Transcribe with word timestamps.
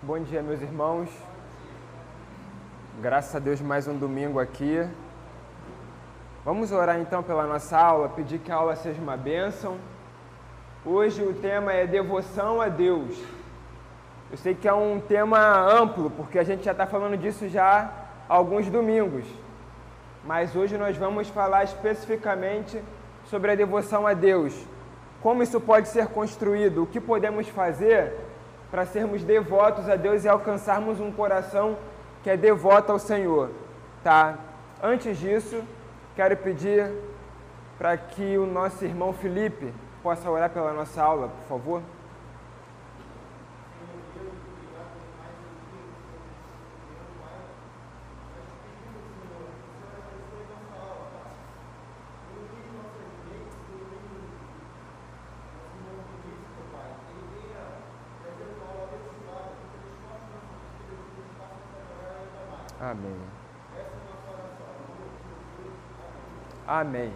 Bom 0.00 0.20
dia, 0.20 0.40
meus 0.40 0.62
irmãos. 0.62 1.08
Graças 3.02 3.34
a 3.34 3.40
Deus, 3.40 3.60
mais 3.60 3.88
um 3.88 3.98
domingo 3.98 4.38
aqui. 4.38 4.88
Vamos 6.44 6.70
orar 6.70 7.00
então 7.00 7.20
pela 7.20 7.44
nossa 7.48 7.76
aula, 7.76 8.08
pedir 8.08 8.38
que 8.38 8.52
a 8.52 8.54
aula 8.54 8.76
seja 8.76 9.02
uma 9.02 9.16
bênção. 9.16 9.76
Hoje 10.86 11.20
o 11.24 11.34
tema 11.34 11.72
é 11.72 11.84
devoção 11.84 12.60
a 12.60 12.68
Deus. 12.68 13.20
Eu 14.30 14.38
sei 14.38 14.54
que 14.54 14.68
é 14.68 14.72
um 14.72 15.00
tema 15.00 15.40
amplo, 15.68 16.08
porque 16.10 16.38
a 16.38 16.44
gente 16.44 16.62
já 16.62 16.70
está 16.70 16.86
falando 16.86 17.16
disso 17.16 17.48
já 17.48 17.90
há 18.28 18.32
alguns 18.32 18.70
domingos. 18.70 19.24
Mas 20.24 20.54
hoje 20.54 20.78
nós 20.78 20.96
vamos 20.96 21.28
falar 21.28 21.64
especificamente 21.64 22.80
sobre 23.24 23.50
a 23.50 23.56
devoção 23.56 24.06
a 24.06 24.14
Deus. 24.14 24.54
Como 25.20 25.42
isso 25.42 25.60
pode 25.60 25.88
ser 25.88 26.06
construído, 26.06 26.84
o 26.84 26.86
que 26.86 27.00
podemos 27.00 27.48
fazer 27.48 28.27
para 28.70 28.84
sermos 28.84 29.22
devotos 29.22 29.88
a 29.88 29.96
Deus 29.96 30.24
e 30.24 30.28
alcançarmos 30.28 31.00
um 31.00 31.10
coração 31.10 31.76
que 32.22 32.30
é 32.30 32.36
devoto 32.36 32.92
ao 32.92 32.98
Senhor, 32.98 33.50
tá? 34.02 34.38
Antes 34.82 35.18
disso, 35.18 35.62
quero 36.14 36.36
pedir 36.36 36.90
para 37.78 37.96
que 37.96 38.36
o 38.36 38.46
nosso 38.46 38.84
irmão 38.84 39.12
Felipe 39.12 39.72
possa 40.02 40.28
orar 40.30 40.50
pela 40.50 40.72
nossa 40.72 41.02
aula, 41.02 41.28
por 41.28 41.48
favor. 41.48 41.82
Amém. 62.80 63.16
Amém. 66.80 67.12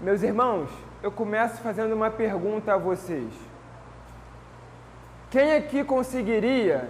Meus 0.00 0.22
irmãos, 0.22 0.70
eu 1.02 1.10
começo 1.10 1.60
fazendo 1.62 1.94
uma 1.94 2.10
pergunta 2.10 2.72
a 2.72 2.76
vocês. 2.76 3.32
Quem 5.28 5.54
aqui 5.56 5.82
conseguiria 5.82 6.88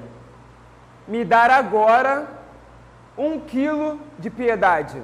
me 1.09 1.25
dar 1.25 1.51
agora 1.51 2.29
um 3.17 3.41
quilo 3.41 3.99
de 4.19 4.29
piedade? 4.29 5.03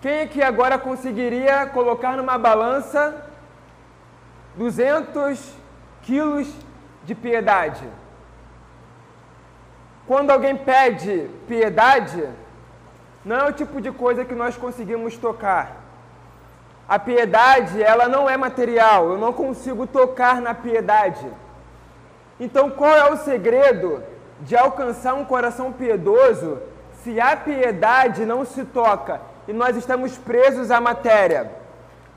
Quem 0.00 0.22
aqui 0.22 0.42
agora 0.42 0.78
conseguiria 0.78 1.66
colocar 1.66 2.16
numa 2.16 2.38
balança 2.38 3.30
200 4.56 5.54
quilos 6.00 6.50
de 7.04 7.14
piedade? 7.14 7.86
Quando 10.06 10.30
alguém 10.30 10.56
pede 10.56 11.28
piedade, 11.46 12.26
não 13.24 13.36
é 13.36 13.44
o 13.44 13.52
tipo 13.52 13.80
de 13.80 13.90
coisa 13.90 14.24
que 14.24 14.34
nós 14.34 14.56
conseguimos 14.56 15.16
tocar. 15.16 15.76
A 16.88 16.98
piedade, 16.98 17.82
ela 17.82 18.08
não 18.08 18.28
é 18.28 18.36
material, 18.36 19.10
eu 19.10 19.18
não 19.18 19.32
consigo 19.32 19.86
tocar 19.86 20.40
na 20.40 20.54
piedade. 20.54 21.26
Então, 22.40 22.70
qual 22.70 22.94
é 22.94 23.10
o 23.10 23.16
segredo 23.16 24.02
de 24.40 24.56
alcançar 24.56 25.14
um 25.14 25.24
coração 25.24 25.72
piedoso 25.72 26.58
se 27.02 27.20
a 27.20 27.36
piedade 27.36 28.24
não 28.24 28.44
se 28.44 28.64
toca 28.64 29.20
e 29.46 29.52
nós 29.52 29.76
estamos 29.76 30.16
presos 30.16 30.70
à 30.70 30.80
matéria? 30.80 31.50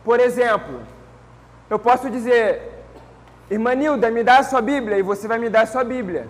Por 0.05 0.19
exemplo, 0.19 0.81
eu 1.69 1.77
posso 1.77 2.09
dizer, 2.09 2.85
irmã 3.49 3.73
Nilda, 3.75 4.09
me 4.09 4.23
dá 4.23 4.37
a 4.37 4.43
sua 4.43 4.61
Bíblia 4.61 4.97
e 4.97 5.01
você 5.01 5.27
vai 5.27 5.39
me 5.39 5.49
dar 5.49 5.61
a 5.61 5.65
sua 5.65 5.83
Bíblia. 5.83 6.27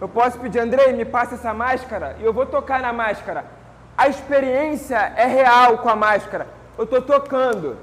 Eu 0.00 0.08
posso 0.08 0.38
pedir, 0.38 0.58
Andrei, 0.58 0.92
me 0.92 1.04
passa 1.04 1.34
essa 1.34 1.52
máscara 1.52 2.16
e 2.18 2.24
eu 2.24 2.32
vou 2.32 2.46
tocar 2.46 2.80
na 2.80 2.92
máscara. 2.92 3.59
A 4.00 4.08
experiência 4.08 4.96
é 5.14 5.26
real 5.26 5.76
com 5.76 5.90
a 5.90 5.94
máscara. 5.94 6.46
Eu 6.78 6.84
estou 6.84 7.02
tocando. 7.02 7.76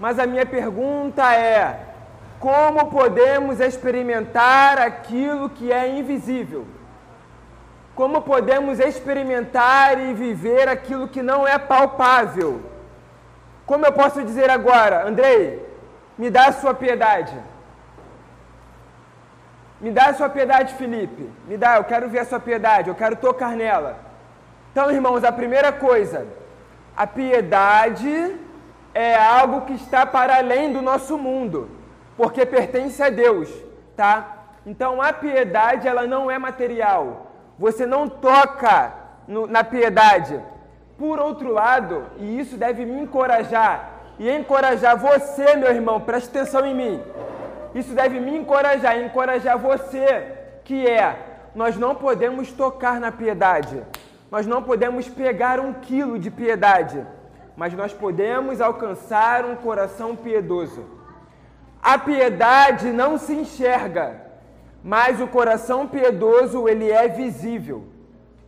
Mas 0.00 0.18
a 0.18 0.26
minha 0.26 0.44
pergunta 0.44 1.32
é: 1.32 1.78
como 2.40 2.90
podemos 2.90 3.60
experimentar 3.60 4.80
aquilo 4.80 5.48
que 5.48 5.70
é 5.70 5.96
invisível? 5.96 6.66
Como 7.94 8.20
podemos 8.22 8.80
experimentar 8.80 10.00
e 10.00 10.12
viver 10.12 10.68
aquilo 10.68 11.06
que 11.06 11.22
não 11.22 11.46
é 11.46 11.56
palpável? 11.56 12.60
Como 13.64 13.86
eu 13.86 13.92
posso 13.92 14.24
dizer 14.24 14.50
agora, 14.50 15.06
Andrei, 15.06 15.64
me 16.18 16.30
dá 16.30 16.46
a 16.46 16.52
sua 16.52 16.74
piedade. 16.74 17.38
Me 19.80 19.92
dá 19.92 20.06
a 20.06 20.14
sua 20.14 20.28
piedade, 20.28 20.74
Felipe. 20.74 21.30
Me 21.46 21.56
dá, 21.56 21.76
eu 21.76 21.84
quero 21.84 22.08
ver 22.08 22.18
a 22.18 22.24
sua 22.24 22.40
piedade, 22.40 22.88
eu 22.88 22.96
quero 22.96 23.14
tocar 23.14 23.52
nela. 23.54 24.03
Então, 24.74 24.90
irmãos, 24.90 25.22
a 25.22 25.30
primeira 25.30 25.70
coisa, 25.70 26.26
a 26.96 27.06
piedade 27.06 28.34
é 28.92 29.14
algo 29.14 29.60
que 29.60 29.74
está 29.74 30.04
para 30.04 30.38
além 30.38 30.72
do 30.72 30.82
nosso 30.82 31.16
mundo, 31.16 31.70
porque 32.16 32.44
pertence 32.44 33.00
a 33.00 33.08
Deus, 33.08 33.48
tá? 33.96 34.48
Então, 34.66 35.00
a 35.00 35.12
piedade, 35.12 35.86
ela 35.86 36.08
não 36.08 36.28
é 36.28 36.40
material. 36.40 37.30
Você 37.56 37.86
não 37.86 38.08
toca 38.08 38.92
no, 39.28 39.46
na 39.46 39.62
piedade. 39.62 40.42
Por 40.98 41.20
outro 41.20 41.52
lado, 41.52 42.06
e 42.18 42.40
isso 42.40 42.56
deve 42.56 42.84
me 42.84 43.00
encorajar 43.02 44.00
e 44.18 44.28
encorajar 44.28 44.96
você, 44.96 45.54
meu 45.54 45.70
irmão, 45.70 46.00
preste 46.00 46.30
atenção 46.30 46.66
em 46.66 46.74
mim. 46.74 47.00
Isso 47.76 47.94
deve 47.94 48.18
me 48.18 48.36
encorajar, 48.36 48.98
encorajar 48.98 49.56
você, 49.56 50.32
que 50.64 50.84
é, 50.84 51.16
nós 51.54 51.76
não 51.76 51.94
podemos 51.94 52.50
tocar 52.50 52.98
na 52.98 53.12
piedade, 53.12 53.80
nós 54.30 54.46
não 54.46 54.62
podemos 54.62 55.08
pegar 55.08 55.60
um 55.60 55.72
quilo 55.72 56.18
de 56.18 56.30
piedade, 56.30 57.06
mas 57.56 57.72
nós 57.72 57.92
podemos 57.92 58.60
alcançar 58.60 59.44
um 59.44 59.56
coração 59.56 60.16
piedoso. 60.16 60.84
A 61.82 61.98
piedade 61.98 62.90
não 62.90 63.18
se 63.18 63.34
enxerga, 63.34 64.20
mas 64.82 65.20
o 65.20 65.26
coração 65.26 65.86
piedoso 65.86 66.68
ele 66.68 66.90
é 66.90 67.06
visível. 67.08 67.84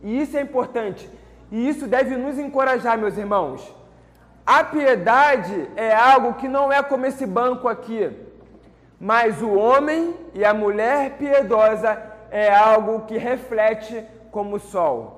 E 0.03 0.21
isso 0.21 0.35
é 0.37 0.41
importante. 0.41 1.09
E 1.51 1.69
isso 1.69 1.87
deve 1.87 2.17
nos 2.17 2.37
encorajar, 2.37 2.97
meus 2.97 3.17
irmãos. 3.17 3.73
A 4.45 4.63
piedade 4.63 5.69
é 5.75 5.93
algo 5.93 6.33
que 6.33 6.47
não 6.47 6.71
é 6.71 6.81
como 6.83 7.05
esse 7.05 7.25
banco 7.25 7.67
aqui 7.67 8.27
mas 8.99 9.41
o 9.41 9.53
homem 9.53 10.15
e 10.33 10.43
a 10.43 10.53
mulher 10.53 11.11
piedosa 11.17 12.01
é 12.31 12.53
algo 12.53 13.01
que 13.01 13.17
reflete 13.17 14.03
como 14.31 14.55
o 14.55 14.59
sol. 14.59 15.16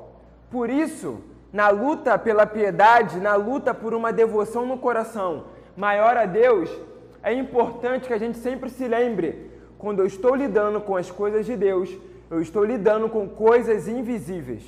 Por 0.52 0.70
isso, 0.70 1.22
na 1.52 1.70
luta 1.70 2.18
pela 2.18 2.46
piedade, 2.46 3.20
na 3.20 3.36
luta 3.36 3.74
por 3.74 3.94
uma 3.94 4.12
devoção 4.12 4.66
no 4.66 4.78
coração 4.78 5.46
maior 5.76 6.18
a 6.18 6.26
Deus, 6.26 6.70
é 7.24 7.34
importante 7.34 8.08
que 8.08 8.14
a 8.14 8.18
gente 8.18 8.38
sempre 8.38 8.70
se 8.70 8.88
lembre: 8.88 9.52
quando 9.78 10.00
eu 10.00 10.06
estou 10.06 10.36
lidando 10.36 10.82
com 10.82 10.96
as 10.96 11.10
coisas 11.10 11.46
de 11.46 11.56
Deus, 11.56 11.90
eu 12.30 12.42
estou 12.42 12.64
lidando 12.64 13.10
com 13.10 13.28
coisas 13.28 13.88
invisíveis. 13.88 14.64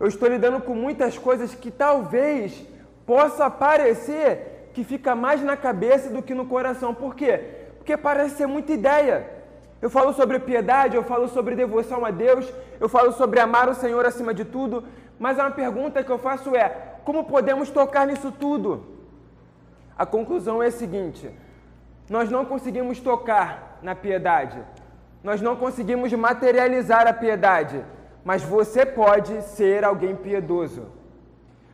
Eu 0.00 0.06
estou 0.06 0.28
lidando 0.28 0.60
com 0.60 0.74
muitas 0.74 1.18
coisas 1.18 1.54
que 1.54 1.70
talvez 1.70 2.64
possa 3.04 3.50
parecer 3.50 4.70
que 4.72 4.84
fica 4.84 5.16
mais 5.16 5.42
na 5.42 5.56
cabeça 5.56 6.08
do 6.08 6.22
que 6.22 6.34
no 6.34 6.46
coração. 6.46 6.94
Por 6.94 7.16
quê? 7.16 7.58
porque 7.88 7.96
parece 7.96 8.36
ser 8.36 8.46
muita 8.46 8.70
ideia. 8.70 9.26
Eu 9.80 9.88
falo 9.88 10.12
sobre 10.12 10.38
piedade, 10.40 10.96
eu 10.96 11.04
falo 11.04 11.28
sobre 11.28 11.54
devoção 11.54 12.04
a 12.04 12.10
Deus, 12.10 12.52
eu 12.80 12.88
falo 12.88 13.12
sobre 13.12 13.38
amar 13.38 13.68
o 13.68 13.74
Senhor 13.74 14.04
acima 14.04 14.34
de 14.34 14.44
tudo, 14.44 14.84
mas 15.18 15.38
uma 15.38 15.50
pergunta 15.50 16.02
que 16.02 16.10
eu 16.10 16.18
faço 16.18 16.56
é: 16.56 16.68
como 17.04 17.24
podemos 17.24 17.70
tocar 17.70 18.06
nisso 18.06 18.32
tudo? 18.32 18.84
A 19.96 20.04
conclusão 20.04 20.62
é 20.62 20.66
a 20.66 20.72
seguinte: 20.72 21.30
nós 22.10 22.28
não 22.28 22.44
conseguimos 22.44 22.98
tocar 23.00 23.78
na 23.80 23.94
piedade, 23.94 24.58
nós 25.22 25.40
não 25.40 25.54
conseguimos 25.54 26.12
materializar 26.12 27.06
a 27.06 27.12
piedade, 27.12 27.84
mas 28.24 28.42
você 28.42 28.84
pode 28.84 29.42
ser 29.42 29.84
alguém 29.84 30.16
piedoso. 30.16 30.86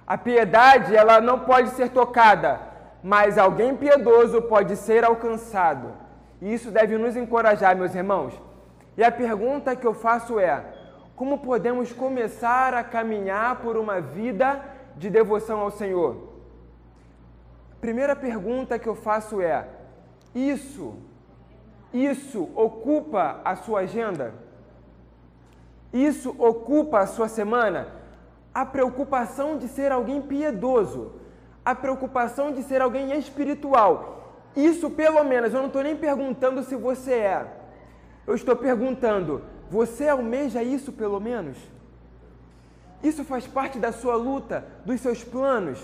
A 0.06 0.18
piedade, 0.18 0.94
ela 0.94 1.22
não 1.22 1.40
pode 1.40 1.70
ser 1.70 1.88
tocada, 1.88 2.60
mas 3.02 3.38
alguém 3.38 3.74
piedoso 3.74 4.42
pode 4.42 4.76
ser 4.76 5.04
alcançado. 5.04 6.03
E 6.44 6.52
isso 6.52 6.70
deve 6.70 6.99
nos 6.99 7.17
encorajar, 7.17 7.75
meus 7.75 7.94
irmãos. 7.94 8.35
E 8.99 9.02
a 9.02 9.11
pergunta 9.11 9.75
que 9.75 9.87
eu 9.87 9.94
faço 9.94 10.38
é: 10.38 10.62
como 11.17 11.38
podemos 11.38 11.91
começar 11.91 12.75
a 12.75 12.85
caminhar 12.85 13.62
por 13.62 13.79
uma 13.79 13.99
vida 13.99 14.62
de 14.94 15.08
devoção 15.08 15.61
ao 15.61 15.70
Senhor? 15.70 16.35
Primeira 17.81 18.14
pergunta 18.14 18.79
que 18.79 18.87
eu 18.87 18.94
faço 18.94 19.41
é: 19.41 19.67
isso, 20.35 20.96
isso 21.94 22.50
ocupa 22.55 23.41
a 23.43 23.56
sua 23.56 23.81
agenda? 23.81 24.35
Isso 25.94 26.37
ocupa 26.38 26.99
a 26.99 27.06
sua 27.06 27.26
semana? 27.26 27.88
A 28.52 28.67
preocupação 28.67 29.56
de 29.56 29.67
ser 29.67 29.91
alguém 29.91 30.20
piedoso, 30.20 31.12
a 31.64 31.75
preocupação 31.75 32.52
de 32.52 32.62
ser 32.62 32.82
alguém 32.82 33.17
espiritual 33.17 34.14
isso, 34.56 34.90
pelo 34.90 35.22
menos, 35.24 35.52
eu 35.52 35.60
não 35.60 35.66
estou 35.66 35.82
nem 35.82 35.96
perguntando 35.96 36.62
se 36.62 36.76
você 36.76 37.12
é. 37.12 37.46
Eu 38.26 38.34
estou 38.34 38.54
perguntando: 38.56 39.42
você 39.70 40.08
almeja 40.08 40.62
isso 40.62 40.92
pelo 40.92 41.20
menos? 41.20 41.56
Isso 43.02 43.24
faz 43.24 43.46
parte 43.46 43.78
da 43.78 43.92
sua 43.92 44.16
luta, 44.16 44.64
dos 44.84 45.00
seus 45.00 45.22
planos? 45.22 45.78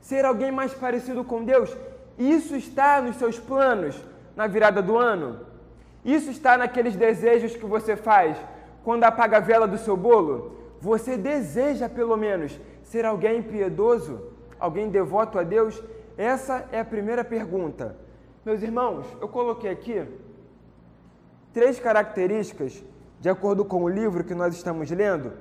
Ser 0.00 0.24
alguém 0.24 0.50
mais 0.50 0.72
parecido 0.72 1.22
com 1.24 1.44
Deus? 1.44 1.76
Isso 2.18 2.56
está 2.56 3.02
nos 3.02 3.16
seus 3.16 3.38
planos 3.38 4.00
na 4.34 4.46
virada 4.46 4.80
do 4.80 4.96
ano? 4.96 5.40
Isso 6.04 6.30
está 6.30 6.56
naqueles 6.56 6.96
desejos 6.96 7.54
que 7.54 7.66
você 7.66 7.96
faz 7.96 8.36
quando 8.82 9.04
apaga 9.04 9.36
a 9.36 9.40
vela 9.40 9.68
do 9.68 9.78
seu 9.78 9.96
bolo? 9.96 10.56
Você 10.80 11.16
deseja, 11.16 11.88
pelo 11.88 12.16
menos, 12.16 12.58
ser 12.82 13.04
alguém 13.04 13.42
piedoso, 13.42 14.20
alguém 14.58 14.88
devoto 14.88 15.38
a 15.38 15.42
Deus? 15.42 15.80
Essa 16.16 16.66
é 16.70 16.80
a 16.80 16.84
primeira 16.84 17.24
pergunta. 17.24 17.96
Meus 18.44 18.62
irmãos, 18.62 19.06
eu 19.20 19.28
coloquei 19.28 19.70
aqui 19.70 20.06
três 21.52 21.78
características, 21.78 22.84
de 23.20 23.28
acordo 23.28 23.64
com 23.64 23.84
o 23.84 23.88
livro 23.88 24.24
que 24.24 24.34
nós 24.34 24.54
estamos 24.54 24.90
lendo, 24.90 25.32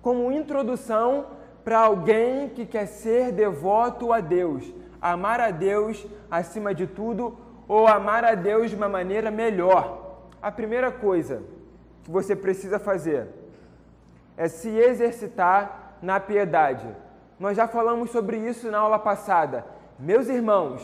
como 0.00 0.30
introdução 0.30 1.26
para 1.64 1.78
alguém 1.78 2.48
que 2.48 2.66
quer 2.66 2.86
ser 2.86 3.32
devoto 3.32 4.12
a 4.12 4.20
Deus, 4.20 4.72
amar 5.00 5.40
a 5.40 5.50
Deus 5.50 6.06
acima 6.30 6.74
de 6.74 6.86
tudo 6.86 7.36
ou 7.66 7.86
amar 7.86 8.24
a 8.24 8.34
Deus 8.34 8.70
de 8.70 8.76
uma 8.76 8.88
maneira 8.88 9.30
melhor. 9.30 10.18
A 10.40 10.50
primeira 10.50 10.90
coisa 10.90 11.42
que 12.04 12.10
você 12.10 12.34
precisa 12.34 12.78
fazer 12.78 13.28
é 14.36 14.48
se 14.48 14.68
exercitar 14.68 15.96
na 16.02 16.18
piedade. 16.18 16.86
Nós 17.38 17.56
já 17.56 17.66
falamos 17.66 18.10
sobre 18.10 18.36
isso 18.36 18.70
na 18.70 18.78
aula 18.78 18.98
passada. 18.98 19.64
Meus 20.10 20.28
irmãos, 20.28 20.82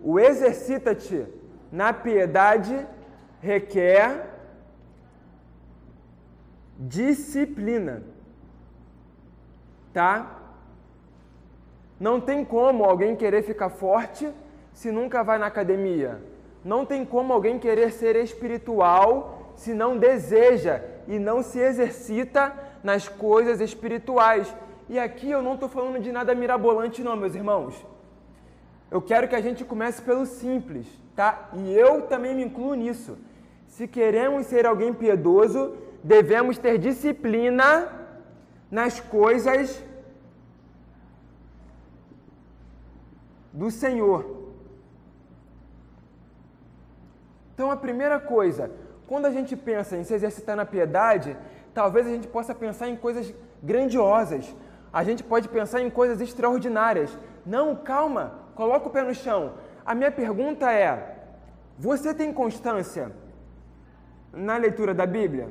o 0.00 0.18
exercita-te 0.18 1.26
na 1.70 1.92
piedade 1.92 2.86
requer 3.38 4.30
disciplina. 6.78 8.02
Tá? 9.92 10.38
Não 12.00 12.18
tem 12.18 12.46
como 12.46 12.82
alguém 12.82 13.14
querer 13.14 13.42
ficar 13.42 13.68
forte 13.68 14.32
se 14.72 14.90
nunca 14.90 15.22
vai 15.22 15.36
na 15.36 15.44
academia. 15.44 16.18
Não 16.64 16.86
tem 16.86 17.04
como 17.04 17.34
alguém 17.34 17.58
querer 17.58 17.92
ser 17.92 18.16
espiritual 18.16 19.52
se 19.54 19.74
não 19.74 19.98
deseja 19.98 20.80
e 21.06 21.18
não 21.18 21.42
se 21.42 21.58
exercita 21.58 22.54
nas 22.82 23.06
coisas 23.06 23.60
espirituais. 23.60 24.50
E 24.88 24.98
aqui 24.98 25.30
eu 25.30 25.42
não 25.42 25.56
estou 25.56 25.68
falando 25.68 26.00
de 26.00 26.10
nada 26.10 26.34
mirabolante, 26.34 27.04
não, 27.04 27.14
meus 27.14 27.34
irmãos. 27.34 27.97
Eu 28.90 29.02
quero 29.02 29.28
que 29.28 29.36
a 29.36 29.40
gente 29.40 29.64
comece 29.64 30.00
pelo 30.02 30.24
simples, 30.24 30.86
tá? 31.14 31.50
E 31.52 31.72
eu 31.72 32.02
também 32.02 32.34
me 32.34 32.44
incluo 32.44 32.74
nisso. 32.74 33.18
Se 33.66 33.86
queremos 33.86 34.46
ser 34.46 34.66
alguém 34.66 34.92
piedoso, 34.92 35.76
devemos 36.02 36.56
ter 36.58 36.78
disciplina 36.78 37.68
nas 38.70 38.98
coisas 39.00 39.82
do 43.52 43.70
Senhor. 43.70 44.38
Então, 47.52 47.70
a 47.70 47.76
primeira 47.76 48.18
coisa, 48.20 48.70
quando 49.06 49.26
a 49.26 49.30
gente 49.30 49.56
pensa 49.56 49.96
em 49.96 50.04
se 50.04 50.14
exercitar 50.14 50.56
na 50.56 50.64
piedade, 50.64 51.36
talvez 51.74 52.06
a 52.06 52.10
gente 52.10 52.28
possa 52.28 52.54
pensar 52.54 52.88
em 52.88 52.96
coisas 52.96 53.34
grandiosas. 53.62 54.54
A 54.92 55.02
gente 55.02 55.22
pode 55.24 55.48
pensar 55.48 55.80
em 55.82 55.90
coisas 55.90 56.20
extraordinárias. 56.20 57.18
Não, 57.44 57.74
calma, 57.74 58.47
coloca 58.58 58.88
o 58.88 58.90
pé 58.90 59.02
no 59.04 59.14
chão. 59.14 59.54
A 59.86 59.94
minha 59.94 60.10
pergunta 60.10 60.72
é: 60.72 61.16
você 61.78 62.12
tem 62.12 62.32
constância 62.32 63.12
na 64.32 64.56
leitura 64.56 64.92
da 64.92 65.06
Bíblia? 65.06 65.48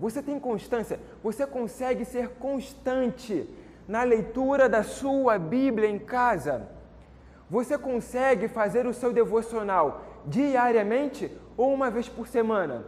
Você 0.00 0.20
tem 0.20 0.40
constância? 0.40 0.98
Você 1.22 1.46
consegue 1.46 2.04
ser 2.04 2.30
constante 2.46 3.48
na 3.86 4.02
leitura 4.02 4.68
da 4.68 4.82
sua 4.82 5.38
Bíblia 5.38 5.88
em 5.88 6.00
casa? 6.00 6.68
Você 7.48 7.78
consegue 7.78 8.48
fazer 8.48 8.86
o 8.86 8.94
seu 8.94 9.12
devocional 9.12 10.02
diariamente 10.26 11.30
ou 11.56 11.72
uma 11.72 11.90
vez 11.90 12.08
por 12.08 12.26
semana? 12.26 12.84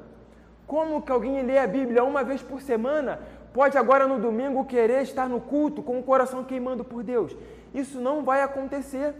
Como 0.66 1.02
que 1.02 1.12
alguém 1.12 1.42
lê 1.42 1.58
a 1.58 1.66
Bíblia 1.66 2.02
uma 2.02 2.24
vez 2.24 2.42
por 2.42 2.60
semana 2.60 3.20
pode 3.52 3.76
agora 3.78 4.06
no 4.06 4.18
domingo 4.18 4.64
querer 4.64 5.02
estar 5.02 5.28
no 5.28 5.40
culto 5.40 5.82
com 5.82 5.98
o 5.98 6.02
coração 6.02 6.44
queimando 6.44 6.84
por 6.84 7.02
Deus? 7.02 7.36
Isso 7.74 8.00
não 8.00 8.24
vai 8.24 8.42
acontecer. 8.42 9.14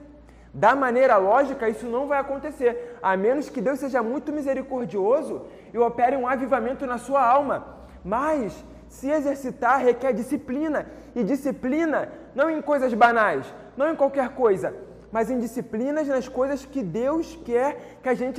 Da 0.54 0.74
maneira 0.74 1.16
lógica, 1.16 1.68
isso 1.68 1.86
não 1.86 2.06
vai 2.06 2.18
acontecer, 2.18 2.98
a 3.02 3.16
menos 3.16 3.48
que 3.48 3.60
Deus 3.60 3.78
seja 3.78 4.02
muito 4.02 4.30
misericordioso 4.30 5.46
e 5.72 5.78
opere 5.78 6.14
um 6.14 6.28
avivamento 6.28 6.86
na 6.86 6.98
sua 6.98 7.26
alma. 7.26 7.66
Mas 8.04 8.62
se 8.86 9.08
exercitar 9.08 9.80
requer 9.82 10.12
disciplina, 10.12 10.86
e 11.14 11.24
disciplina 11.24 12.12
não 12.34 12.50
em 12.50 12.60
coisas 12.60 12.92
banais, 12.92 13.46
não 13.74 13.90
em 13.90 13.96
qualquer 13.96 14.34
coisa, 14.34 14.74
mas 15.10 15.30
em 15.30 15.38
disciplinas 15.38 16.06
nas 16.06 16.28
coisas 16.28 16.66
que 16.66 16.82
Deus 16.82 17.38
quer 17.46 17.98
que 18.02 18.08
a 18.10 18.14
gente 18.14 18.38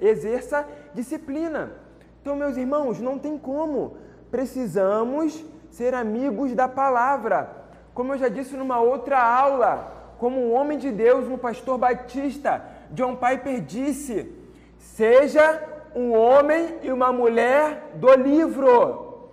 exerça 0.00 0.66
disciplina. 0.92 1.72
Então, 2.20 2.36
meus 2.36 2.58
irmãos, 2.58 3.00
não 3.00 3.18
tem 3.18 3.38
como. 3.38 3.96
Precisamos 4.30 5.44
ser 5.70 5.94
amigos 5.94 6.54
da 6.54 6.68
palavra. 6.68 7.50
Como 7.94 8.12
eu 8.12 8.18
já 8.18 8.28
disse 8.28 8.56
numa 8.56 8.80
outra 8.80 9.22
aula, 9.22 10.14
como 10.18 10.40
um 10.40 10.54
homem 10.54 10.78
de 10.78 10.90
Deus, 10.90 11.28
um 11.28 11.38
pastor 11.38 11.78
batista, 11.78 12.62
John 12.90 13.16
Piper 13.16 13.60
disse: 13.60 14.32
seja 14.78 15.62
um 15.94 16.12
homem 16.14 16.78
e 16.82 16.92
uma 16.92 17.12
mulher 17.12 17.92
do 17.94 18.12
livro. 18.14 19.30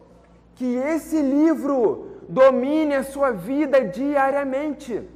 Que 0.55 0.75
esse 0.75 1.21
livro 1.21 2.21
domine 2.29 2.95
a 2.95 3.03
sua 3.03 3.31
vida 3.31 3.83
diariamente 3.83 5.09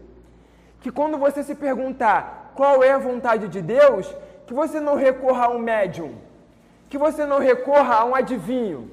que 0.87 0.91
quando 0.91 1.17
você 1.17 1.43
se 1.43 1.55
perguntar 1.55 2.53
qual 2.55 2.83
é 2.83 2.91
a 2.91 2.97
vontade 2.97 3.47
de 3.47 3.61
Deus, 3.61 4.13
que 4.45 4.53
você 4.53 4.79
não 4.79 4.95
recorra 4.95 5.45
a 5.45 5.49
um 5.49 5.59
médium, 5.59 6.15
que 6.89 6.97
você 6.97 7.25
não 7.25 7.39
recorra 7.39 7.95
a 7.95 8.05
um 8.05 8.15
adivinho, 8.15 8.89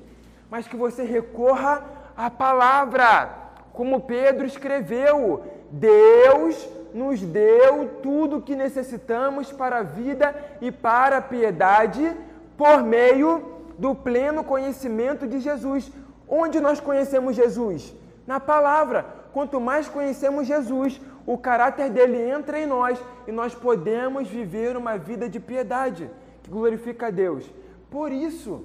mas 0.50 0.68
que 0.68 0.76
você 0.76 1.02
recorra 1.02 1.82
à 2.16 2.30
palavra, 2.30 3.30
como 3.72 4.00
Pedro 4.00 4.46
escreveu: 4.46 5.42
Deus 5.70 6.68
nos 6.94 7.20
deu 7.20 7.98
tudo 8.02 8.36
o 8.36 8.42
que 8.42 8.54
necessitamos 8.54 9.50
para 9.50 9.78
a 9.78 9.82
vida 9.82 10.34
e 10.60 10.70
para 10.70 11.18
a 11.18 11.22
piedade 11.22 12.16
por 12.56 12.82
meio 12.84 13.54
do 13.76 13.94
pleno 13.94 14.44
conhecimento 14.44 15.26
de 15.26 15.40
Jesus. 15.40 15.90
Onde 16.28 16.60
nós 16.60 16.80
conhecemos 16.80 17.34
Jesus? 17.34 17.94
Na 18.26 18.38
palavra. 18.38 19.04
Quanto 19.32 19.60
mais 19.60 19.88
conhecemos 19.88 20.46
Jesus, 20.46 21.00
o 21.26 21.36
caráter 21.36 21.90
dele 21.90 22.30
entra 22.30 22.58
em 22.60 22.66
nós 22.66 23.02
e 23.26 23.32
nós 23.32 23.52
podemos 23.52 24.28
viver 24.28 24.76
uma 24.76 24.96
vida 24.96 25.28
de 25.28 25.40
piedade 25.40 26.08
que 26.42 26.50
glorifica 26.50 27.08
a 27.08 27.10
Deus. 27.10 27.44
Por 27.90 28.12
isso, 28.12 28.64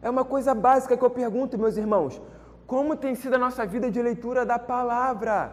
é 0.00 0.08
uma 0.08 0.24
coisa 0.24 0.54
básica 0.54 0.96
que 0.96 1.04
eu 1.04 1.10
pergunto, 1.10 1.58
meus 1.58 1.76
irmãos: 1.76 2.20
como 2.66 2.96
tem 2.96 3.14
sido 3.14 3.34
a 3.34 3.38
nossa 3.38 3.64
vida 3.66 3.90
de 3.90 4.00
leitura 4.00 4.44
da 4.44 4.58
palavra? 4.58 5.52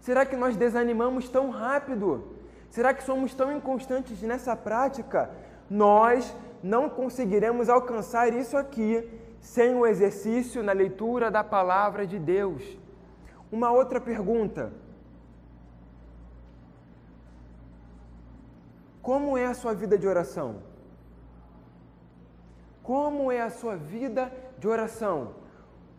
Será 0.00 0.24
que 0.24 0.36
nós 0.36 0.56
desanimamos 0.56 1.28
tão 1.28 1.50
rápido? 1.50 2.36
Será 2.70 2.92
que 2.94 3.02
somos 3.02 3.34
tão 3.34 3.50
inconstantes 3.50 4.22
nessa 4.22 4.54
prática? 4.54 5.30
Nós 5.68 6.34
não 6.62 6.88
conseguiremos 6.88 7.68
alcançar 7.68 8.32
isso 8.32 8.56
aqui 8.56 9.08
sem 9.40 9.74
o 9.74 9.86
exercício 9.86 10.62
na 10.62 10.72
leitura 10.72 11.30
da 11.30 11.42
palavra 11.42 12.06
de 12.06 12.18
Deus. 12.18 12.62
Uma 13.50 13.70
outra 13.70 14.00
pergunta: 14.00 14.72
Como 19.00 19.36
é 19.38 19.46
a 19.46 19.54
sua 19.54 19.72
vida 19.72 19.96
de 19.96 20.06
oração? 20.06 20.67
Como 22.88 23.30
é 23.30 23.42
a 23.42 23.50
sua 23.50 23.76
vida 23.76 24.32
de 24.58 24.66
oração? 24.66 25.32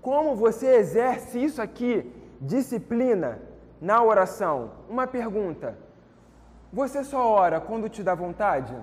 Como 0.01 0.36
você 0.36 0.65
exerce 0.77 1.38
isso 1.38 1.62
aqui, 1.62 2.12
disciplina, 2.41 3.39
na 3.79 4.01
oração? 4.01 4.72
Uma 4.89 5.05
pergunta: 5.05 5.77
você 6.74 7.03
só 7.03 7.24
ora 7.29 7.62
quando 7.62 7.88
te 7.89 8.01
dá 8.01 8.15
vontade? 8.15 8.75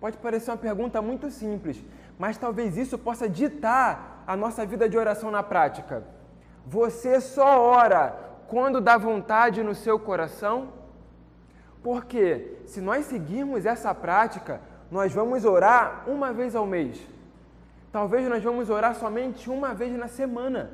Pode 0.00 0.16
parecer 0.16 0.50
uma 0.52 0.56
pergunta 0.56 1.02
muito 1.02 1.28
simples, 1.28 1.84
mas 2.18 2.38
talvez 2.38 2.78
isso 2.78 2.96
possa 2.96 3.28
ditar 3.28 4.24
a 4.26 4.34
nossa 4.34 4.64
vida 4.64 4.88
de 4.88 4.96
oração 4.96 5.30
na 5.30 5.42
prática. 5.42 6.02
Você 6.64 7.20
só 7.20 7.60
ora 7.60 8.16
quando 8.48 8.80
dá 8.80 8.96
vontade 8.96 9.62
no 9.62 9.74
seu 9.74 9.98
coração? 9.98 10.68
Porque 11.82 12.56
se 12.64 12.80
nós 12.80 13.04
seguirmos 13.04 13.66
essa 13.66 13.94
prática, 13.94 14.62
nós 14.90 15.12
vamos 15.12 15.44
orar 15.44 16.04
uma 16.06 16.32
vez 16.32 16.54
ao 16.54 16.66
mês. 16.66 17.00
Talvez 17.92 18.28
nós 18.28 18.42
vamos 18.42 18.70
orar 18.70 18.94
somente 18.94 19.48
uma 19.50 19.74
vez 19.74 19.96
na 19.96 20.08
semana. 20.08 20.70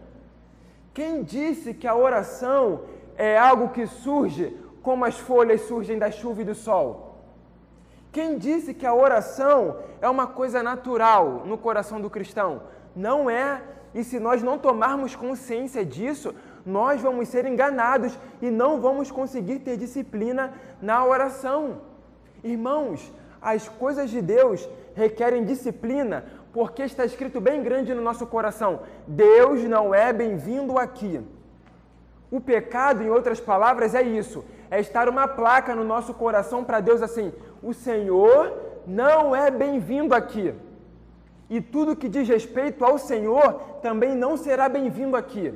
Quem 0.93 1.23
disse 1.23 1.73
que 1.73 1.87
a 1.87 1.95
oração 1.95 2.83
é 3.17 3.39
algo 3.39 3.69
que 3.71 3.87
surge 3.87 4.57
como 4.83 5.05
as 5.05 5.19
folhas 5.19 5.63
surgem 5.63 5.99
da 5.99 6.11
chuva 6.11 6.43
e 6.43 6.45
do 6.45 6.55
sol? 6.55 7.13
Quem 8.11 8.37
disse 8.37 8.75
que 8.75 8.85
a 8.85 8.95
oração 8.95 9.79
é 10.01 10.09
uma 10.09 10.27
coisa 10.27 10.63
natural 10.63 11.45
no 11.47 11.57
coração 11.57 12.01
do 12.01 12.11
cristão? 12.11 12.63
Não 12.95 13.31
é. 13.31 13.63
E 13.95 14.05
se 14.05 14.19
nós 14.19 14.43
não 14.43 14.59
tomarmos 14.59 15.15
consciência 15.15 15.85
disso, 15.85 16.35
nós 16.65 17.01
vamos 17.01 17.29
ser 17.29 17.47
enganados 17.47 18.19
e 18.41 18.51
não 18.51 18.81
vamos 18.81 19.11
conseguir 19.11 19.61
ter 19.61 19.77
disciplina 19.77 20.53
na 20.81 21.05
oração. 21.05 21.81
Irmãos, 22.45 23.13
as 23.43 23.69
coisas 23.69 24.09
de 24.09 24.23
Deus 24.23 24.69
requerem 24.95 25.45
disciplina, 25.45 26.25
porque 26.53 26.83
está 26.83 27.05
escrito 27.05 27.41
bem 27.41 27.63
grande 27.63 27.93
no 27.93 28.01
nosso 28.01 28.27
coração: 28.27 28.81
Deus 29.07 29.63
não 29.65 29.95
é 29.95 30.13
bem-vindo 30.13 30.79
aqui. 30.79 31.21
O 32.31 32.41
pecado, 32.41 33.03
em 33.03 33.11
outras 33.11 33.41
palavras, 33.41 33.95
é 33.95 34.03
isso: 34.03 34.45
é 34.71 34.81
estar 34.81 35.09
uma 35.09 35.27
placa 35.27 35.75
no 35.75 35.85
nosso 35.85 36.15
coração 36.15 36.63
para 36.63 36.81
Deus 36.81 37.03
assim: 37.03 37.33
o 37.63 37.75
Senhor 37.75 38.53
não 38.87 39.35
é 39.35 39.51
bem-vindo 39.51 40.15
aqui. 40.15 40.55
E 41.51 41.61
tudo 41.61 41.97
que 41.97 42.09
diz 42.09 42.27
respeito 42.29 42.85
ao 42.85 42.97
Senhor 42.97 43.55
também 43.83 44.15
não 44.15 44.37
será 44.37 44.69
bem-vindo 44.69 45.17
aqui. 45.17 45.53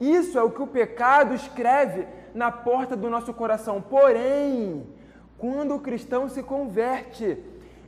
Isso 0.00 0.38
é 0.38 0.42
o 0.42 0.50
que 0.50 0.62
o 0.62 0.66
pecado 0.66 1.34
escreve 1.34 2.06
na 2.34 2.50
porta 2.50 2.96
do 2.96 3.10
nosso 3.10 3.34
coração. 3.34 3.82
Porém, 3.82 4.86
quando 5.40 5.74
o 5.74 5.80
cristão 5.80 6.28
se 6.28 6.42
converte, 6.42 7.38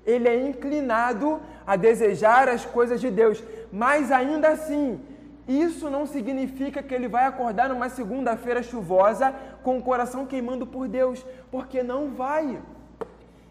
ele 0.06 0.26
é 0.28 0.48
inclinado 0.48 1.40
a 1.66 1.76
desejar 1.76 2.48
as 2.48 2.64
coisas 2.64 3.00
de 3.00 3.10
Deus, 3.10 3.42
mas 3.70 4.10
ainda 4.10 4.48
assim, 4.48 5.00
isso 5.46 5.90
não 5.90 6.06
significa 6.06 6.82
que 6.82 6.94
ele 6.94 7.08
vai 7.08 7.26
acordar 7.26 7.68
numa 7.68 7.88
segunda-feira 7.88 8.62
chuvosa 8.62 9.34
com 9.62 9.76
o 9.76 9.82
coração 9.82 10.24
queimando 10.24 10.66
por 10.66 10.88
Deus, 10.88 11.24
porque 11.50 11.82
não 11.82 12.10
vai. 12.10 12.60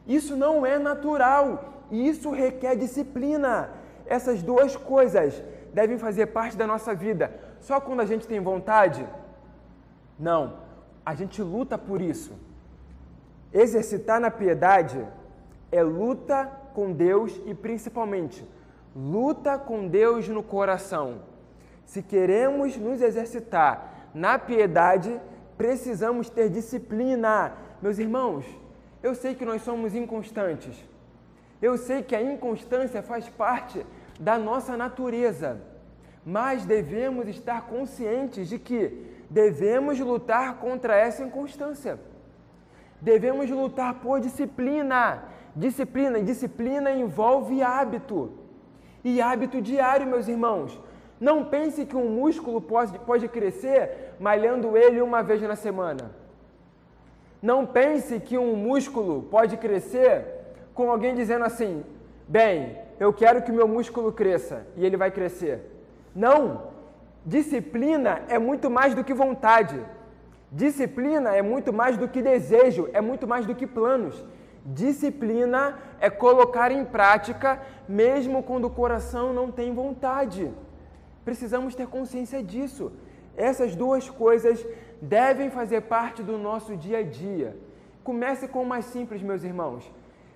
Isso 0.08 0.36
não 0.36 0.65
é 0.65 0.79
natural 0.79 1.86
e 1.91 2.08
isso 2.08 2.31
requer 2.31 2.75
disciplina. 2.75 3.70
Essas 4.05 4.41
duas 4.41 4.75
coisas 4.75 5.41
devem 5.74 5.98
fazer 5.98 6.27
parte 6.27 6.58
da 6.58 6.65
nossa 6.65 6.93
vida. 6.93 7.34
Só 7.60 7.79
quando 7.79 8.01
a 8.01 8.05
gente 8.05 8.27
tem 8.27 8.39
vontade? 8.39 9.05
Não, 10.17 10.58
a 11.05 11.13
gente 11.13 11.41
luta 11.41 11.77
por 11.77 12.01
isso. 12.01 12.34
Exercitar 13.53 14.20
na 14.20 14.31
piedade 14.31 15.05
é 15.72 15.84
luta 15.84 16.50
com 16.74 16.91
Deus 16.91 17.39
e 17.46 17.53
principalmente 17.53 18.46
luta 18.96 19.58
com 19.58 19.88
Deus 19.88 20.27
no 20.27 20.41
coração. 20.41 21.22
Se 21.86 22.01
queremos 22.01 22.77
nos 22.77 23.01
exercitar 23.01 24.10
na 24.13 24.39
piedade, 24.39 25.20
precisamos 25.58 26.29
ter 26.29 26.50
disciplina. 26.50 27.53
Meus 27.81 28.00
irmãos, 28.00 28.46
eu 29.03 29.13
sei 29.15 29.36
que 29.36 29.46
nós 29.46 29.62
somos 29.63 29.96
inconstantes. 29.96 30.75
Eu 31.62 31.77
sei 31.77 32.01
que 32.01 32.15
a 32.15 32.22
inconstância 32.22 33.01
faz 33.01 33.27
parte 33.29 33.86
da 34.20 34.38
nossa 34.38 34.77
natureza, 34.77 35.62
mas 36.25 36.65
devemos 36.65 37.27
estar 37.27 37.67
conscientes 37.67 38.48
de 38.48 38.58
que 38.58 39.05
devemos 39.29 40.00
lutar 40.00 40.58
contra 40.60 40.96
essa 40.96 41.24
inconstância. 41.24 42.00
Devemos 43.01 43.50
lutar 43.50 43.96
por 43.96 44.20
disciplina. 44.20 45.24
Disciplina, 45.55 46.20
e 46.20 46.24
disciplina 46.24 46.91
envolve 46.91 47.62
hábito. 47.62 48.31
E 49.03 49.20
hábito 49.20 49.60
diário, 49.60 50.08
meus 50.08 50.27
irmãos. 50.27 50.79
Não 51.20 51.46
pense 51.46 51.86
que 51.86 51.96
um 51.96 52.10
músculo 52.10 52.62
pode, 52.62 52.98
pode 53.00 53.27
crescer 53.27 54.15
malhando 54.20 54.77
ele 54.77 55.01
uma 55.01 55.22
vez 55.22 55.41
na 55.41 55.55
semana. 55.55 56.12
Não 57.41 57.65
pense 57.65 58.20
que 58.20 58.38
um 58.38 58.55
músculo 58.55 59.24
pode 59.24 59.58
crescer 59.58 60.25
com 60.74 60.89
alguém 60.89 61.15
dizendo 61.15 61.46
assim: 61.46 61.84
bem, 62.27 62.77
eu 63.00 63.12
quero 63.12 63.41
que 63.41 63.51
o 63.51 63.53
meu 63.53 63.67
músculo 63.67 64.12
cresça 64.12 64.65
e 64.75 64.86
ele 64.86 64.96
vai 64.96 65.12
crescer. 65.12 65.60
Não! 66.15 66.70
Disciplina 67.25 68.24
é 68.27 68.39
muito 68.39 68.70
mais 68.70 68.96
do 68.96 69.03
que 69.03 69.13
vontade. 69.13 69.79
Disciplina 70.51 71.34
é 71.34 71.41
muito 71.41 71.72
mais 71.72 71.96
do 71.98 72.10
que 72.10 72.22
desejo, 72.22 72.89
é 72.91 73.00
muito 73.00 73.25
mais 73.25 73.46
do 73.46 73.55
que 73.55 73.65
planos. 73.65 74.22
Disciplina 74.65 75.79
é 76.00 76.10
colocar 76.10 76.72
em 76.72 76.84
prática 76.84 77.62
mesmo 77.88 78.43
quando 78.43 78.65
o 78.65 78.70
coração 78.70 79.34
não 79.34 79.50
tem 79.50 79.74
vontade. 79.74 80.51
Precisamos 81.24 81.74
ter 81.74 81.88
consciência 81.88 82.43
disso. 82.43 82.91
Essas 83.38 83.75
duas 83.75 84.10
coisas 84.10 84.65
devem 85.01 85.50
fazer 85.50 85.81
parte 85.81 86.22
do 86.22 86.38
nosso 86.38 86.75
dia 86.75 86.98
a 86.98 87.03
dia. 87.03 87.55
Comece 88.03 88.48
com 88.48 88.63
o 88.63 88.65
mais 88.65 88.86
simples, 88.86 89.22
meus 89.22 89.43
irmãos. 89.43 89.89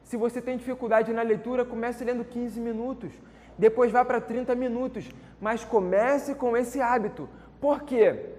Se 0.03 0.15
você 0.15 0.41
tem 0.41 0.55
dificuldade 0.55 1.11
na 1.11 1.23
leitura, 1.23 1.65
comece 1.65 2.05
lendo 2.05 2.23
15 2.23 2.59
minutos. 2.59 3.11
Depois 3.57 3.91
vá 3.91 4.05
para 4.05 4.21
30 4.21 4.55
minutos. 4.55 5.09
Mas 5.41 5.65
comece 5.65 6.35
com 6.35 6.55
esse 6.55 6.79
hábito. 6.79 7.27
Por 7.59 7.83
quê? 7.83 8.29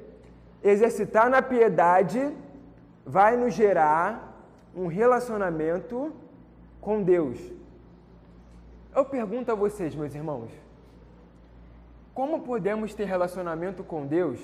Exercitar 0.68 1.30
na 1.30 1.40
piedade 1.40 2.37
vai 3.04 3.37
nos 3.37 3.54
gerar 3.54 4.37
um 4.75 4.88
relacionamento 4.88 6.12
com 6.80 7.04
Deus. 7.04 7.38
Eu 8.92 9.04
pergunto 9.04 9.52
a 9.52 9.54
vocês, 9.54 9.94
meus 9.94 10.12
irmãos, 10.12 10.50
como 12.12 12.40
podemos 12.40 12.92
ter 12.94 13.04
relacionamento 13.04 13.85
com 13.85 14.08
Deus 14.08 14.40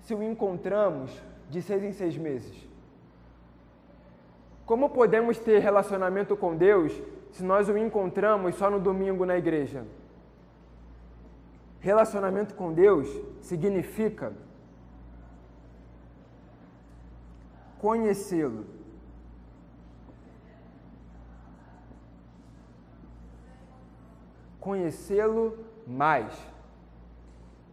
se 0.00 0.12
o 0.12 0.24
encontramos 0.24 1.12
de 1.48 1.62
seis 1.62 1.84
em 1.84 1.92
seis 1.92 2.16
meses? 2.16 2.68
Como 4.66 4.90
podemos 4.90 5.38
ter 5.38 5.60
relacionamento 5.60 6.36
com 6.36 6.56
Deus 6.56 6.92
se 7.30 7.44
nós 7.44 7.68
o 7.68 7.78
encontramos 7.78 8.56
só 8.56 8.68
no 8.68 8.80
domingo 8.80 9.24
na 9.24 9.38
igreja? 9.38 9.84
Relacionamento 11.78 12.56
com 12.56 12.72
Deus 12.72 13.08
significa 13.40 14.32
conhecê-lo. 17.80 18.66
Conhecê-lo 24.60 25.58
mais. 25.86 26.32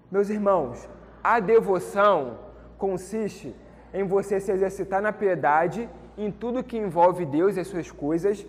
Meus 0.09 0.29
irmãos, 0.29 0.87
a 1.23 1.39
devoção 1.39 2.39
consiste 2.77 3.53
em 3.93 4.03
você 4.03 4.39
se 4.39 4.51
exercitar 4.51 5.01
na 5.01 5.11
piedade 5.11 5.89
em 6.17 6.31
tudo 6.31 6.63
que 6.63 6.77
envolve 6.77 7.25
Deus 7.25 7.57
e 7.57 7.59
as 7.59 7.67
suas 7.67 7.91
coisas, 7.91 8.45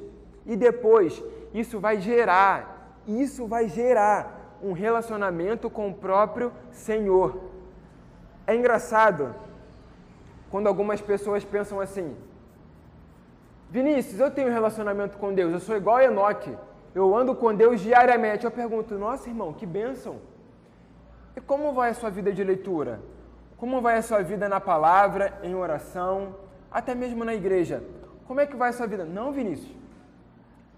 e 0.47 0.57
depois 0.57 1.23
isso 1.53 1.81
vai 1.81 2.01
gerar, 2.01 2.95
isso 3.07 3.47
vai 3.47 3.69
gerar 3.69 4.59
um 4.63 4.73
relacionamento 4.73 5.69
com 5.69 5.89
o 5.89 5.95
próprio 5.95 6.53
Senhor. 6.71 7.41
É 8.47 8.55
engraçado 8.55 9.35
quando 10.51 10.67
algumas 10.67 11.01
pessoas 11.01 11.45
pensam 11.45 11.81
assim: 11.81 12.17
Vinícius, 13.71 14.21
eu 14.21 14.31
tenho 14.31 14.49
um 14.49 14.53
relacionamento 14.53 15.19
com 15.19 15.33
Deus, 15.33 15.53
eu 15.53 15.61
sou 15.61 15.77
igual 15.77 15.97
a 15.97 16.05
Enoque, 16.05 16.57
eu 16.95 17.15
ando 17.15 17.35
com 17.35 17.55
Deus 17.55 17.81
diariamente. 17.81 18.45
Eu 18.45 18.51
pergunto, 18.51 18.95
nossa 18.97 19.29
irmão, 19.29 19.53
que 19.53 19.67
bênção! 19.67 20.17
E 21.37 21.41
como 21.41 21.73
vai 21.73 21.91
a 21.91 21.95
sua 21.95 22.11
vida 22.11 22.33
de 22.33 22.43
leitura? 22.43 23.01
Como 23.57 23.81
vai 23.81 23.99
a 23.99 24.03
sua 24.03 24.23
vida 24.23 24.49
na 24.49 24.61
palavra, 24.61 25.39
em 25.43 25.55
oração, 25.55 26.35
até 26.71 26.95
mesmo 26.95 27.25
na 27.25 27.35
igreja? 27.35 27.83
Como 28.27 28.41
é 28.41 28.47
que 28.47 28.57
vai 28.57 28.71
a 28.71 28.73
sua 28.73 28.87
vida? 28.87 29.05
Não, 29.05 29.33
Vinícius. 29.33 29.73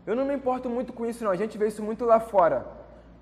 Eu 0.06 0.16
não 0.16 0.24
me 0.24 0.34
importo 0.34 0.68
muito 0.68 0.92
com 0.92 1.06
isso, 1.06 1.22
não. 1.24 1.30
A 1.30 1.36
gente 1.36 1.56
vê 1.56 1.68
isso 1.68 1.82
muito 1.82 2.04
lá 2.04 2.18
fora, 2.18 2.66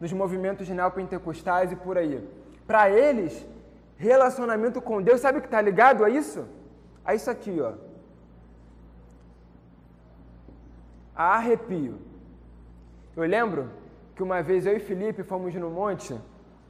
nos 0.00 0.12
movimentos 0.12 0.69
neopentecostais 0.69 1.73
e 1.73 1.76
por 1.76 1.99
aí. 1.99 2.26
Para 2.67 2.88
eles, 2.88 3.47
relacionamento 3.99 4.81
com 4.81 5.02
Deus, 5.02 5.21
sabe 5.21 5.38
o 5.38 5.40
que 5.40 5.49
está 5.49 5.61
ligado 5.61 6.05
a 6.05 6.09
isso? 6.09 6.47
A 7.05 7.14
isso 7.14 7.28
aqui, 7.31 7.61
ó. 7.61 7.73
A 11.14 11.35
arrepio. 11.35 11.99
Eu 13.17 13.25
lembro 13.25 13.69
que 14.14 14.23
uma 14.23 14.40
vez 14.40 14.64
eu 14.64 14.76
e 14.76 14.81
Felipe 14.81 15.25
fomos 15.25 15.52
no 15.55 15.69
monte, 15.69 16.19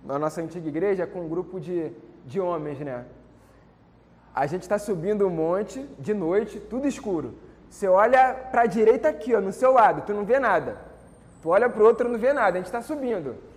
na 0.03 0.19
nossa 0.19 0.41
antiga 0.41 0.69
igreja, 0.69 1.07
com 1.07 1.21
um 1.27 1.29
grupo 1.29 1.61
de, 1.61 1.93
de 2.25 2.41
homens, 2.41 2.79
né? 2.81 3.05
A 4.35 4.47
gente 4.47 4.63
está 4.63 4.79
subindo 4.79 5.27
o 5.27 5.31
monte 5.31 5.81
de 5.99 6.15
noite, 6.15 6.59
tudo 6.59 6.89
escuro. 6.89 7.35
Você 7.69 7.87
olha 7.87 8.33
para 8.51 8.63
a 8.63 8.67
direita 8.67 9.09
aqui, 9.09 9.35
ó, 9.35 9.41
no 9.41 9.53
seu 9.53 9.73
lado, 9.73 10.03
tu 10.07 10.15
não 10.15 10.25
vê 10.25 10.39
nada. 10.39 10.79
Tu 11.43 11.49
olha 11.51 11.69
para 11.69 11.83
o 11.83 11.87
outro, 11.87 12.09
não 12.09 12.19
vê 12.19 12.33
nada. 12.33 12.53
A 12.53 12.61
gente 12.61 12.67
está 12.67 12.81
subindo 12.81 13.48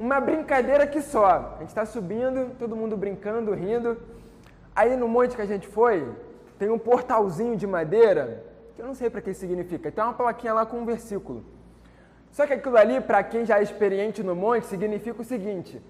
uma 0.00 0.18
brincadeira 0.18 0.86
que 0.86 1.02
só. 1.02 1.26
A 1.26 1.58
gente 1.60 1.68
está 1.68 1.84
subindo, 1.84 2.56
todo 2.58 2.74
mundo 2.74 2.96
brincando, 2.96 3.52
rindo. 3.52 3.98
Aí 4.74 4.96
no 4.96 5.06
monte 5.06 5.36
que 5.36 5.42
a 5.42 5.46
gente 5.46 5.68
foi, 5.68 6.10
tem 6.58 6.70
um 6.70 6.78
portalzinho 6.78 7.54
de 7.54 7.66
madeira, 7.66 8.42
que 8.74 8.80
eu 8.80 8.86
não 8.86 8.94
sei 8.94 9.10
para 9.10 9.20
que 9.20 9.34
significa. 9.34 9.92
Tem 9.92 10.02
uma 10.02 10.14
plaquinha 10.14 10.54
lá 10.54 10.64
com 10.64 10.78
um 10.78 10.86
versículo. 10.86 11.44
Só 12.32 12.46
que 12.46 12.54
aquilo 12.54 12.78
ali, 12.78 12.98
para 12.98 13.22
quem 13.22 13.44
já 13.44 13.58
é 13.58 13.62
experiente 13.62 14.22
no 14.22 14.34
monte, 14.34 14.66
significa 14.66 15.20
o 15.20 15.24
seguinte: 15.24 15.82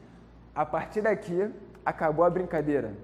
a 0.55 0.67
partir 0.67 1.03
daqui 1.03 1.49
acabou 1.85 2.25
a 2.25 2.31
brincadeira. 2.31 2.95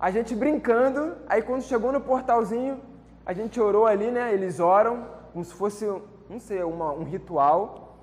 A 0.00 0.10
gente 0.10 0.34
brincando, 0.34 1.16
aí 1.28 1.42
quando 1.42 1.62
chegou 1.62 1.92
no 1.92 2.00
portalzinho, 2.00 2.80
a 3.24 3.32
gente 3.32 3.60
orou 3.60 3.86
ali, 3.86 4.10
né? 4.10 4.32
Eles 4.32 4.58
oram 4.58 5.06
como 5.32 5.44
se 5.44 5.54
fosse, 5.54 5.86
não 6.28 6.40
sei, 6.40 6.62
uma, 6.64 6.92
um 6.92 7.04
ritual. 7.04 7.96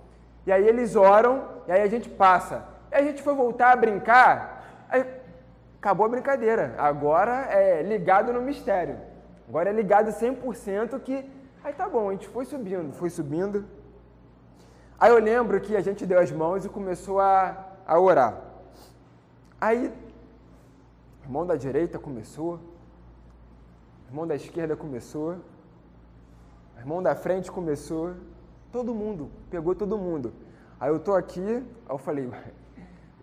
E 0.45 0.51
aí 0.51 0.65
eles 0.65 0.95
oram, 0.95 1.54
e 1.67 1.71
aí 1.71 1.81
a 1.81 1.87
gente 1.87 2.09
passa. 2.09 2.65
E 2.91 2.95
a 2.95 3.01
gente 3.01 3.21
foi 3.21 3.33
voltar 3.33 3.71
a 3.71 3.75
brincar, 3.75 4.85
aí 4.89 5.05
acabou 5.77 6.05
a 6.05 6.09
brincadeira. 6.09 6.75
Agora 6.77 7.47
é 7.51 7.81
ligado 7.81 8.33
no 8.33 8.41
mistério. 8.41 8.97
Agora 9.47 9.69
é 9.69 9.73
ligado 9.73 10.09
100% 10.11 10.99
que. 11.01 11.29
Aí 11.63 11.73
tá 11.73 11.89
bom, 11.89 12.09
a 12.09 12.11
gente 12.11 12.27
foi 12.27 12.45
subindo, 12.45 12.93
foi 12.93 13.09
subindo. 13.09 13.65
Aí 14.99 15.11
eu 15.11 15.19
lembro 15.19 15.59
que 15.59 15.75
a 15.75 15.81
gente 15.81 16.05
deu 16.05 16.19
as 16.19 16.31
mãos 16.31 16.63
e 16.63 16.69
começou 16.69 17.19
a, 17.19 17.65
a 17.85 17.99
orar. 17.99 18.41
Aí, 19.59 19.91
o 21.21 21.25
irmão 21.25 21.45
da 21.45 21.55
direita 21.55 21.97
começou, 21.97 22.59
o 24.05 24.09
irmão 24.09 24.27
da 24.27 24.35
esquerda 24.35 24.75
começou, 24.75 25.37
o 26.75 26.79
irmão 26.79 27.01
da 27.01 27.15
frente 27.15 27.51
começou, 27.51 28.13
todo 28.71 28.93
mundo, 28.93 29.31
pegou 29.49 29.73
todo 29.75 29.97
mundo. 29.97 30.33
Aí 30.85 30.91
eu 30.91 30.99
tô 30.99 31.15
aqui, 31.15 31.41
aí 31.41 31.63
eu 31.89 31.97
falei, 31.97 32.29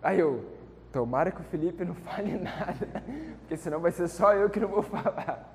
aí 0.02 0.19
eu, 0.19 0.45
tomara 0.90 1.31
que 1.31 1.40
o 1.40 1.45
Felipe 1.45 1.85
não 1.85 1.95
fale 2.11 2.37
nada, 2.37 3.04
porque 3.38 3.57
senão 3.57 3.78
vai 3.78 3.92
ser 3.92 4.09
só 4.09 4.35
eu 4.35 4.50
que 4.50 4.59
não 4.59 4.66
vou 4.66 4.83
falar. 4.83 5.54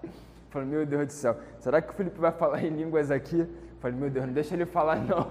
Falei, 0.49 0.69
meu 0.69 0.85
Deus 0.85 1.07
do 1.07 1.11
céu, 1.11 1.35
será 1.59 1.81
que 1.81 1.89
o 1.89 1.93
Felipe 1.93 2.17
vai 2.17 2.31
falar 2.31 2.63
em 2.63 2.69
línguas 2.69 3.11
aqui? 3.11 3.45
Falei, 3.81 3.99
meu 3.99 4.09
Deus, 4.09 4.25
não 4.25 4.33
deixa 4.33 4.53
ele 4.53 4.65
falar 4.65 4.95
não. 4.95 5.27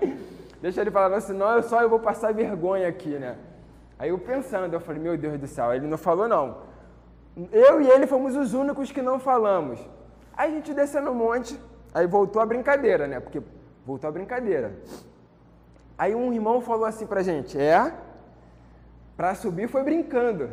deixa 0.62 0.80
ele 0.80 0.90
falar 0.90 1.10
não, 1.10 1.20
senão 1.20 1.56
eu 1.56 1.62
só 1.62 1.82
eu 1.82 1.90
vou 1.90 2.00
passar 2.00 2.32
vergonha 2.32 2.88
aqui, 2.88 3.18
né? 3.18 3.36
Aí 3.98 4.08
eu 4.08 4.18
pensando, 4.18 4.72
eu 4.72 4.80
falei, 4.80 5.02
meu 5.02 5.18
Deus 5.18 5.38
do 5.38 5.46
céu, 5.46 5.74
ele 5.74 5.86
não 5.86 5.98
falou 5.98 6.26
não. 6.26 6.56
Eu 7.52 7.82
e 7.82 7.90
ele 7.90 8.06
fomos 8.06 8.34
os 8.34 8.54
únicos 8.54 8.90
que 8.90 9.02
não 9.02 9.18
falamos. 9.18 9.78
Aí 10.34 10.50
a 10.50 10.54
gente 10.54 10.72
desceu 10.72 11.02
no 11.02 11.12
monte, 11.12 11.60
aí 11.92 12.06
voltou 12.06 12.40
a 12.40 12.46
brincadeira, 12.46 13.06
né? 13.06 13.20
Porque 13.20 13.42
voltou 13.84 14.08
a 14.08 14.10
brincadeira. 14.10 14.72
Aí 15.96 16.14
um 16.14 16.32
irmão 16.32 16.60
falou 16.60 16.84
assim 16.84 17.06
pra 17.06 17.22
gente, 17.22 17.58
é, 17.58 17.92
pra 19.16 19.34
subir 19.34 19.68
foi 19.68 19.82
brincando. 19.82 20.50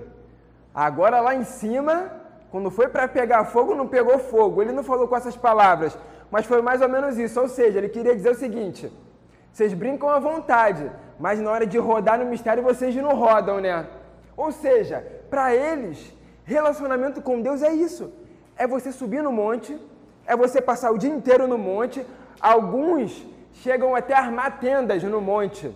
Agora 0.73 1.19
lá 1.19 1.33
em 1.35 1.43
cima, 1.43 2.11
quando 2.51 2.69
foi 2.69 2.87
para 2.87 3.07
pegar 3.07 3.45
fogo, 3.45 3.75
não 3.75 3.87
pegou 3.87 4.19
fogo. 4.19 4.61
Ele 4.61 4.71
não 4.71 4.83
falou 4.83 5.07
com 5.07 5.15
essas 5.15 5.35
palavras, 5.35 5.97
mas 6.29 6.45
foi 6.45 6.61
mais 6.61 6.81
ou 6.81 6.89
menos 6.89 7.17
isso. 7.17 7.39
Ou 7.39 7.49
seja, 7.49 7.79
ele 7.79 7.89
queria 7.89 8.15
dizer 8.15 8.29
o 8.29 8.35
seguinte: 8.35 8.91
vocês 9.51 9.73
brincam 9.73 10.09
à 10.09 10.19
vontade, 10.19 10.91
mas 11.19 11.39
na 11.39 11.51
hora 11.51 11.65
de 11.65 11.77
rodar 11.77 12.19
no 12.19 12.25
mistério 12.25 12.63
vocês 12.63 12.95
não 12.95 13.15
rodam, 13.15 13.59
né? 13.59 13.87
Ou 14.37 14.51
seja, 14.51 15.05
para 15.29 15.55
eles, 15.55 16.13
relacionamento 16.43 17.21
com 17.21 17.41
Deus 17.41 17.61
é 17.61 17.73
isso. 17.73 18.13
É 18.55 18.67
você 18.67 18.91
subir 18.91 19.23
no 19.23 19.31
monte, 19.31 19.77
é 20.25 20.35
você 20.35 20.61
passar 20.61 20.91
o 20.91 20.97
dia 20.97 21.09
inteiro 21.09 21.47
no 21.47 21.57
monte. 21.57 22.05
Alguns 22.39 23.25
chegam 23.53 23.95
até 23.95 24.13
armar 24.13 24.59
tendas 24.59 25.03
no 25.03 25.21
monte. 25.21 25.75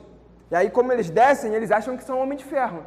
E 0.49 0.55
aí, 0.55 0.69
como 0.69 0.91
eles 0.91 1.09
descem, 1.09 1.53
eles 1.53 1.71
acham 1.71 1.97
que 1.97 2.03
são 2.03 2.19
homem 2.19 2.37
de 2.37 2.45
ferro. 2.45 2.83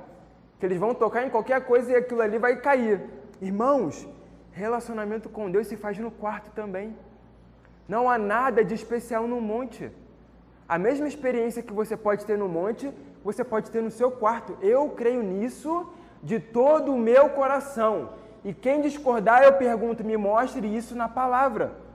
Que 0.59 0.67
eles 0.67 0.79
vão 0.79 0.95
tocar 0.95 1.25
em 1.25 1.31
qualquer 1.31 1.65
coisa 1.65 1.93
e 1.93 1.97
aquilo 1.97 2.21
ali 2.21 2.39
vai 2.39 2.57
cair. 2.57 3.01
Irmãos, 3.41 4.09
relacionamento 4.53 5.29
com 5.29 5.51
Deus 5.51 5.67
se 5.67 5.77
faz 5.77 5.99
no 5.99 6.11
quarto 6.11 6.51
também. 6.51 6.97
Não 7.87 8.09
há 8.11 8.19
nada 8.19 8.65
de 8.65 8.75
especial 8.75 9.27
no 9.27 9.41
monte. 9.41 9.91
A 10.69 10.79
mesma 10.79 11.09
experiência 11.09 11.63
que 11.63 11.73
você 11.73 11.97
pode 11.97 12.27
ter 12.27 12.37
no 12.37 12.49
monte, 12.49 12.93
você 13.25 13.43
pode 13.43 13.71
ter 13.71 13.83
no 13.83 13.91
seu 13.91 14.11
quarto. 14.11 14.57
Eu 14.61 14.91
creio 14.91 15.23
nisso 15.23 15.91
de 16.23 16.39
todo 16.39 16.93
o 16.93 16.99
meu 16.99 17.31
coração. 17.31 18.11
E 18.45 18.53
quem 18.53 18.81
discordar, 18.81 19.43
eu 19.43 19.55
pergunto, 19.55 20.05
me 20.05 20.17
mostre 20.17 20.67
isso 20.67 20.95
na 20.95 21.09
palavra. 21.09 21.88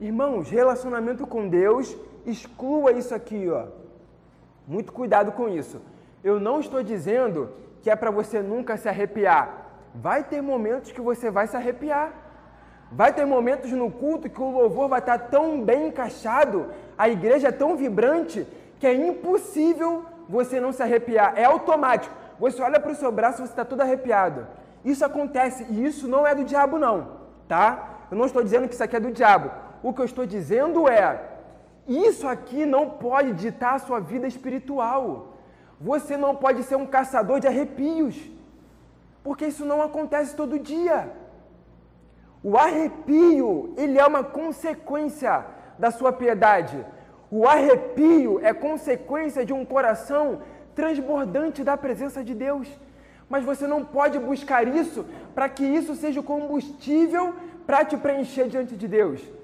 Irmãos, 0.00 0.48
relacionamento 0.48 1.26
com 1.26 1.48
Deus, 1.48 1.96
exclua 2.24 2.92
isso 2.92 3.14
aqui, 3.14 3.48
ó. 3.48 3.64
Muito 4.66 4.92
cuidado 4.92 5.32
com 5.32 5.48
isso. 5.48 5.80
Eu 6.22 6.38
não 6.38 6.60
estou 6.60 6.82
dizendo 6.82 7.50
que 7.82 7.90
é 7.90 7.96
para 7.96 8.10
você 8.10 8.40
nunca 8.40 8.76
se 8.76 8.88
arrepiar. 8.88 9.66
Vai 9.94 10.22
ter 10.22 10.40
momentos 10.40 10.92
que 10.92 11.00
você 11.00 11.30
vai 11.30 11.48
se 11.48 11.56
arrepiar. 11.56 12.12
Vai 12.92 13.12
ter 13.12 13.24
momentos 13.24 13.72
no 13.72 13.90
culto 13.90 14.30
que 14.30 14.40
o 14.40 14.50
louvor 14.50 14.88
vai 14.88 15.00
estar 15.00 15.18
tão 15.18 15.62
bem 15.62 15.88
encaixado, 15.88 16.68
a 16.96 17.08
igreja 17.08 17.48
é 17.48 17.52
tão 17.52 17.76
vibrante, 17.76 18.46
que 18.78 18.86
é 18.86 18.94
impossível 18.94 20.04
você 20.28 20.60
não 20.60 20.72
se 20.72 20.82
arrepiar. 20.82 21.32
É 21.36 21.44
automático. 21.44 22.14
Você 22.38 22.62
olha 22.62 22.78
para 22.78 22.92
o 22.92 22.94
seu 22.94 23.10
braço 23.10 23.42
e 23.42 23.46
você 23.46 23.52
está 23.52 23.64
todo 23.64 23.80
arrepiado. 23.80 24.46
Isso 24.84 25.04
acontece 25.04 25.66
e 25.68 25.84
isso 25.84 26.06
não 26.06 26.26
é 26.26 26.34
do 26.34 26.44
diabo, 26.44 26.78
não, 26.78 27.08
tá? 27.48 28.06
Eu 28.10 28.16
não 28.16 28.26
estou 28.26 28.42
dizendo 28.42 28.68
que 28.68 28.74
isso 28.74 28.84
aqui 28.84 28.96
é 28.96 29.00
do 29.00 29.10
diabo. 29.10 29.50
O 29.82 29.92
que 29.92 30.00
eu 30.00 30.04
estou 30.04 30.26
dizendo 30.26 30.88
é: 30.88 31.20
isso 31.86 32.26
aqui 32.28 32.66
não 32.66 32.90
pode 32.90 33.32
ditar 33.32 33.74
a 33.74 33.78
sua 33.78 34.00
vida 34.00 34.26
espiritual. 34.26 35.34
Você 35.80 36.16
não 36.16 36.34
pode 36.34 36.62
ser 36.64 36.76
um 36.76 36.86
caçador 36.86 37.38
de 37.40 37.46
arrepios, 37.46 38.16
porque 39.22 39.46
isso 39.46 39.64
não 39.64 39.80
acontece 39.80 40.34
todo 40.34 40.58
dia. 40.58 41.10
O 42.42 42.56
arrepio, 42.56 43.74
ele 43.76 43.98
é 43.98 44.06
uma 44.06 44.22
consequência 44.22 45.44
da 45.78 45.90
sua 45.90 46.12
piedade. 46.12 46.84
O 47.30 47.46
arrepio 47.46 48.40
é 48.42 48.52
consequência 48.52 49.44
de 49.44 49.52
um 49.52 49.64
coração 49.64 50.40
transbordante 50.74 51.64
da 51.64 51.76
presença 51.76 52.22
de 52.22 52.34
Deus. 52.34 52.68
Mas 53.28 53.44
você 53.44 53.66
não 53.66 53.84
pode 53.84 54.18
buscar 54.18 54.66
isso 54.66 55.04
para 55.34 55.48
que 55.48 55.64
isso 55.64 55.94
seja 55.94 56.20
o 56.20 56.22
combustível 56.22 57.34
para 57.66 57.84
te 57.84 57.96
preencher 57.96 58.48
diante 58.48 58.76
de 58.76 58.88
Deus. 58.88 59.37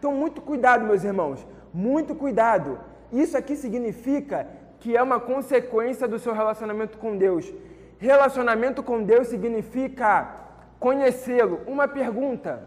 Então, 0.00 0.14
muito 0.14 0.40
cuidado, 0.40 0.82
meus 0.82 1.04
irmãos, 1.04 1.46
muito 1.74 2.14
cuidado. 2.14 2.78
Isso 3.12 3.36
aqui 3.36 3.54
significa 3.54 4.46
que 4.78 4.96
é 4.96 5.02
uma 5.02 5.20
consequência 5.20 6.08
do 6.08 6.18
seu 6.18 6.32
relacionamento 6.32 6.96
com 6.96 7.18
Deus. 7.18 7.52
Relacionamento 7.98 8.82
com 8.82 9.02
Deus 9.02 9.28
significa 9.28 10.36
conhecê-lo. 10.78 11.60
Uma 11.66 11.86
pergunta: 11.86 12.66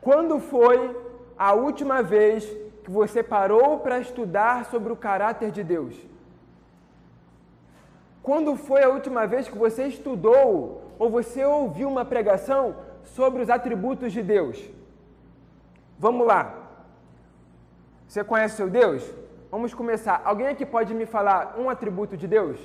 quando 0.00 0.38
foi 0.38 0.96
a 1.36 1.52
última 1.52 2.00
vez 2.00 2.44
que 2.84 2.90
você 2.92 3.20
parou 3.20 3.80
para 3.80 3.98
estudar 3.98 4.66
sobre 4.66 4.92
o 4.92 4.96
caráter 5.08 5.50
de 5.50 5.64
Deus? 5.64 5.96
Quando 8.22 8.54
foi 8.54 8.84
a 8.84 8.88
última 8.88 9.26
vez 9.26 9.48
que 9.48 9.58
você 9.58 9.88
estudou 9.88 10.92
ou 10.96 11.10
você 11.10 11.44
ouviu 11.44 11.88
uma 11.88 12.04
pregação 12.04 12.76
sobre 13.02 13.42
os 13.42 13.50
atributos 13.50 14.12
de 14.12 14.22
Deus? 14.22 14.77
Vamos 15.98 16.26
lá. 16.26 16.42
Você 18.06 18.22
conhece 18.22 18.56
seu 18.56 18.70
Deus? 18.70 19.02
Vamos 19.50 19.74
começar. 19.74 20.22
Alguém 20.24 20.48
aqui 20.48 20.64
pode 20.64 20.94
me 20.94 21.06
falar 21.06 21.58
um 21.58 21.68
atributo 21.68 22.16
de 22.16 22.26
Deus? 22.26 22.58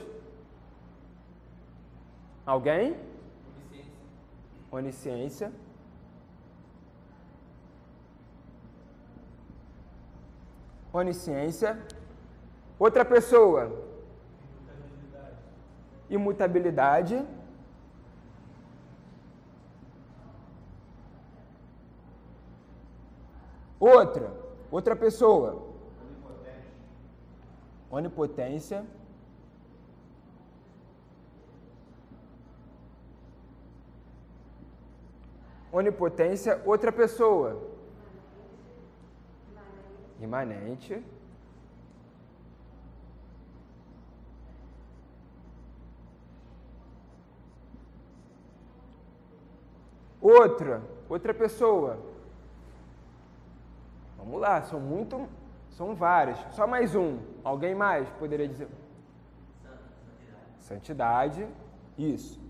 Alguém? 2.46 2.96
Onisciência. 4.72 5.52
Onisciência. 10.91 11.80
Outra 12.78 13.04
pessoa. 13.04 13.62
Imutabilidade. 16.10 17.17
Imutabilidade. 17.17 17.42
Outra. 23.84 24.32
Outra 24.72 24.96
pessoa. 24.96 25.62
Onipotência. 27.91 28.86
Onipotência. 35.69 36.62
outra 36.65 36.93
pessoa. 36.93 37.62
Imanente. 40.22 41.04
Outra, 50.22 50.82
outra 51.10 51.34
pessoa. 51.34 52.12
Vamos 54.23 54.39
lá, 54.39 54.62
são 54.62 54.79
muito, 54.79 55.27
são 55.71 55.93
vários. 55.93 56.39
Só 56.51 56.65
mais 56.65 56.95
um. 56.95 57.19
Alguém 57.43 57.75
mais 57.75 58.07
poderia 58.12 58.47
dizer? 58.47 58.69
Santidade. 60.59 61.45
Isso. 61.97 62.41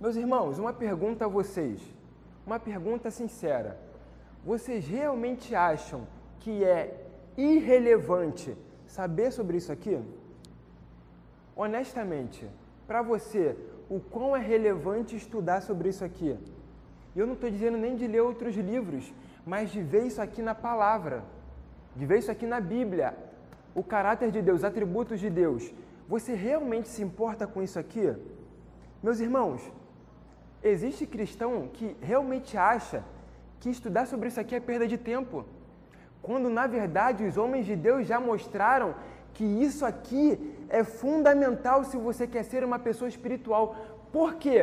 Meus 0.00 0.14
irmãos, 0.14 0.58
uma 0.58 0.72
pergunta 0.72 1.24
a 1.24 1.28
vocês, 1.28 1.82
uma 2.46 2.60
pergunta 2.60 3.10
sincera. 3.10 3.76
Vocês 4.44 4.86
realmente 4.86 5.54
acham 5.54 6.06
que 6.38 6.62
é 6.62 7.08
irrelevante 7.36 8.56
saber 8.86 9.32
sobre 9.32 9.56
isso 9.56 9.72
aqui? 9.72 10.00
Honestamente, 11.56 12.48
para 12.86 13.02
você 13.02 13.56
o 13.88 14.00
quão 14.00 14.36
é 14.36 14.40
relevante 14.40 15.16
estudar 15.16 15.60
sobre 15.60 15.88
isso 15.88 16.04
aqui. 16.04 16.36
E 17.14 17.18
eu 17.18 17.26
não 17.26 17.34
estou 17.34 17.50
dizendo 17.50 17.78
nem 17.78 17.96
de 17.96 18.06
ler 18.06 18.20
outros 18.20 18.56
livros, 18.56 19.12
mas 19.44 19.70
de 19.70 19.80
ver 19.80 20.04
isso 20.06 20.20
aqui 20.20 20.42
na 20.42 20.54
palavra, 20.54 21.24
de 21.94 22.04
ver 22.04 22.18
isso 22.18 22.30
aqui 22.30 22.46
na 22.46 22.60
Bíblia, 22.60 23.16
o 23.74 23.82
caráter 23.82 24.30
de 24.30 24.42
Deus, 24.42 24.64
atributos 24.64 25.20
de 25.20 25.30
Deus. 25.30 25.72
Você 26.08 26.34
realmente 26.34 26.88
se 26.88 27.02
importa 27.02 27.46
com 27.46 27.62
isso 27.62 27.78
aqui? 27.78 28.14
Meus 29.02 29.20
irmãos, 29.20 29.60
existe 30.62 31.06
cristão 31.06 31.68
que 31.72 31.96
realmente 32.00 32.56
acha 32.56 33.04
que 33.60 33.70
estudar 33.70 34.06
sobre 34.06 34.28
isso 34.28 34.40
aqui 34.40 34.54
é 34.54 34.60
perda 34.60 34.86
de 34.86 34.98
tempo, 34.98 35.44
quando 36.20 36.50
na 36.50 36.66
verdade 36.66 37.24
os 37.24 37.36
homens 37.36 37.66
de 37.66 37.76
Deus 37.76 38.06
já 38.06 38.18
mostraram 38.18 38.94
que 39.36 39.44
isso 39.44 39.84
aqui 39.84 40.24
é 40.68 40.82
fundamental 40.82 41.84
se 41.84 41.96
você 41.98 42.26
quer 42.26 42.42
ser 42.42 42.64
uma 42.64 42.78
pessoa 42.78 43.08
espiritual. 43.14 43.64
Por 44.10 44.36
quê? 44.42 44.60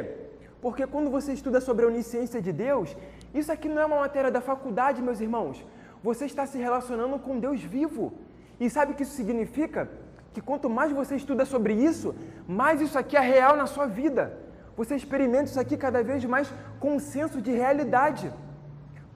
Porque 0.64 0.88
quando 0.88 1.12
você 1.12 1.32
estuda 1.32 1.62
sobre 1.62 1.86
a 1.86 1.88
onisciência 1.88 2.42
de 2.42 2.52
Deus, 2.52 2.96
isso 3.36 3.52
aqui 3.52 3.70
não 3.70 3.82
é 3.84 3.86
uma 3.86 4.00
matéria 4.00 4.32
da 4.32 4.42
faculdade, 4.42 5.08
meus 5.10 5.22
irmãos. 5.22 5.64
Você 6.04 6.26
está 6.26 6.48
se 6.48 6.58
relacionando 6.58 7.20
com 7.20 7.40
Deus 7.40 7.62
vivo. 7.62 8.14
E 8.60 8.68
sabe 8.68 8.94
o 8.94 8.96
que 8.96 9.04
isso 9.04 9.16
significa? 9.22 9.88
Que 10.34 10.42
quanto 10.42 10.68
mais 10.78 10.92
você 10.92 11.16
estuda 11.16 11.46
sobre 11.46 11.74
isso, 11.76 12.16
mais 12.48 12.82
isso 12.82 12.98
aqui 12.98 13.16
é 13.16 13.20
real 13.20 13.56
na 13.56 13.68
sua 13.68 13.86
vida. 13.86 14.24
Você 14.76 14.96
experimenta 14.96 15.52
isso 15.52 15.60
aqui 15.60 15.78
cada 15.78 16.02
vez 16.02 16.26
mais 16.26 16.52
com 16.80 16.96
um 16.96 17.00
senso 17.00 17.40
de 17.40 17.52
realidade. 17.52 18.34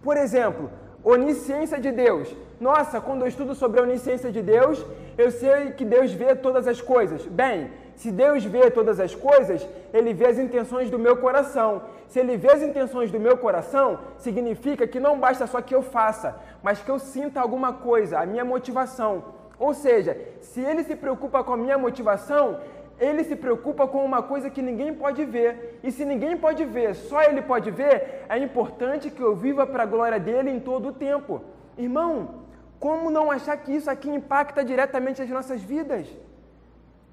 Por 0.03 0.17
exemplo, 0.17 0.69
onisciência 1.13 1.79
de 1.79 1.91
Deus. 1.91 2.35
Nossa, 2.59 2.99
quando 2.99 3.21
eu 3.21 3.27
estudo 3.27 3.55
sobre 3.55 3.79
a 3.79 3.83
onisciência 3.83 4.31
de 4.31 4.41
Deus, 4.41 4.85
eu 5.17 5.31
sei 5.31 5.71
que 5.71 5.85
Deus 5.85 6.11
vê 6.11 6.35
todas 6.35 6.67
as 6.67 6.81
coisas. 6.81 7.25
Bem, 7.25 7.71
se 7.95 8.11
Deus 8.11 8.43
vê 8.43 8.69
todas 8.69 8.99
as 8.99 9.15
coisas, 9.15 9.65
Ele 9.93 10.13
vê 10.13 10.27
as 10.27 10.37
intenções 10.37 10.89
do 10.89 10.99
meu 10.99 11.15
coração. 11.17 11.81
Se 12.09 12.19
Ele 12.19 12.35
vê 12.35 12.51
as 12.51 12.61
intenções 12.61 13.09
do 13.09 13.19
meu 13.19 13.37
coração, 13.37 13.99
significa 14.17 14.85
que 14.85 14.99
não 14.99 15.17
basta 15.17 15.47
só 15.47 15.61
que 15.61 15.73
eu 15.73 15.81
faça, 15.81 16.35
mas 16.61 16.81
que 16.81 16.91
eu 16.91 16.99
sinta 16.99 17.39
alguma 17.39 17.71
coisa, 17.73 18.19
a 18.19 18.25
minha 18.25 18.43
motivação. 18.43 19.23
Ou 19.59 19.73
seja, 19.73 20.17
se 20.41 20.61
Ele 20.61 20.83
se 20.83 20.95
preocupa 20.95 21.43
com 21.43 21.53
a 21.53 21.57
minha 21.57 21.77
motivação, 21.77 22.59
ele 22.99 23.23
se 23.23 23.35
preocupa 23.35 23.87
com 23.87 24.03
uma 24.03 24.23
coisa 24.23 24.49
que 24.49 24.61
ninguém 24.61 24.93
pode 24.93 25.23
ver. 25.23 25.79
E 25.83 25.91
se 25.91 26.03
ninguém 26.03 26.35
pode 26.35 26.65
ver, 26.65 26.95
só 26.95 27.21
ele 27.21 27.41
pode 27.41 27.69
ver, 27.69 28.25
é 28.27 28.37
importante 28.37 29.11
que 29.11 29.21
eu 29.21 29.35
viva 29.35 29.67
para 29.67 29.83
a 29.83 29.85
glória 29.85 30.19
dele 30.19 30.49
em 30.49 30.59
todo 30.59 30.89
o 30.89 30.93
tempo. 30.93 31.41
Irmão, 31.77 32.45
como 32.79 33.09
não 33.11 33.29
achar 33.29 33.55
que 33.57 33.71
isso 33.71 33.89
aqui 33.89 34.09
impacta 34.09 34.63
diretamente 34.63 35.21
as 35.21 35.29
nossas 35.29 35.61
vidas? 35.61 36.07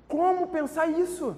Como 0.09 0.49
pensar 0.49 0.87
isso? 0.87 1.37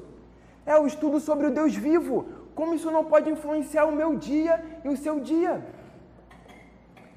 É 0.65 0.79
o 0.79 0.87
estudo 0.87 1.19
sobre 1.21 1.47
o 1.47 1.51
Deus 1.51 1.75
vivo. 1.75 2.27
Como 2.55 2.75
isso 2.75 2.91
não 2.91 3.05
pode 3.05 3.31
influenciar 3.31 3.85
o 3.85 3.93
meu 3.93 4.17
dia 4.17 4.65
e 4.85 4.89
o 4.89 4.97
seu 4.97 5.21
dia? 5.21 5.65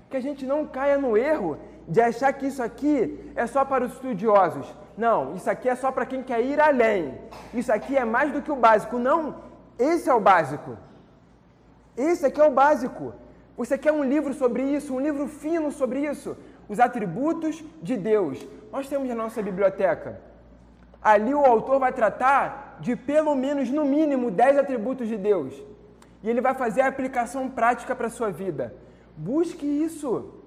Que 0.10 0.18
a 0.18 0.20
gente 0.20 0.46
não 0.46 0.66
caia 0.66 0.98
no 0.98 1.16
erro 1.16 1.58
de 1.88 2.02
achar 2.02 2.32
que 2.34 2.48
isso 2.48 2.62
aqui 2.62 3.32
é 3.36 3.48
só 3.48 3.64
para 3.66 3.86
os 3.86 3.94
estudiosos. 3.94 4.68
Não, 5.04 5.34
isso 5.36 5.50
aqui 5.50 5.70
é 5.70 5.76
só 5.76 5.90
para 5.94 6.06
quem 6.06 6.22
quer 6.22 6.42
ir 6.44 6.60
além. 6.60 7.18
Isso 7.54 7.72
aqui 7.72 7.96
é 7.96 8.04
mais 8.04 8.34
do 8.34 8.42
que 8.42 8.52
o 8.52 8.62
básico. 8.68 9.00
Não, 9.00 9.20
esse 9.78 10.10
é 10.10 10.14
o 10.14 10.20
básico. 10.20 10.78
Esse 11.96 12.26
aqui 12.26 12.42
é 12.42 12.46
o 12.46 12.52
básico. 12.52 13.14
Você 13.56 13.78
quer 13.78 13.94
um 13.94 14.04
livro 14.04 14.34
sobre 14.34 14.62
isso, 14.62 14.94
um 14.94 15.00
livro 15.00 15.26
fino 15.28 15.72
sobre 15.72 16.02
isso? 16.06 16.36
Os 16.68 16.82
atributos 16.82 17.64
de 17.82 17.96
Deus. 17.96 18.46
Nós 18.74 18.90
temos 18.90 19.08
na 19.08 19.16
nossa 19.16 19.42
biblioteca. 19.42 20.20
Ali 21.02 21.34
o 21.34 21.46
autor 21.46 21.80
vai 21.80 21.94
tratar 21.94 22.78
de 22.82 22.98
pelo 22.98 23.34
menos, 23.36 23.70
no 23.70 23.86
mínimo, 23.86 24.30
10 24.30 24.58
atributos 24.58 25.08
de 25.08 25.18
Deus. 25.18 25.54
E 26.22 26.30
ele 26.30 26.42
vai 26.42 26.54
fazer 26.54 26.82
a 26.82 26.88
aplicação 26.88 27.50
prática 27.50 27.96
para 27.96 28.08
a 28.08 28.18
sua 28.18 28.32
vida. 28.32 28.76
Busque 29.16 29.66
isso. 29.66 30.39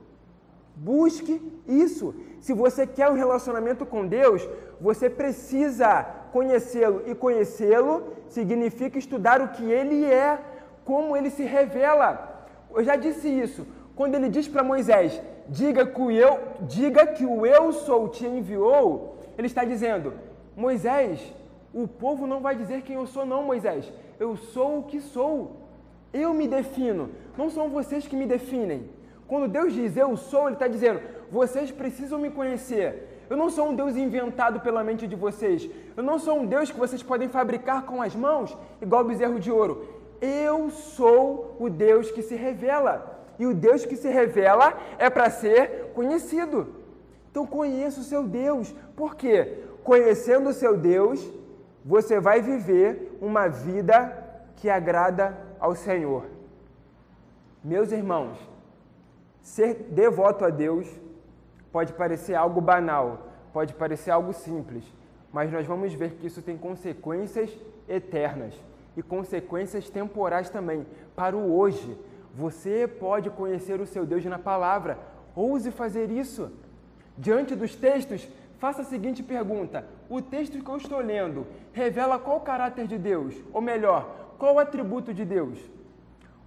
Busque 0.74 1.40
isso. 1.66 2.14
Se 2.40 2.52
você 2.52 2.86
quer 2.86 3.08
um 3.08 3.14
relacionamento 3.14 3.84
com 3.86 4.06
Deus, 4.06 4.48
você 4.80 5.08
precisa 5.08 6.02
conhecê-lo. 6.32 7.02
E 7.06 7.14
conhecê-lo 7.14 8.04
significa 8.28 8.98
estudar 8.98 9.40
o 9.40 9.48
que 9.48 9.64
ele 9.64 10.04
é, 10.04 10.38
como 10.84 11.16
ele 11.16 11.30
se 11.30 11.44
revela. 11.44 12.46
Eu 12.74 12.82
já 12.82 12.96
disse 12.96 13.28
isso. 13.28 13.66
Quando 13.94 14.14
ele 14.14 14.28
diz 14.28 14.48
para 14.48 14.64
Moisés: 14.64 15.20
diga 15.48 15.86
que, 15.86 16.00
o 16.00 16.10
eu, 16.10 16.40
diga 16.62 17.06
que 17.06 17.24
o 17.24 17.44
eu 17.46 17.72
sou 17.72 18.08
te 18.08 18.26
enviou, 18.26 19.18
ele 19.36 19.46
está 19.46 19.64
dizendo: 19.64 20.14
Moisés, 20.56 21.20
o 21.72 21.86
povo 21.86 22.26
não 22.26 22.40
vai 22.40 22.56
dizer 22.56 22.82
quem 22.82 22.96
eu 22.96 23.06
sou, 23.06 23.24
não, 23.24 23.42
Moisés. 23.42 23.92
Eu 24.18 24.36
sou 24.36 24.78
o 24.78 24.82
que 24.84 25.00
sou. 25.00 25.56
Eu 26.12 26.34
me 26.34 26.46
defino. 26.46 27.10
Não 27.36 27.48
são 27.48 27.68
vocês 27.68 28.06
que 28.06 28.16
me 28.16 28.26
definem. 28.26 28.88
Quando 29.32 29.48
Deus 29.48 29.72
diz 29.72 29.96
eu 29.96 30.14
sou, 30.14 30.42
Ele 30.42 30.56
está 30.56 30.68
dizendo: 30.68 31.00
vocês 31.30 31.70
precisam 31.70 32.18
me 32.18 32.30
conhecer. 32.30 33.24
Eu 33.30 33.36
não 33.42 33.48
sou 33.48 33.68
um 33.68 33.74
Deus 33.74 33.96
inventado 33.96 34.60
pela 34.60 34.84
mente 34.84 35.06
de 35.06 35.16
vocês. 35.16 35.70
Eu 35.96 36.02
não 36.02 36.18
sou 36.18 36.40
um 36.40 36.44
Deus 36.44 36.70
que 36.70 36.78
vocês 36.78 37.02
podem 37.02 37.30
fabricar 37.30 37.86
com 37.86 38.02
as 38.02 38.14
mãos, 38.14 38.54
igual 38.82 39.02
bezerro 39.04 39.40
de 39.40 39.50
ouro. 39.50 39.88
Eu 40.20 40.68
sou 40.68 41.56
o 41.58 41.70
Deus 41.70 42.10
que 42.10 42.20
se 42.20 42.34
revela. 42.34 42.94
E 43.38 43.46
o 43.46 43.54
Deus 43.54 43.86
que 43.86 43.96
se 43.96 44.10
revela 44.10 44.78
é 44.98 45.08
para 45.08 45.30
ser 45.30 45.92
conhecido. 45.94 46.68
Então 47.30 47.46
conheça 47.46 48.00
o 48.00 48.04
seu 48.04 48.24
Deus. 48.24 48.74
Por 48.94 49.14
quê? 49.14 49.60
Conhecendo 49.82 50.50
o 50.50 50.58
seu 50.62 50.76
Deus, 50.76 51.26
você 51.82 52.20
vai 52.20 52.42
viver 52.42 53.16
uma 53.18 53.48
vida 53.48 53.96
que 54.56 54.68
agrada 54.68 55.38
ao 55.58 55.74
Senhor. 55.74 56.24
Meus 57.64 57.92
irmãos, 57.92 58.51
Ser 59.42 59.74
devoto 59.90 60.44
a 60.44 60.50
Deus 60.50 60.88
pode 61.72 61.92
parecer 61.92 62.34
algo 62.34 62.60
banal, 62.60 63.26
pode 63.52 63.74
parecer 63.74 64.10
algo 64.10 64.32
simples, 64.32 64.84
mas 65.32 65.50
nós 65.50 65.66
vamos 65.66 65.92
ver 65.92 66.12
que 66.12 66.26
isso 66.26 66.40
tem 66.40 66.56
consequências 66.56 67.50
eternas 67.88 68.54
e 68.96 69.02
consequências 69.02 69.90
temporais 69.90 70.48
também 70.48 70.86
para 71.16 71.36
o 71.36 71.58
hoje. 71.58 71.98
Você 72.34 72.86
pode 72.86 73.30
conhecer 73.30 73.80
o 73.80 73.86
seu 73.86 74.06
Deus 74.06 74.24
na 74.24 74.38
palavra, 74.38 74.98
ouse 75.34 75.70
fazer 75.70 76.10
isso. 76.10 76.50
Diante 77.18 77.54
dos 77.56 77.74
textos, 77.74 78.28
faça 78.58 78.82
a 78.82 78.84
seguinte 78.84 79.22
pergunta: 79.22 79.84
o 80.08 80.22
texto 80.22 80.62
que 80.62 80.70
eu 80.70 80.76
estou 80.76 81.00
lendo 81.00 81.46
revela 81.72 82.18
qual 82.18 82.36
o 82.36 82.40
caráter 82.40 82.86
de 82.86 82.96
Deus? 82.96 83.34
Ou 83.52 83.60
melhor, 83.60 84.34
qual 84.38 84.54
o 84.54 84.58
atributo 84.60 85.12
de 85.12 85.24
Deus? 85.24 85.58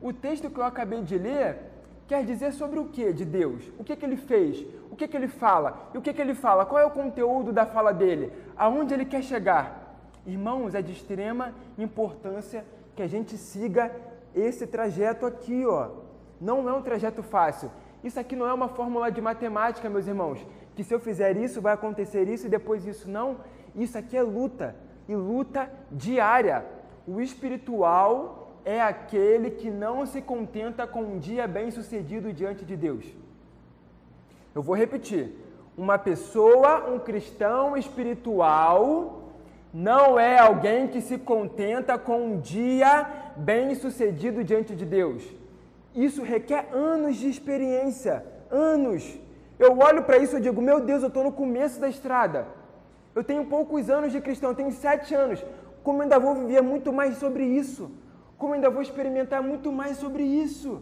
O 0.02 0.14
texto 0.14 0.50
que 0.50 0.60
eu 0.60 0.64
acabei 0.64 1.02
de 1.02 1.18
ler 1.18 1.75
quer 2.08 2.24
dizer 2.24 2.54
sobre 2.54 2.80
o 2.80 2.86
que 2.86 3.12
de 3.12 3.26
Deus? 3.26 3.72
O 3.80 3.84
que, 3.84 3.96
que 3.96 4.06
ele 4.06 4.18
fez? 4.18 4.66
O 4.92 4.96
que, 4.96 5.08
que 5.08 5.18
ele 5.18 5.28
fala? 5.28 5.90
E 5.94 5.98
o 5.98 6.02
que, 6.02 6.14
que 6.14 6.22
ele 6.22 6.36
fala? 6.36 6.66
Qual 6.66 6.80
é 6.80 6.86
o 6.86 6.92
conteúdo 6.92 7.52
da 7.52 7.66
fala 7.66 7.92
dele? 7.94 8.32
Aonde 8.56 8.94
ele 8.94 9.06
quer 9.06 9.24
chegar? 9.24 9.98
Irmãos, 10.26 10.74
é 10.74 10.82
de 10.82 10.92
extrema 10.92 11.54
importância 11.78 12.66
que 12.96 13.02
a 13.02 13.08
gente 13.08 13.38
siga 13.38 13.92
esse 14.34 14.66
trajeto 14.66 15.26
aqui, 15.26 15.66
ó. 15.66 15.90
Não 16.40 16.68
é 16.68 16.74
um 16.74 16.82
trajeto 16.82 17.22
fácil. 17.22 17.72
Isso 18.04 18.20
aqui 18.20 18.36
não 18.36 18.48
é 18.48 18.54
uma 18.54 18.68
fórmula 18.68 19.12
de 19.12 19.20
matemática, 19.20 19.90
meus 19.90 20.08
irmãos, 20.08 20.46
que 20.76 20.84
se 20.84 20.94
eu 20.94 21.00
fizer 21.00 21.36
isso 21.38 21.62
vai 21.62 21.74
acontecer 21.74 22.28
isso 22.28 22.48
e 22.48 22.50
depois 22.50 22.86
isso 22.86 23.10
não. 23.10 23.38
Isso 23.76 23.98
aqui 23.98 24.16
é 24.16 24.22
luta 24.22 24.76
e 25.08 25.16
luta 25.16 25.70
diária. 25.92 26.66
O 27.08 27.20
espiritual 27.20 28.45
é 28.66 28.82
aquele 28.82 29.52
que 29.52 29.70
não 29.70 30.06
se 30.08 30.22
contenta 30.22 30.88
com 30.88 31.02
um 31.02 31.20
dia 31.20 31.48
bem-sucedido 31.48 32.34
diante 32.34 32.66
de 32.66 32.76
Deus. 32.76 33.06
Eu 34.56 34.64
vou 34.64 34.76
repetir. 34.76 35.34
Uma 35.78 35.98
pessoa, 36.00 36.90
um 36.90 36.98
cristão 36.98 37.78
espiritual, 37.78 39.22
não 39.74 40.18
é 40.18 40.40
alguém 40.40 40.88
que 40.88 41.02
se 41.02 41.18
contenta 41.18 41.98
com 41.98 42.18
um 42.28 42.40
dia 42.40 43.08
bem-sucedido 43.36 44.44
diante 44.44 44.74
de 44.74 44.86
Deus. 44.86 45.22
Isso 45.94 46.24
requer 46.24 46.70
anos 46.74 47.18
de 47.18 47.30
experiência, 47.30 48.26
anos. 48.50 49.20
Eu 49.60 49.78
olho 49.78 50.04
para 50.04 50.18
isso 50.18 50.38
e 50.38 50.42
digo, 50.42 50.62
meu 50.62 50.80
Deus, 50.80 51.04
eu 51.04 51.10
estou 51.10 51.26
no 51.26 51.32
começo 51.32 51.80
da 51.80 51.90
estrada. 51.90 52.48
Eu 53.14 53.24
tenho 53.24 53.46
poucos 53.46 53.90
anos 53.90 54.12
de 54.12 54.22
cristão, 54.22 54.56
tenho 54.56 54.72
sete 54.72 55.14
anos. 55.14 55.44
Como 55.84 56.02
ainda 56.02 56.18
vou 56.18 56.36
viver 56.36 56.62
muito 56.62 56.92
mais 56.92 57.18
sobre 57.18 57.44
isso? 57.44 57.92
Como 58.38 58.54
ainda 58.54 58.70
vou 58.70 58.82
experimentar 58.82 59.42
muito 59.42 59.72
mais 59.72 59.98
sobre 59.98 60.24
isso. 60.24 60.82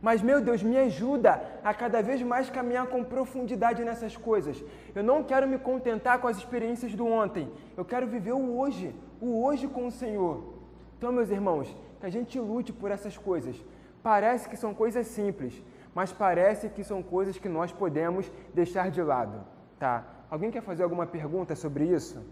Mas, 0.00 0.22
meu 0.22 0.40
Deus, 0.40 0.62
me 0.62 0.76
ajuda 0.76 1.42
a 1.64 1.74
cada 1.74 2.00
vez 2.00 2.22
mais 2.22 2.48
caminhar 2.48 2.86
com 2.86 3.02
profundidade 3.02 3.84
nessas 3.84 4.16
coisas. 4.16 4.62
Eu 4.94 5.02
não 5.02 5.24
quero 5.24 5.48
me 5.48 5.58
contentar 5.58 6.20
com 6.20 6.28
as 6.28 6.36
experiências 6.36 6.94
do 6.94 7.06
ontem. 7.06 7.50
Eu 7.76 7.84
quero 7.84 8.06
viver 8.06 8.32
o 8.32 8.58
hoje, 8.58 8.94
o 9.20 9.42
hoje 9.44 9.66
com 9.66 9.86
o 9.86 9.90
Senhor. 9.90 10.54
Então, 10.96 11.10
meus 11.10 11.30
irmãos, 11.30 11.74
que 11.98 12.06
a 12.06 12.10
gente 12.10 12.38
lute 12.38 12.72
por 12.72 12.90
essas 12.90 13.18
coisas. 13.18 13.56
Parece 14.02 14.48
que 14.48 14.56
são 14.56 14.72
coisas 14.72 15.06
simples, 15.08 15.60
mas 15.94 16.12
parece 16.12 16.68
que 16.68 16.84
são 16.84 17.02
coisas 17.02 17.36
que 17.36 17.48
nós 17.48 17.72
podemos 17.72 18.30
deixar 18.54 18.90
de 18.90 19.02
lado, 19.02 19.44
tá? 19.78 20.04
Alguém 20.30 20.50
quer 20.50 20.62
fazer 20.62 20.84
alguma 20.84 21.06
pergunta 21.06 21.56
sobre 21.56 21.84
isso? 21.84 22.22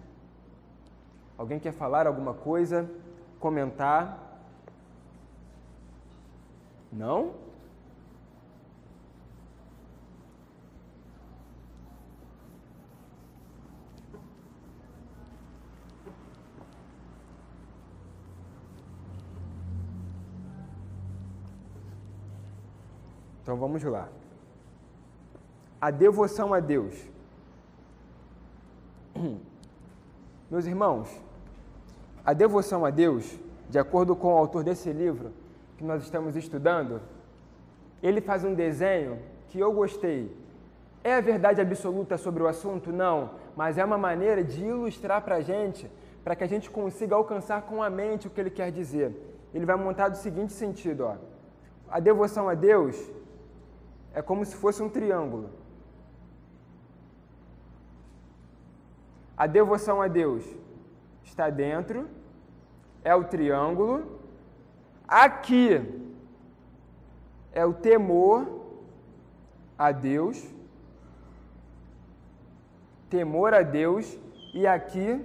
Alguém 1.36 1.58
quer 1.58 1.72
falar 1.72 2.06
alguma 2.06 2.32
coisa? 2.32 2.88
Comentar? 3.40 4.25
Não? 6.96 7.34
Então 23.42 23.58
vamos 23.58 23.82
lá. 23.84 24.08
A 25.78 25.90
devoção 25.90 26.54
a 26.54 26.60
Deus. 26.60 26.96
Meus 30.50 30.64
irmãos, 30.64 31.10
a 32.24 32.32
devoção 32.32 32.86
a 32.86 32.90
Deus, 32.90 33.38
de 33.68 33.78
acordo 33.78 34.16
com 34.16 34.32
o 34.32 34.38
autor 34.38 34.64
desse 34.64 34.90
livro 34.90 35.30
que 35.76 35.84
nós 35.84 36.02
estamos 36.02 36.36
estudando, 36.36 37.00
ele 38.02 38.20
faz 38.20 38.44
um 38.44 38.54
desenho 38.54 39.18
que 39.48 39.58
eu 39.58 39.72
gostei. 39.72 40.34
É 41.04 41.14
a 41.14 41.20
verdade 41.20 41.60
absoluta 41.60 42.16
sobre 42.16 42.42
o 42.42 42.48
assunto? 42.48 42.92
Não, 42.92 43.30
mas 43.54 43.78
é 43.78 43.84
uma 43.84 43.98
maneira 43.98 44.42
de 44.42 44.64
ilustrar 44.64 45.22
para 45.22 45.36
a 45.36 45.40
gente, 45.40 45.90
para 46.24 46.34
que 46.34 46.42
a 46.42 46.46
gente 46.48 46.70
consiga 46.70 47.14
alcançar 47.14 47.62
com 47.62 47.82
a 47.82 47.88
mente 47.88 48.26
o 48.26 48.30
que 48.30 48.40
ele 48.40 48.50
quer 48.50 48.72
dizer. 48.72 49.14
Ele 49.54 49.64
vai 49.64 49.76
montar 49.76 50.08
do 50.08 50.16
seguinte 50.16 50.52
sentido: 50.52 51.04
ó. 51.04 51.16
a 51.88 52.00
devoção 52.00 52.48
a 52.48 52.54
Deus 52.54 52.96
é 54.12 54.20
como 54.20 54.44
se 54.44 54.56
fosse 54.56 54.82
um 54.82 54.88
triângulo. 54.88 55.50
A 59.36 59.46
devoção 59.46 60.00
a 60.00 60.08
Deus 60.08 60.44
está 61.22 61.50
dentro, 61.50 62.08
é 63.04 63.14
o 63.14 63.24
triângulo. 63.24 64.15
Aqui 65.08 65.80
é 67.52 67.64
o 67.64 67.72
temor 67.72 68.46
a 69.78 69.92
Deus, 69.92 70.44
temor 73.08 73.54
a 73.54 73.62
Deus, 73.62 74.18
e 74.52 74.66
aqui 74.66 75.24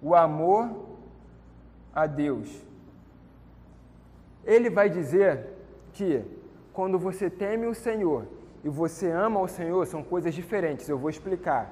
o 0.00 0.14
amor 0.14 0.70
a 1.92 2.06
Deus. 2.06 2.48
Ele 4.44 4.70
vai 4.70 4.88
dizer 4.88 5.46
que 5.92 6.24
quando 6.72 6.98
você 6.98 7.28
teme 7.28 7.66
o 7.66 7.74
Senhor 7.74 8.26
e 8.62 8.68
você 8.68 9.10
ama 9.10 9.40
o 9.40 9.48
Senhor, 9.48 9.86
são 9.86 10.02
coisas 10.02 10.34
diferentes, 10.34 10.88
eu 10.88 10.98
vou 10.98 11.10
explicar. 11.10 11.70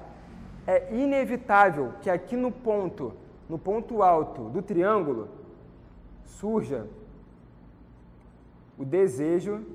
É 0.67 0.93
inevitável 0.93 1.93
que 2.01 2.09
aqui 2.09 2.35
no 2.35 2.51
ponto, 2.51 3.13
no 3.49 3.57
ponto 3.57 4.03
alto 4.03 4.43
do 4.49 4.61
triângulo, 4.61 5.27
surja 6.23 6.87
o 8.77 8.85
desejo 8.85 9.65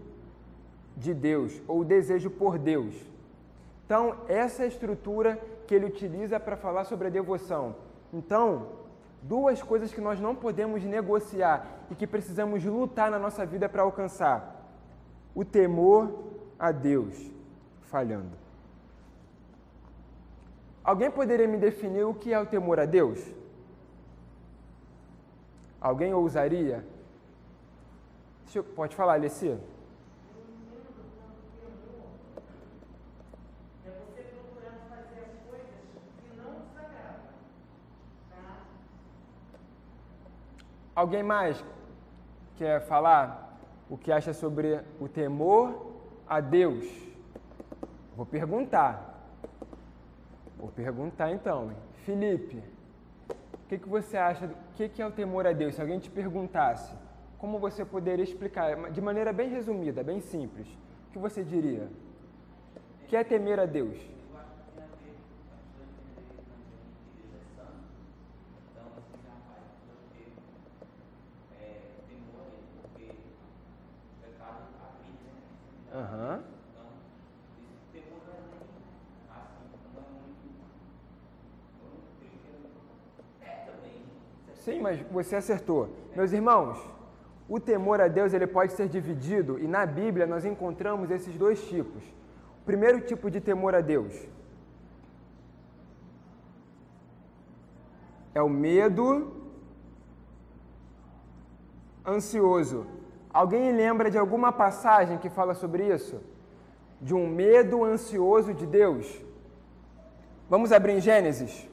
de 0.97 1.13
Deus 1.13 1.61
ou 1.67 1.81
o 1.81 1.85
desejo 1.85 2.31
por 2.31 2.57
Deus. 2.57 2.95
Então, 3.85 4.17
essa 4.29 4.63
é 4.63 4.65
a 4.65 4.69
estrutura 4.69 5.39
que 5.67 5.75
ele 5.75 5.87
utiliza 5.87 6.39
para 6.39 6.57
falar 6.57 6.85
sobre 6.85 7.09
a 7.09 7.11
devoção. 7.11 7.75
Então, 8.13 8.69
duas 9.21 9.63
coisas 9.63 9.93
que 9.93 10.01
nós 10.01 10.21
não 10.21 10.35
podemos 10.35 10.83
negociar 10.85 11.85
e 11.91 11.95
que 11.95 12.07
precisamos 12.07 12.65
lutar 12.65 13.11
na 13.11 13.19
nossa 13.19 13.45
vida 13.45 13.69
para 13.69 13.83
alcançar: 13.83 14.65
o 15.35 15.45
temor 15.45 16.15
a 16.59 16.71
Deus, 16.71 17.31
falhando. 17.83 18.45
Alguém 20.83 21.11
poderia 21.11 21.49
me 21.49 21.57
definir 21.57 22.05
o 22.05 22.15
que 22.15 22.33
é 22.33 22.39
o 22.39 22.47
temor 22.47 22.79
a 22.79 22.85
Deus? 22.85 23.19
Alguém 25.85 26.14
ousaria? 26.14 26.83
Pode 28.75 28.97
falar, 28.97 29.12
Alessia. 29.14 29.61
Alguém 40.97 41.23
mais 41.23 41.62
quer 42.57 42.81
falar 42.87 43.59
o 43.90 43.99
que 43.99 44.11
acha 44.11 44.33
sobre 44.33 44.81
o 44.99 45.07
temor 45.07 45.92
a 46.27 46.40
Deus? 46.40 46.87
Vou 48.16 48.25
perguntar. 48.25 49.20
Vou 50.57 50.70
perguntar 50.70 51.31
então. 51.31 51.73
Felipe, 52.07 52.62
o 53.29 53.68
que, 53.68 53.77
que 53.77 53.88
você 53.88 54.16
acha? 54.16 54.63
Que, 54.77 54.89
que 54.89 55.01
é 55.01 55.07
o 55.07 55.11
temor 55.11 55.47
a 55.47 55.53
Deus? 55.53 55.75
Se 55.75 55.81
alguém 55.81 55.99
te 55.99 56.11
perguntasse, 56.11 56.93
como 57.39 57.59
você 57.59 57.85
poderia 57.85 58.25
explicar? 58.25 58.91
De 58.91 59.01
maneira 59.01 59.33
bem 59.33 59.49
resumida, 59.49 60.03
bem 60.03 60.21
simples. 60.21 60.67
O 61.09 61.13
que 61.13 61.19
você 61.19 61.45
diria? 61.45 61.89
O 63.03 63.07
que 63.07 63.17
é 63.17 63.23
temer 63.23 63.61
a 63.61 63.67
Deus? 63.67 63.97
Mas 84.85 85.01
você 85.16 85.35
acertou. 85.37 85.83
Meus 86.14 86.31
irmãos, 86.38 86.77
o 87.49 87.59
temor 87.70 87.99
a 88.01 88.09
Deus 88.18 88.33
ele 88.35 88.47
pode 88.47 88.73
ser 88.79 88.87
dividido 88.97 89.59
e 89.64 89.66
na 89.77 89.85
Bíblia 90.01 90.27
nós 90.27 90.44
encontramos 90.44 91.11
esses 91.11 91.35
dois 91.44 91.59
tipos. 91.73 92.03
O 92.61 92.64
primeiro 92.70 93.01
tipo 93.11 93.31
de 93.35 93.40
temor 93.40 93.75
a 93.75 93.81
Deus 93.81 94.14
é 98.35 98.42
o 98.42 98.49
medo 98.49 99.07
ansioso. 102.14 102.87
Alguém 103.42 103.73
lembra 103.73 104.11
de 104.11 104.18
alguma 104.18 104.53
passagem 104.53 105.18
que 105.18 105.31
fala 105.31 105.55
sobre 105.55 105.83
isso? 105.97 106.20
De 107.01 107.14
um 107.14 107.27
medo 107.27 107.85
ansioso 107.85 108.53
de 108.53 108.66
Deus? 108.66 109.07
Vamos 110.49 110.73
abrir 110.73 110.92
em 110.92 111.01
Gênesis. 111.01 111.68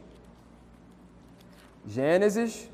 Gênesis. 1.85 2.70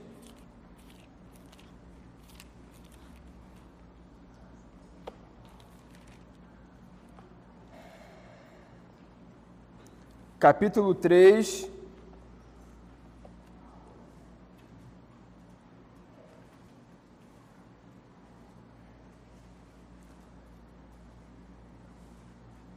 Capítulo 10.40 10.94
3, 10.94 11.68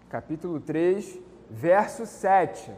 capítulo 0.08 0.58
3, 0.58 1.18
verso 1.50 2.06
7. 2.06 2.72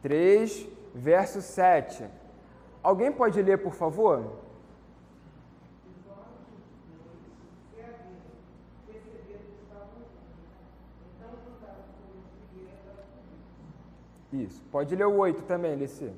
Três, 0.00 0.66
verso 0.94 1.42
7. 1.42 2.08
Alguém 2.82 3.12
pode 3.12 3.42
ler, 3.42 3.58
por 3.58 3.74
favor? 3.74 4.48
Isso. 14.50 14.62
Pode 14.70 14.96
ler 14.96 15.06
o 15.06 15.16
8 15.16 15.42
também, 15.44 15.76
Leci. 15.76 16.10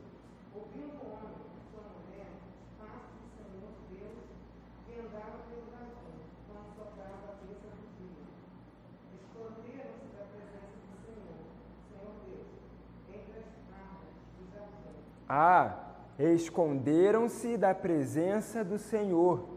Ah, 15.28 15.76
esconderam-se 16.18 17.56
da 17.56 17.74
presença 17.74 18.62
do 18.62 18.78
Senhor. 18.78 19.48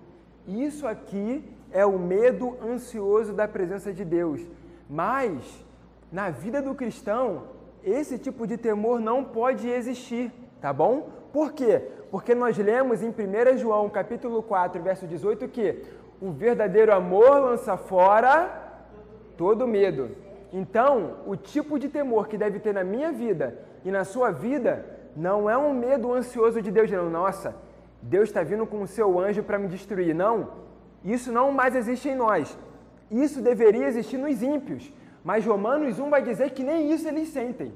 Isso 0.48 0.88
aqui 0.88 1.44
é 1.70 1.86
o 1.86 2.00
medo 2.00 2.58
ansioso 2.64 3.34
da 3.34 3.46
presença 3.46 3.92
de 3.92 4.06
Deus. 4.06 4.42
Mas, 4.90 5.66
na 6.10 6.30
vida 6.30 6.62
do 6.62 6.74
cristão, 6.74 7.55
esse 7.86 8.18
tipo 8.18 8.48
de 8.48 8.58
temor 8.58 9.00
não 9.00 9.24
pode 9.24 9.70
existir, 9.70 10.32
tá 10.60 10.74
bom? 10.74 11.08
Por 11.32 11.54
quê? 11.54 11.82
Porque 12.10 12.34
nós 12.34 12.58
lemos 12.58 13.04
em 13.04 13.10
1 13.10 13.58
João, 13.58 13.90
capítulo 13.90 14.42
4, 14.42 14.82
verso 14.82 15.06
18, 15.06 15.48
que 15.48 15.84
O 16.20 16.32
verdadeiro 16.32 16.94
amor 16.94 17.40
lança 17.42 17.76
fora 17.78 18.66
todo 19.38 19.68
medo. 19.68 20.10
Então, 20.52 21.18
o 21.28 21.36
tipo 21.36 21.78
de 21.78 21.90
temor 21.90 22.28
que 22.28 22.38
deve 22.38 22.60
ter 22.60 22.74
na 22.74 22.84
minha 22.84 23.12
vida 23.12 23.60
e 23.84 23.92
na 23.92 24.06
sua 24.06 24.32
vida 24.32 24.86
não 25.16 25.50
é 25.50 25.58
um 25.58 25.74
medo 25.74 26.14
ansioso 26.14 26.62
de 26.62 26.72
Deus, 26.72 26.90
não. 26.90 27.10
Nossa, 27.10 27.54
Deus 28.02 28.30
está 28.30 28.42
vindo 28.44 28.66
com 28.66 28.82
o 28.82 28.88
seu 28.88 29.20
anjo 29.20 29.44
para 29.44 29.60
me 29.60 29.68
destruir. 29.68 30.16
Não, 30.16 30.50
isso 31.04 31.32
não 31.32 31.52
mais 31.52 31.76
existe 31.76 32.10
em 32.10 32.16
nós. 32.16 32.58
Isso 33.12 33.42
deveria 33.42 33.88
existir 33.88 34.18
nos 34.18 34.42
ímpios. 34.42 34.92
Mas 35.26 35.44
Romanos 35.44 35.98
1 35.98 36.08
vai 36.08 36.22
dizer 36.22 36.52
que 36.52 36.64
nem 36.64 36.92
isso 36.94 37.08
eles 37.08 37.30
sentem. 37.30 37.74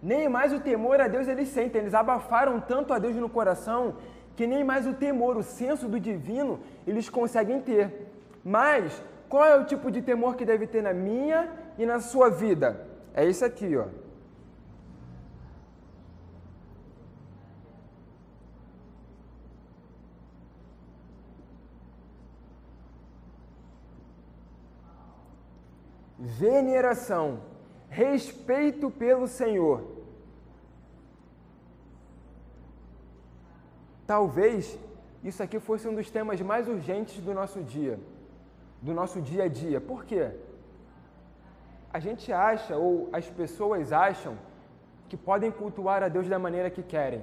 Nem 0.00 0.28
mais 0.28 0.52
o 0.52 0.60
temor 0.60 1.00
a 1.00 1.08
Deus 1.08 1.26
eles 1.26 1.48
sentem. 1.48 1.80
Eles 1.80 1.94
abafaram 1.94 2.60
tanto 2.60 2.94
a 2.94 2.98
Deus 3.00 3.16
no 3.16 3.28
coração 3.28 3.96
que 4.36 4.46
nem 4.46 4.62
mais 4.62 4.86
o 4.86 4.94
temor, 4.94 5.36
o 5.36 5.42
senso 5.42 5.88
do 5.88 5.98
divino, 5.98 6.60
eles 6.86 7.08
conseguem 7.08 7.60
ter. 7.60 8.12
Mas 8.44 9.02
qual 9.28 9.44
é 9.44 9.56
o 9.56 9.64
tipo 9.64 9.90
de 9.90 10.00
temor 10.00 10.36
que 10.36 10.44
deve 10.44 10.66
ter 10.66 10.80
na 10.80 10.94
minha 10.94 11.50
e 11.76 11.84
na 11.84 11.98
sua 11.98 12.30
vida? 12.30 12.86
É 13.12 13.24
isso 13.24 13.44
aqui, 13.44 13.76
ó. 13.76 13.86
Veneração, 26.22 27.40
respeito 27.88 28.88
pelo 28.90 29.26
Senhor. 29.26 29.82
Talvez 34.06 34.78
isso 35.24 35.42
aqui 35.42 35.58
fosse 35.58 35.88
um 35.88 35.94
dos 35.94 36.08
temas 36.10 36.40
mais 36.40 36.68
urgentes 36.68 37.20
do 37.20 37.34
nosso 37.34 37.60
dia, 37.60 37.98
do 38.80 38.94
nosso 38.94 39.20
dia 39.20 39.44
a 39.44 39.48
dia. 39.48 39.80
Por 39.80 40.04
quê? 40.04 40.30
A 41.92 41.98
gente 41.98 42.32
acha, 42.32 42.76
ou 42.76 43.08
as 43.12 43.28
pessoas 43.28 43.92
acham, 43.92 44.38
que 45.08 45.16
podem 45.16 45.50
cultuar 45.50 46.02
a 46.04 46.08
Deus 46.08 46.28
da 46.28 46.38
maneira 46.38 46.70
que 46.70 46.82
querem. 46.82 47.22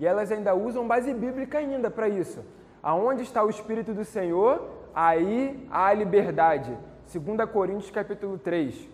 E 0.00 0.06
elas 0.06 0.32
ainda 0.32 0.52
usam 0.54 0.86
base 0.86 1.14
bíblica 1.14 1.58
ainda 1.58 1.90
para 1.90 2.08
isso. 2.08 2.44
Aonde 2.82 3.22
está 3.22 3.42
o 3.42 3.50
Espírito 3.50 3.94
do 3.94 4.04
Senhor, 4.04 4.68
aí 4.92 5.66
há 5.70 5.92
liberdade. 5.92 6.76
2 7.12 7.50
Coríntios 7.50 7.88
capítulo 7.88 8.36
3. 8.36 8.90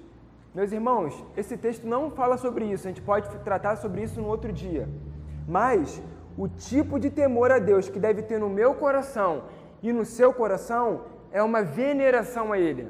Meus 0.54 0.70
irmãos, 0.70 1.24
esse 1.34 1.56
texto 1.56 1.86
não 1.86 2.10
fala 2.10 2.36
sobre 2.36 2.66
isso, 2.66 2.86
a 2.86 2.90
gente 2.90 3.00
pode 3.00 3.26
tratar 3.38 3.76
sobre 3.76 4.02
isso 4.02 4.20
no 4.20 4.28
outro 4.28 4.52
dia. 4.52 4.86
Mas 5.48 6.02
o 6.36 6.46
tipo 6.46 6.98
de 6.98 7.08
temor 7.08 7.50
a 7.50 7.58
Deus 7.58 7.88
que 7.88 7.98
deve 7.98 8.20
ter 8.20 8.38
no 8.38 8.50
meu 8.50 8.74
coração 8.74 9.44
e 9.82 9.94
no 9.94 10.04
seu 10.04 10.30
coração 10.30 11.06
é 11.32 11.42
uma 11.42 11.62
veneração 11.62 12.52
a 12.52 12.58
Ele, 12.58 12.86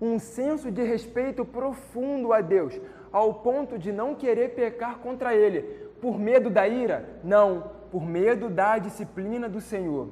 um 0.00 0.20
senso 0.20 0.70
de 0.70 0.82
respeito 0.84 1.44
profundo 1.44 2.32
a 2.32 2.40
Deus, 2.40 2.80
ao 3.10 3.34
ponto 3.34 3.76
de 3.76 3.90
não 3.90 4.14
querer 4.14 4.54
pecar 4.54 4.98
contra 4.98 5.34
Ele, 5.34 5.62
por 6.00 6.20
medo 6.20 6.48
da 6.48 6.68
ira? 6.68 7.18
Não, 7.24 7.72
por 7.90 8.06
medo 8.06 8.48
da 8.48 8.78
disciplina 8.78 9.48
do 9.48 9.60
Senhor. 9.60 10.08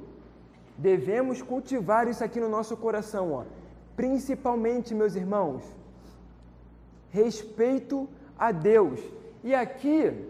Devemos 0.77 1.41
cultivar 1.41 2.09
isso 2.09 2.21
aqui 2.21 2.39
no 2.39 2.49
nosso 2.49 2.75
coração, 2.75 3.31
ó 3.31 3.60
principalmente, 3.95 4.93
meus 4.93 5.15
irmãos, 5.15 5.63
respeito 7.09 8.07
a 8.37 8.51
Deus. 8.51 8.99
E 9.43 9.53
aqui, 9.53 10.29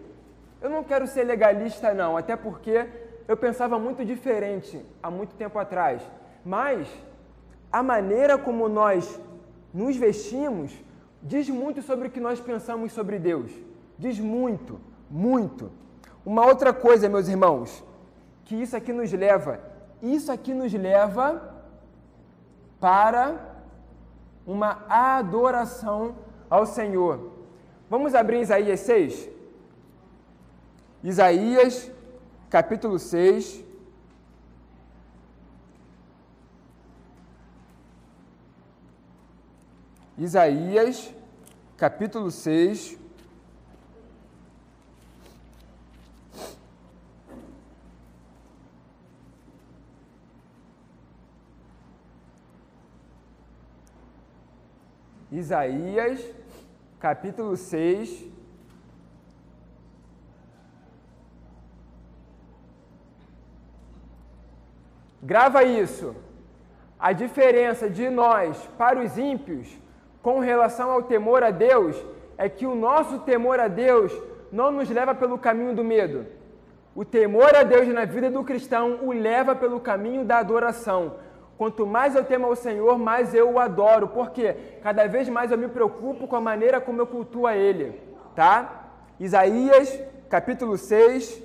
eu 0.60 0.70
não 0.70 0.84
quero 0.84 1.06
ser 1.06 1.24
legalista, 1.24 1.94
não, 1.94 2.16
até 2.16 2.36
porque 2.36 2.86
eu 3.26 3.36
pensava 3.36 3.78
muito 3.78 4.04
diferente 4.04 4.84
há 5.02 5.10
muito 5.10 5.34
tempo 5.34 5.58
atrás. 5.58 6.02
Mas 6.44 6.88
a 7.70 7.82
maneira 7.82 8.36
como 8.36 8.68
nós 8.68 9.18
nos 9.72 9.96
vestimos 9.96 10.72
diz 11.22 11.48
muito 11.48 11.80
sobre 11.82 12.08
o 12.08 12.10
que 12.10 12.20
nós 12.20 12.40
pensamos 12.40 12.92
sobre 12.92 13.18
Deus. 13.18 13.50
Diz 13.98 14.18
muito, 14.18 14.80
muito. 15.10 15.70
Uma 16.24 16.44
outra 16.44 16.72
coisa, 16.72 17.08
meus 17.08 17.28
irmãos, 17.28 17.82
que 18.44 18.56
isso 18.56 18.76
aqui 18.76 18.92
nos 18.92 19.12
leva, 19.12 19.60
isso 20.02 20.30
aqui 20.30 20.52
nos 20.52 20.72
leva 20.72 21.54
para 22.80 23.51
uma 24.46 24.84
adoração 24.88 26.14
ao 26.48 26.66
Senhor. 26.66 27.32
Vamos 27.88 28.14
abrir 28.14 28.40
Isaías 28.40 28.80
6? 28.80 29.28
Isaías, 31.04 31.90
capítulo 32.48 32.98
6. 32.98 33.64
Isaías, 40.18 41.12
capítulo 41.76 42.30
6. 42.30 43.01
Isaías, 55.32 56.22
capítulo 57.00 57.56
6. 57.56 58.30
Grava 65.22 65.64
isso. 65.64 66.14
A 67.00 67.14
diferença 67.14 67.88
de 67.88 68.10
nós 68.10 68.58
para 68.76 69.00
os 69.00 69.16
ímpios 69.16 69.68
com 70.20 70.38
relação 70.38 70.90
ao 70.90 71.02
temor 71.02 71.42
a 71.42 71.50
Deus 71.50 71.96
é 72.36 72.46
que 72.50 72.66
o 72.66 72.74
nosso 72.74 73.20
temor 73.20 73.58
a 73.58 73.68
Deus 73.68 74.12
não 74.52 74.70
nos 74.70 74.90
leva 74.90 75.14
pelo 75.14 75.38
caminho 75.38 75.74
do 75.74 75.82
medo. 75.82 76.26
O 76.94 77.06
temor 77.06 77.56
a 77.56 77.62
Deus 77.62 77.88
na 77.88 78.04
vida 78.04 78.30
do 78.30 78.44
cristão 78.44 78.98
o 79.02 79.12
leva 79.12 79.56
pelo 79.56 79.80
caminho 79.80 80.26
da 80.26 80.36
adoração. 80.36 81.14
Quanto 81.62 81.86
mais 81.86 82.16
eu 82.16 82.24
temo 82.24 82.46
ao 82.46 82.56
Senhor, 82.56 82.98
mais 82.98 83.32
eu 83.32 83.52
o 83.52 83.58
adoro. 83.60 84.08
Porque 84.08 84.52
cada 84.82 85.06
vez 85.06 85.28
mais 85.28 85.52
eu 85.52 85.56
me 85.56 85.68
preocupo 85.68 86.26
com 86.26 86.34
a 86.34 86.40
maneira 86.40 86.80
como 86.80 87.00
eu 87.00 87.06
cultuo 87.06 87.46
a 87.46 87.56
Ele. 87.56 88.02
Tá? 88.34 88.88
Isaías, 89.20 89.96
capítulo 90.28 90.76
6. 90.76 91.40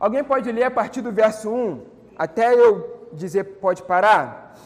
Alguém 0.00 0.24
pode 0.24 0.50
ler 0.50 0.64
a 0.64 0.70
partir 0.70 1.00
do 1.00 1.12
verso 1.12 1.48
1? 1.48 1.80
Até 2.18 2.52
eu 2.52 3.06
dizer 3.12 3.44
pode 3.60 3.84
parar? 3.84 4.56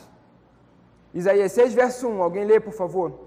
Isaías 1.13 1.53
6, 1.53 1.75
verso 1.75 2.09
1. 2.09 2.23
Alguém 2.23 2.47
lê, 2.47 2.59
por 2.59 2.73
favor. 2.73 3.26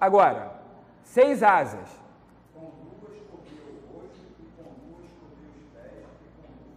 Agora, 0.00 0.52
seis 1.02 1.42
asas. 1.42 1.88
Com 2.54 2.60
o 2.60 2.70
rosto, 3.02 3.24
com 4.56 4.62
os 4.62 5.08
pés, 5.74 6.06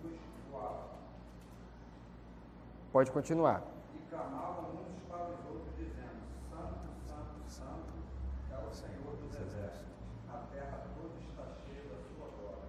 e 0.03 0.09
com. 0.51 0.71
Pode 2.91 3.11
continuar. 3.11 3.61
E 3.95 3.99
clamavam 4.09 4.71
uns 4.71 5.03
para 5.07 5.25
os 5.25 5.45
outros, 5.45 5.75
dizendo: 5.77 6.19
Santo, 6.49 6.79
Santo, 7.07 7.47
Santo 7.47 7.93
é 8.51 8.57
o 8.57 8.73
Senhor 8.73 9.15
dos 9.21 9.35
exércitos. 9.35 9.93
A 10.27 10.39
terra 10.51 10.79
toda 10.95 11.13
está 11.19 11.43
cheia 11.63 11.83
da 11.89 11.97
sua 12.09 12.27
glória. 12.39 12.63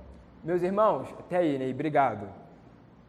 Meus 0.44 0.62
irmãos, 0.62 1.08
até 1.18 1.38
aí, 1.38 1.56
Ney, 1.56 1.72
obrigado. 1.72 2.28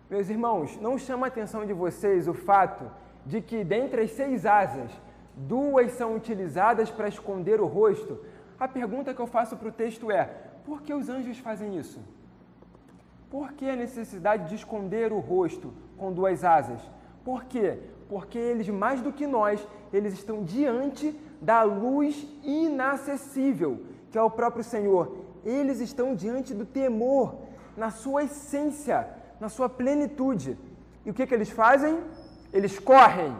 Meus 0.09 0.29
irmãos, 0.29 0.77
não 0.77 0.97
chama 0.97 1.27
a 1.27 1.29
atenção 1.29 1.65
de 1.65 1.73
vocês 1.73 2.27
o 2.27 2.33
fato 2.33 2.89
de 3.25 3.41
que 3.41 3.65
dentre 3.65 4.01
as 4.01 4.11
seis 4.11 4.45
asas 4.45 4.91
duas 5.35 5.91
são 5.93 6.15
utilizadas 6.15 6.89
para 6.89 7.07
esconder 7.07 7.59
o 7.59 7.65
rosto, 7.67 8.19
a 8.59 8.67
pergunta 8.67 9.13
que 9.13 9.19
eu 9.19 9.27
faço 9.27 9.57
para 9.57 9.69
o 9.69 9.71
texto 9.71 10.11
é: 10.11 10.29
por 10.65 10.81
que 10.81 10.93
os 10.93 11.09
anjos 11.09 11.37
fazem 11.39 11.77
isso? 11.77 11.99
Por 13.29 13.53
que 13.53 13.69
a 13.69 13.75
necessidade 13.75 14.47
de 14.47 14.55
esconder 14.55 15.11
o 15.11 15.19
rosto 15.19 15.73
com 15.97 16.13
duas 16.13 16.43
asas? 16.43 16.79
Por 17.25 17.45
quê? 17.45 17.79
Porque 18.07 18.37
eles, 18.37 18.69
mais 18.69 19.01
do 19.01 19.11
que 19.11 19.25
nós, 19.25 19.67
eles 19.91 20.13
estão 20.13 20.43
diante 20.43 21.19
da 21.41 21.63
luz 21.63 22.27
inacessível, 22.43 23.81
que 24.11 24.17
é 24.17 24.21
o 24.21 24.29
próprio 24.29 24.63
Senhor. 24.63 25.17
Eles 25.43 25.79
estão 25.79 26.15
diante 26.15 26.53
do 26.53 26.65
temor, 26.65 27.35
na 27.75 27.89
sua 27.89 28.23
essência, 28.23 29.07
na 29.39 29.49
sua 29.49 29.67
plenitude. 29.67 30.57
E 31.05 31.09
o 31.09 31.13
que, 31.13 31.25
que 31.25 31.33
eles 31.33 31.49
fazem? 31.49 31.99
Eles 32.53 32.77
correm 32.77 33.35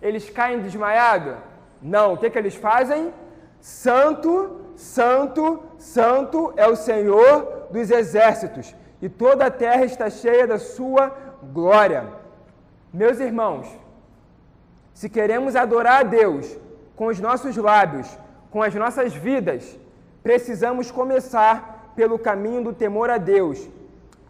eles 0.00 0.28
caem 0.30 0.60
desmaiados? 0.60 1.34
Não. 1.80 2.14
O 2.14 2.16
que, 2.16 2.30
que 2.30 2.38
eles 2.38 2.54
fazem? 2.54 3.12
Santo, 3.60 4.60
santo, 4.76 5.62
santo 5.78 6.52
é 6.56 6.66
o 6.66 6.76
Senhor 6.76 7.66
dos 7.70 7.90
exércitos, 7.90 8.74
e 9.02 9.08
toda 9.08 9.46
a 9.46 9.50
terra 9.50 9.84
está 9.84 10.08
cheia 10.08 10.46
da 10.46 10.58
sua 10.58 11.12
glória. 11.52 12.06
Meus 12.92 13.18
irmãos, 13.18 13.66
se 14.94 15.08
queremos 15.08 15.56
adorar 15.56 16.00
a 16.00 16.02
Deus 16.02 16.56
com 16.94 17.06
os 17.06 17.20
nossos 17.20 17.56
lábios, 17.56 18.08
com 18.50 18.62
as 18.62 18.74
nossas 18.74 19.12
vidas, 19.12 19.78
precisamos 20.22 20.90
começar 20.90 21.92
pelo 21.94 22.18
caminho 22.18 22.64
do 22.64 22.72
temor 22.72 23.10
a 23.10 23.18
Deus. 23.18 23.68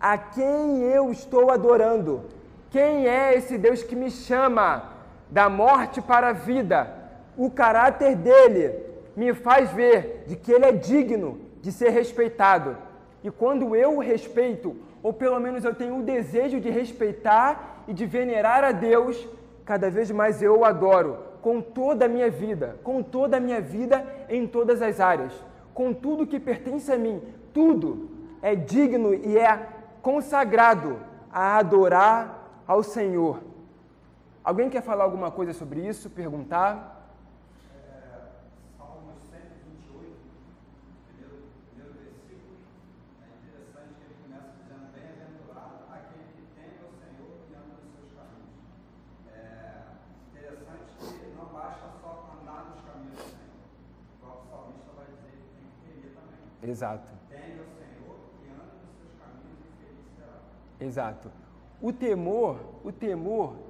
A 0.01 0.17
quem 0.19 0.83
eu 0.83 1.11
estou 1.11 1.51
adorando? 1.51 2.25
Quem 2.71 3.07
é 3.07 3.35
esse 3.35 3.57
Deus 3.57 3.83
que 3.83 3.95
me 3.95 4.11
chama 4.11 4.96
da 5.31 5.49
morte 5.49 6.01
para 6.01 6.29
a 6.29 6.33
vida? 6.33 6.93
O 7.37 7.51
caráter 7.51 8.17
dele 8.17 8.75
me 9.17 9.33
faz 9.35 9.71
ver 9.73 10.25
de 10.27 10.37
que 10.37 10.53
ele 10.53 10.67
é 10.67 10.73
digno 10.73 11.39
de 11.61 11.73
ser 11.73 11.91
respeitado. 11.91 12.77
E 13.25 13.31
quando 13.31 13.75
eu 13.75 13.97
o 13.97 14.01
respeito, 14.01 14.77
ou 15.03 15.13
pelo 15.13 15.41
menos 15.41 15.65
eu 15.65 15.75
tenho 15.75 15.99
o 15.99 16.03
desejo 16.03 16.61
de 16.61 16.71
respeitar 16.71 17.85
e 17.89 17.93
de 17.93 18.07
venerar 18.07 18.63
a 18.65 18.73
Deus, 18.73 19.27
cada 19.65 19.91
vez 19.91 20.11
mais 20.11 20.43
eu 20.43 20.61
o 20.61 20.65
adoro 20.65 21.19
com 21.41 21.61
toda 21.61 22.07
a 22.07 22.09
minha 22.09 22.31
vida, 22.31 22.77
com 22.83 23.03
toda 23.03 23.37
a 23.37 23.41
minha 23.41 23.61
vida 23.61 24.05
em 24.29 24.47
todas 24.47 24.83
as 24.83 25.01
áreas, 25.01 25.33
com 25.73 25.93
tudo 25.93 26.27
que 26.27 26.41
pertence 26.41 26.91
a 26.93 26.99
mim, 26.99 27.23
tudo 27.55 28.11
é 28.43 28.55
digno 28.55 29.15
e 29.15 29.39
é 29.39 29.67
consagrado 30.03 30.99
a 31.33 31.57
adorar 31.59 32.63
ao 32.67 32.83
Senhor. 32.83 33.41
Alguém 34.47 34.71
quer 34.71 34.81
falar 34.81 35.03
alguma 35.03 35.29
coisa 35.29 35.53
sobre 35.53 35.85
isso? 35.85 36.09
Perguntar? 36.09 37.11
Exato. 56.63 57.17
Exato. 60.79 61.33
O 61.81 61.93
temor, 61.93 62.61
o 62.85 62.93
temor, 62.93 63.66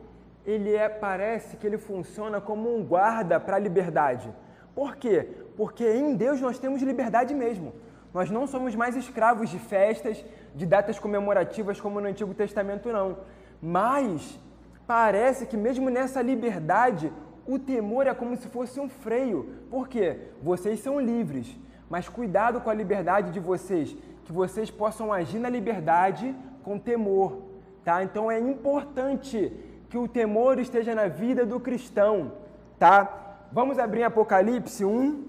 ele 0.46 0.74
é, 0.74 0.88
parece 0.88 1.56
que 1.56 1.66
ele 1.66 1.78
funciona 1.78 2.40
como 2.40 2.74
um 2.74 2.84
guarda 2.84 3.40
para 3.40 3.56
a 3.56 3.58
liberdade. 3.58 4.32
Por 4.74 4.96
quê? 4.96 5.28
Porque 5.56 5.84
em 5.90 6.14
Deus 6.14 6.40
nós 6.40 6.58
temos 6.58 6.80
liberdade 6.82 7.34
mesmo. 7.34 7.74
Nós 8.14 8.30
não 8.30 8.46
somos 8.46 8.74
mais 8.74 8.96
escravos 8.96 9.50
de 9.50 9.58
festas, 9.58 10.24
de 10.54 10.64
datas 10.64 10.98
comemorativas 10.98 11.80
como 11.80 12.00
no 12.00 12.08
Antigo 12.08 12.32
Testamento, 12.32 12.88
não. 12.90 13.18
Mas 13.60 14.38
parece 14.86 15.46
que 15.46 15.56
mesmo 15.56 15.90
nessa 15.90 16.22
liberdade, 16.22 17.12
o 17.46 17.58
temor 17.58 18.06
é 18.06 18.14
como 18.14 18.36
se 18.36 18.48
fosse 18.48 18.78
um 18.78 18.88
freio. 18.88 19.54
Por 19.70 19.88
quê? 19.88 20.18
Vocês 20.42 20.80
são 20.80 21.00
livres 21.00 21.58
mas 21.88 22.08
cuidado 22.08 22.60
com 22.60 22.70
a 22.70 22.74
liberdade 22.74 23.32
de 23.32 23.40
vocês, 23.40 23.96
que 24.24 24.32
vocês 24.32 24.70
possam 24.70 25.12
agir 25.12 25.38
na 25.38 25.48
liberdade 25.48 26.34
com 26.64 26.78
temor, 26.78 27.42
tá? 27.84 28.02
Então 28.02 28.30
é 28.30 28.38
importante 28.38 29.52
que 29.88 29.98
o 29.98 30.08
temor 30.08 30.58
esteja 30.58 30.94
na 30.94 31.06
vida 31.06 31.46
do 31.46 31.60
cristão, 31.60 32.32
tá? 32.78 33.46
Vamos 33.52 33.78
abrir 33.78 34.02
Apocalipse 34.02 34.84
1. 34.84 35.24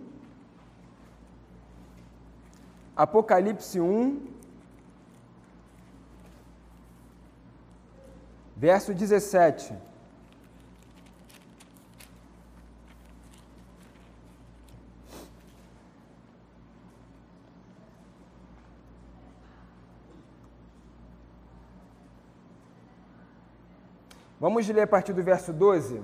Apocalipse 2.95 3.79
1, 3.79 4.19
verso 8.55 8.91
17. 8.91 9.75
Vamos 24.39 24.67
ler 24.67 24.83
a 24.83 24.87
partir 24.87 25.13
do 25.13 25.23
verso 25.23 25.51
12? 25.51 26.01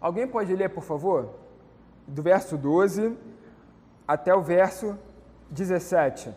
Alguém 0.00 0.26
pode 0.26 0.54
ler, 0.54 0.70
por 0.70 0.82
favor? 0.82 1.34
Do 2.06 2.22
verso 2.22 2.56
12 2.56 3.16
até 4.08 4.34
o 4.34 4.42
verso 4.42 4.98
17. 5.50 6.34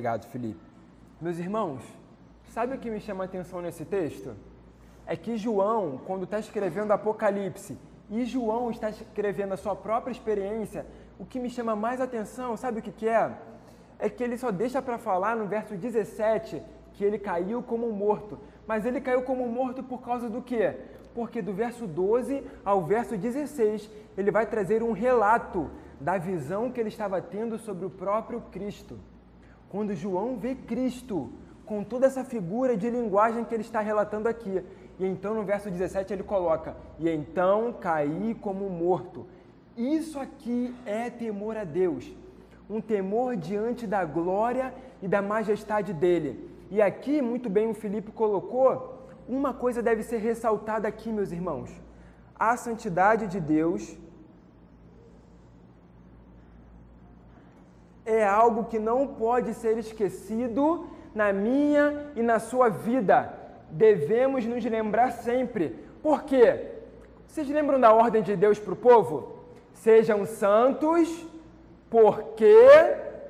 Obrigado, 0.00 0.24
Felipe. 0.28 0.58
Meus 1.20 1.38
irmãos, 1.38 1.82
sabe 2.54 2.74
o 2.74 2.78
que 2.78 2.88
me 2.88 3.00
chama 3.00 3.24
a 3.24 3.26
atenção 3.26 3.60
nesse 3.60 3.84
texto? 3.84 4.34
É 5.06 5.14
que 5.14 5.36
João, 5.36 6.00
quando 6.06 6.24
está 6.24 6.38
escrevendo 6.38 6.90
Apocalipse, 6.90 7.76
e 8.08 8.24
João 8.24 8.70
está 8.70 8.88
escrevendo 8.88 9.52
a 9.52 9.58
sua 9.58 9.76
própria 9.76 10.10
experiência, 10.10 10.86
o 11.18 11.26
que 11.26 11.38
me 11.38 11.50
chama 11.50 11.76
mais 11.76 12.00
atenção, 12.00 12.56
sabe 12.56 12.78
o 12.78 12.82
que, 12.82 12.90
que 12.90 13.06
é? 13.06 13.30
É 13.98 14.08
que 14.08 14.24
ele 14.24 14.38
só 14.38 14.50
deixa 14.50 14.80
para 14.80 14.96
falar 14.96 15.36
no 15.36 15.46
verso 15.46 15.76
17 15.76 16.62
que 16.94 17.04
ele 17.04 17.18
caiu 17.18 17.62
como 17.62 17.92
morto. 17.92 18.38
Mas 18.66 18.86
ele 18.86 19.02
caiu 19.02 19.20
como 19.20 19.46
morto 19.46 19.82
por 19.82 20.00
causa 20.00 20.30
do 20.30 20.40
quê? 20.40 20.76
Porque 21.14 21.42
do 21.42 21.52
verso 21.52 21.86
12 21.86 22.42
ao 22.64 22.86
verso 22.86 23.18
16 23.18 23.90
ele 24.16 24.30
vai 24.30 24.46
trazer 24.46 24.82
um 24.82 24.92
relato 24.92 25.70
da 26.00 26.16
visão 26.16 26.70
que 26.70 26.80
ele 26.80 26.88
estava 26.88 27.20
tendo 27.20 27.58
sobre 27.58 27.84
o 27.84 27.90
próprio 27.90 28.40
Cristo. 28.50 28.98
Quando 29.70 29.94
João 29.94 30.36
vê 30.36 30.54
Cristo, 30.54 31.30
com 31.64 31.84
toda 31.84 32.06
essa 32.06 32.24
figura 32.24 32.76
de 32.76 32.90
linguagem 32.90 33.44
que 33.44 33.54
ele 33.54 33.62
está 33.62 33.80
relatando 33.80 34.28
aqui, 34.28 34.62
e 34.98 35.06
então 35.06 35.32
no 35.34 35.44
verso 35.44 35.70
17 35.70 36.12
ele 36.12 36.24
coloca: 36.24 36.76
E 36.98 37.08
então 37.08 37.72
caí 37.72 38.36
como 38.40 38.68
morto. 38.68 39.24
Isso 39.76 40.18
aqui 40.18 40.74
é 40.84 41.08
temor 41.08 41.56
a 41.56 41.64
Deus, 41.64 42.12
um 42.68 42.80
temor 42.80 43.36
diante 43.36 43.86
da 43.86 44.04
glória 44.04 44.74
e 45.00 45.06
da 45.06 45.22
majestade 45.22 45.92
dele. 45.92 46.50
E 46.70 46.82
aqui, 46.82 47.22
muito 47.22 47.48
bem, 47.48 47.70
o 47.70 47.74
Filipe 47.74 48.10
colocou, 48.10 49.06
uma 49.28 49.54
coisa 49.54 49.80
deve 49.80 50.02
ser 50.02 50.18
ressaltada 50.18 50.88
aqui, 50.88 51.12
meus 51.12 51.30
irmãos: 51.30 51.70
a 52.34 52.56
santidade 52.56 53.28
de 53.28 53.38
Deus 53.38 53.96
é 58.10 58.26
algo 58.26 58.64
que 58.64 58.78
não 58.78 59.06
pode 59.06 59.54
ser 59.54 59.78
esquecido 59.78 60.86
na 61.14 61.32
minha 61.32 62.06
e 62.16 62.22
na 62.22 62.38
sua 62.38 62.68
vida. 62.68 63.32
Devemos 63.70 64.44
nos 64.44 64.64
lembrar 64.64 65.12
sempre. 65.12 65.78
Por 66.02 66.24
quê? 66.24 66.66
Vocês 67.26 67.48
lembram 67.48 67.78
da 67.78 67.92
ordem 67.92 68.22
de 68.22 68.34
Deus 68.34 68.58
para 68.58 68.72
o 68.72 68.76
povo? 68.76 69.36
Sejam 69.72 70.26
santos, 70.26 71.08
porque 71.88 72.56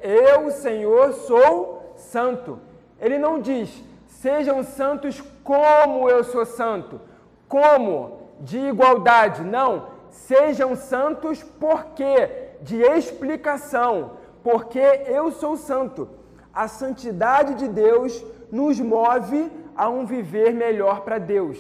eu, 0.02 0.50
Senhor, 0.50 1.12
sou 1.12 1.94
santo. 1.96 2.58
Ele 2.98 3.18
não 3.18 3.40
diz, 3.40 3.82
sejam 4.06 4.62
santos 4.62 5.22
como 5.44 6.08
eu 6.08 6.24
sou 6.24 6.46
santo. 6.46 7.00
Como? 7.48 8.20
De 8.40 8.58
igualdade. 8.58 9.42
Não. 9.42 9.88
Sejam 10.08 10.74
santos 10.74 11.42
porque? 11.42 12.48
De 12.62 12.80
explicação 12.82 14.19
porque 14.42 14.86
eu 15.06 15.30
sou 15.32 15.56
santo. 15.56 16.08
A 16.52 16.66
santidade 16.68 17.54
de 17.54 17.68
Deus 17.68 18.24
nos 18.50 18.80
move 18.80 19.50
a 19.76 19.88
um 19.88 20.04
viver 20.04 20.52
melhor 20.52 21.02
para 21.02 21.18
Deus. 21.18 21.58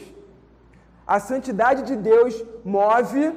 A 1.06 1.18
santidade 1.20 1.82
de 1.82 1.96
Deus 1.96 2.44
move 2.64 3.32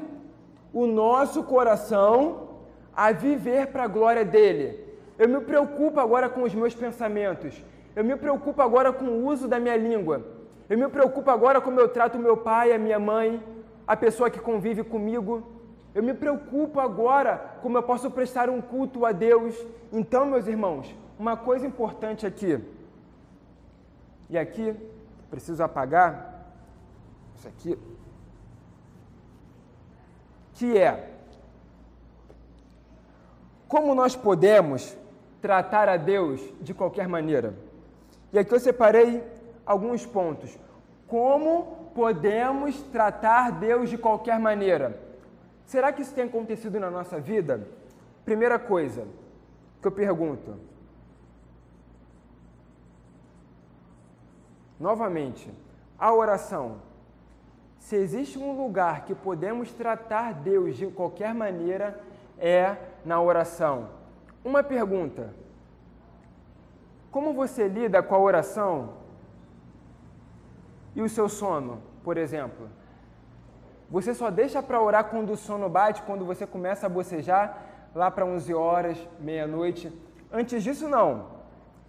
o 0.73 0.85
nosso 0.85 1.43
coração 1.43 2.49
a 2.95 3.11
viver 3.11 3.67
para 3.67 3.83
a 3.83 3.87
glória 3.87 4.25
dele. 4.25 4.83
Eu 5.17 5.29
me 5.29 5.39
preocupo 5.41 5.99
agora 5.99 6.27
com 6.29 6.43
os 6.43 6.53
meus 6.53 6.73
pensamentos. 6.73 7.63
Eu 7.95 8.03
me 8.03 8.15
preocupo 8.15 8.61
agora 8.61 8.91
com 8.91 9.05
o 9.05 9.25
uso 9.25 9.47
da 9.47 9.59
minha 9.59 9.77
língua. 9.77 10.25
Eu 10.69 10.77
me 10.77 10.87
preocupo 10.87 11.29
agora 11.29 11.61
como 11.61 11.79
eu 11.79 11.87
trato 11.87 12.17
meu 12.17 12.37
pai, 12.37 12.73
a 12.73 12.79
minha 12.79 12.99
mãe, 12.99 13.41
a 13.85 13.95
pessoa 13.95 14.29
que 14.29 14.39
convive 14.39 14.83
comigo. 14.83 15.43
Eu 15.93 16.01
me 16.01 16.13
preocupo 16.13 16.79
agora 16.79 17.57
como 17.61 17.77
eu 17.77 17.83
posso 17.83 18.09
prestar 18.09 18.49
um 18.49 18.61
culto 18.61 19.05
a 19.05 19.11
Deus. 19.11 19.55
Então, 19.91 20.25
meus 20.25 20.47
irmãos, 20.47 20.93
uma 21.19 21.37
coisa 21.37 21.67
importante 21.67 22.25
aqui. 22.25 22.59
E 24.29 24.37
aqui, 24.37 24.75
preciso 25.29 25.63
apagar 25.63 26.47
isso 27.35 27.47
aqui. 27.47 27.77
Que 30.55 30.77
é 30.77 31.13
como 33.73 33.95
nós 33.95 34.15
podemos 34.15 34.95
tratar 35.41 35.89
a 35.89 35.97
Deus 35.97 36.39
de 36.61 36.75
qualquer 36.75 37.07
maneira? 37.07 37.55
E 38.31 38.37
aqui 38.37 38.53
eu 38.53 38.59
separei 38.59 39.23
alguns 39.65 40.05
pontos. 40.05 40.55
Como 41.07 41.89
podemos 41.95 42.79
tratar 42.83 43.51
Deus 43.51 43.89
de 43.89 43.97
qualquer 43.97 44.39
maneira? 44.39 44.95
Será 45.65 45.91
que 45.91 46.01
isso 46.01 46.13
tem 46.13 46.25
acontecido 46.25 46.79
na 46.79 46.89
nossa 46.89 47.19
vida? 47.19 47.67
Primeira 48.25 48.59
coisa 48.59 49.07
que 49.81 49.87
eu 49.87 49.91
pergunto. 49.91 50.55
Novamente, 54.79 55.51
a 55.97 56.13
oração. 56.13 56.77
Se 57.79 57.95
existe 57.95 58.39
um 58.39 58.55
lugar 58.55 59.05
que 59.05 59.13
podemos 59.13 59.73
tratar 59.73 60.33
Deus 60.33 60.77
de 60.77 60.87
qualquer 60.87 61.33
maneira, 61.33 61.99
é 62.37 62.77
na 63.05 63.21
oração. 63.21 63.89
Uma 64.43 64.63
pergunta: 64.63 65.33
Como 67.11 67.33
você 67.33 67.67
lida 67.67 68.01
com 68.01 68.15
a 68.15 68.19
oração 68.19 68.93
e 70.95 71.01
o 71.01 71.09
seu 71.09 71.27
sono, 71.27 71.81
por 72.03 72.17
exemplo? 72.17 72.69
Você 73.95 74.11
só 74.15 74.31
deixa 74.31 74.59
para 74.63 74.81
orar 74.81 75.03
quando 75.11 75.33
o 75.33 75.37
sono 75.37 75.69
bate, 75.69 76.01
quando 76.01 76.25
você 76.25 76.47
começa 76.47 76.87
a 76.87 76.89
bocejar, 76.89 77.45
lá 77.93 78.09
para 78.09 78.25
11 78.25 78.51
horas, 78.51 78.97
meia-noite. 79.19 79.93
Antes 80.31 80.63
disso, 80.63 80.89
não. 80.89 81.27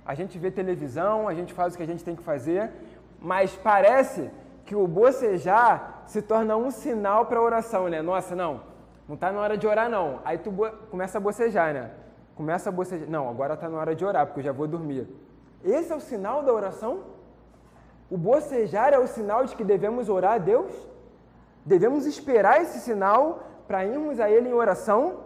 A 0.05 0.15
gente 0.15 0.39
vê 0.39 0.51
televisão, 0.51 1.27
a 1.27 1.33
gente 1.33 1.55
faz 1.55 1.73
o 1.73 1.79
que 1.79 1.83
a 1.83 1.87
gente 1.87 2.05
tem 2.05 2.15
que 2.15 2.23
fazer, 2.23 2.71
mas 3.19 3.57
parece 3.57 4.31
que 4.67 4.77
o 4.77 4.87
bocejar 4.87 6.03
se 6.07 6.21
torna 6.21 6.55
um 6.59 6.71
sinal 6.71 7.25
para 7.25 7.41
oração, 7.41 7.89
né? 7.89 8.03
Nossa, 8.03 8.37
não, 8.37 8.61
não 9.09 9.15
está 9.15 9.33
na 9.33 9.41
hora 9.41 9.57
de 9.57 9.67
orar, 9.67 9.89
não. 9.89 10.21
Aí 10.27 10.37
tu 10.37 10.53
começa 10.91 11.17
a 11.17 11.21
bocejar, 11.23 11.73
né? 11.73 11.91
Começa 12.35 12.69
a 12.69 12.73
bocejar. 12.73 13.09
Não, 13.09 13.31
agora 13.31 13.55
está 13.55 13.67
na 13.67 13.79
hora 13.79 13.95
de 13.95 14.05
orar, 14.05 14.27
porque 14.27 14.41
eu 14.41 14.45
já 14.45 14.53
vou 14.53 14.69
dormir. 14.69 15.09
Esse 15.65 15.91
é 15.91 15.97
o 15.97 16.01
sinal 16.01 16.43
da 16.43 16.53
oração? 16.53 17.01
O 18.11 18.19
bocejar 18.19 18.93
é 18.93 18.99
o 18.99 19.07
sinal 19.07 19.47
de 19.47 19.57
que 19.57 19.65
devemos 19.65 20.11
orar 20.11 20.33
a 20.33 20.39
Deus? 20.39 20.93
Devemos 21.65 22.07
esperar 22.07 22.61
esse 22.61 22.79
sinal 22.81 23.43
para 23.67 23.85
irmos 23.85 24.21
a 24.21 24.31
Ele 24.31 24.49
em 24.49 24.53
oração? 24.53 25.21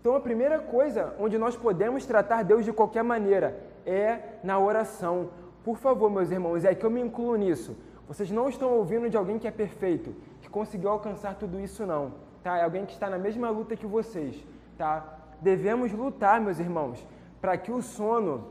Então, 0.00 0.14
a 0.14 0.20
primeira 0.20 0.58
coisa 0.58 1.14
onde 1.18 1.38
nós 1.38 1.56
podemos 1.56 2.04
tratar 2.06 2.42
Deus 2.42 2.64
de 2.64 2.72
qualquer 2.72 3.02
maneira 3.02 3.58
é 3.84 4.18
na 4.42 4.58
oração. 4.58 5.30
Por 5.64 5.76
favor, 5.76 6.10
meus 6.10 6.30
irmãos, 6.30 6.64
é 6.64 6.74
que 6.74 6.84
eu 6.84 6.90
me 6.90 7.00
incluo 7.00 7.36
nisso. 7.36 7.76
Vocês 8.06 8.30
não 8.30 8.48
estão 8.48 8.72
ouvindo 8.72 9.10
de 9.10 9.16
alguém 9.16 9.38
que 9.38 9.48
é 9.48 9.50
perfeito, 9.50 10.14
que 10.40 10.48
conseguiu 10.48 10.90
alcançar 10.90 11.34
tudo 11.34 11.58
isso, 11.58 11.84
não 11.84 12.26
tá? 12.46 12.58
É 12.58 12.62
alguém 12.62 12.86
que 12.86 12.92
está 12.92 13.10
na 13.10 13.18
mesma 13.18 13.50
luta 13.50 13.74
que 13.74 13.88
vocês, 13.88 14.36
tá? 14.78 15.04
Devemos 15.40 15.90
lutar, 15.92 16.40
meus 16.40 16.60
irmãos, 16.60 17.04
para 17.40 17.58
que 17.58 17.72
o 17.72 17.82
sono 17.82 18.44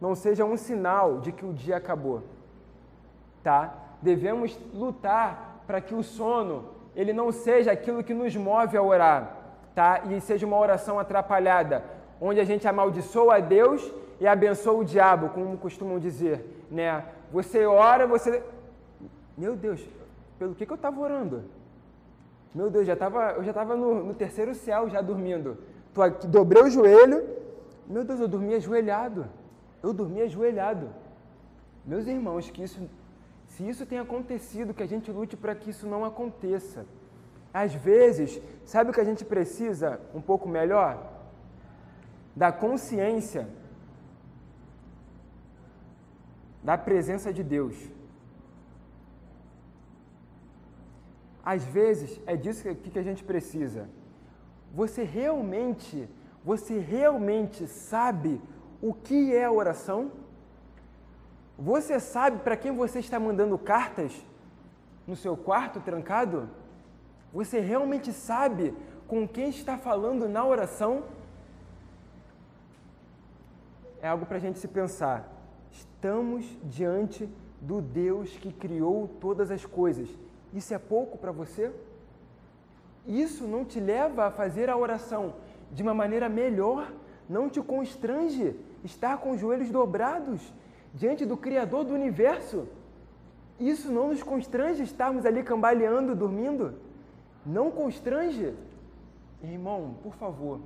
não 0.00 0.16
seja 0.16 0.44
um 0.44 0.56
sinal 0.56 1.20
de 1.20 1.30
que 1.30 1.46
o 1.46 1.52
dia 1.52 1.76
acabou, 1.76 2.24
tá? 3.44 3.72
Devemos 4.02 4.58
lutar 4.74 5.59
para 5.70 5.80
que 5.80 5.94
o 5.94 6.02
sono 6.02 6.64
ele 6.96 7.12
não 7.12 7.30
seja 7.30 7.70
aquilo 7.70 8.02
que 8.02 8.12
nos 8.12 8.34
move 8.34 8.76
a 8.76 8.82
orar, 8.82 9.36
tá? 9.72 10.02
E 10.10 10.20
seja 10.20 10.44
uma 10.44 10.58
oração 10.58 10.98
atrapalhada, 10.98 11.84
onde 12.20 12.40
a 12.40 12.44
gente 12.44 12.66
amaldiçoa 12.66 13.36
a 13.36 13.38
Deus 13.38 13.88
e 14.18 14.26
abençoa 14.26 14.80
o 14.80 14.84
diabo, 14.84 15.28
como 15.28 15.56
costumam 15.56 16.00
dizer, 16.00 16.64
né? 16.68 17.04
Você 17.30 17.64
ora, 17.66 18.04
você 18.04 18.42
Meu 19.38 19.54
Deus, 19.54 19.80
pelo 20.40 20.56
que, 20.56 20.66
que 20.66 20.72
eu 20.72 20.80
estava 20.82 21.00
orando? 21.00 21.44
Meu 22.52 22.68
Deus, 22.68 22.84
já 22.84 22.96
tava, 22.96 23.34
eu 23.36 23.44
já 23.44 23.52
estava 23.52 23.76
no, 23.76 24.02
no, 24.06 24.14
terceiro 24.14 24.52
céu, 24.56 24.90
já 24.90 25.00
dormindo. 25.00 25.56
Tô 25.94 26.02
aqui, 26.02 26.26
dobrei 26.26 26.64
o 26.64 26.68
joelho. 26.68 27.24
Meu 27.86 28.02
Deus, 28.02 28.18
eu 28.18 28.26
dormi 28.26 28.54
ajoelhado. 28.54 29.24
Eu 29.80 29.92
dormi 29.92 30.20
ajoelhado. 30.20 30.88
Meus 31.86 32.08
irmãos, 32.08 32.50
que 32.50 32.64
isso, 32.64 32.80
se 33.60 33.68
isso 33.68 33.84
tem 33.84 33.98
acontecido, 33.98 34.72
que 34.72 34.82
a 34.82 34.86
gente 34.86 35.12
lute 35.12 35.36
para 35.36 35.54
que 35.54 35.68
isso 35.68 35.86
não 35.86 36.02
aconteça. 36.02 36.86
Às 37.52 37.74
vezes, 37.74 38.40
sabe 38.64 38.88
o 38.88 38.92
que 38.94 39.02
a 39.02 39.04
gente 39.04 39.22
precisa 39.22 40.00
um 40.14 40.20
pouco 40.20 40.48
melhor? 40.48 40.92
Da 42.34 42.50
consciência 42.50 43.46
da 46.62 46.78
presença 46.78 47.30
de 47.34 47.42
Deus. 47.42 47.76
Às 51.44 51.62
vezes 51.62 52.18
é 52.26 52.36
disso 52.36 52.62
que, 52.74 52.98
a 52.98 53.02
gente 53.02 53.22
precisa. 53.22 53.90
Você 54.74 55.02
realmente, 55.02 56.08
você 56.42 56.78
realmente 56.78 57.66
sabe 57.66 58.40
o 58.80 58.94
que 58.94 59.34
é 59.34 59.50
oração? 59.50 60.12
Você 61.60 62.00
sabe 62.00 62.38
para 62.38 62.56
quem 62.56 62.74
você 62.74 62.98
está 62.98 63.20
mandando 63.20 63.58
cartas 63.58 64.12
no 65.06 65.14
seu 65.14 65.36
quarto 65.36 65.78
trancado? 65.80 66.48
Você 67.32 67.60
realmente 67.60 68.12
sabe 68.12 68.74
com 69.06 69.28
quem 69.28 69.50
está 69.50 69.76
falando 69.76 70.28
na 70.28 70.44
oração? 70.44 71.04
É 74.00 74.08
algo 74.08 74.24
para 74.24 74.38
a 74.38 74.40
gente 74.40 74.58
se 74.58 74.66
pensar. 74.66 75.30
Estamos 75.70 76.46
diante 76.64 77.28
do 77.60 77.82
Deus 77.82 78.30
que 78.30 78.50
criou 78.50 79.06
todas 79.20 79.50
as 79.50 79.64
coisas 79.66 80.08
isso 80.52 80.74
é 80.74 80.78
pouco 80.78 81.16
para 81.16 81.30
você? 81.30 81.72
Isso 83.06 83.46
não 83.46 83.64
te 83.64 83.78
leva 83.78 84.26
a 84.26 84.30
fazer 84.30 84.68
a 84.68 84.76
oração 84.76 85.34
de 85.70 85.82
uma 85.82 85.94
maneira 85.94 86.28
melhor? 86.28 86.92
Não 87.28 87.48
te 87.48 87.60
constrange 87.62 88.56
estar 88.84 89.18
com 89.18 89.32
os 89.32 89.40
joelhos 89.40 89.70
dobrados 89.70 90.40
diante 90.94 91.24
do 91.24 91.36
Criador 91.36 91.84
do 91.84 91.94
universo? 91.94 92.66
Isso 93.58 93.90
não 93.92 94.08
nos 94.08 94.22
constrange 94.22 94.82
estarmos 94.82 95.26
ali 95.26 95.42
cambaleando, 95.42 96.14
dormindo? 96.14 96.74
Não 97.44 97.70
constrange? 97.70 98.54
Irmão, 99.42 99.94
por 100.02 100.14
favor, 100.14 100.60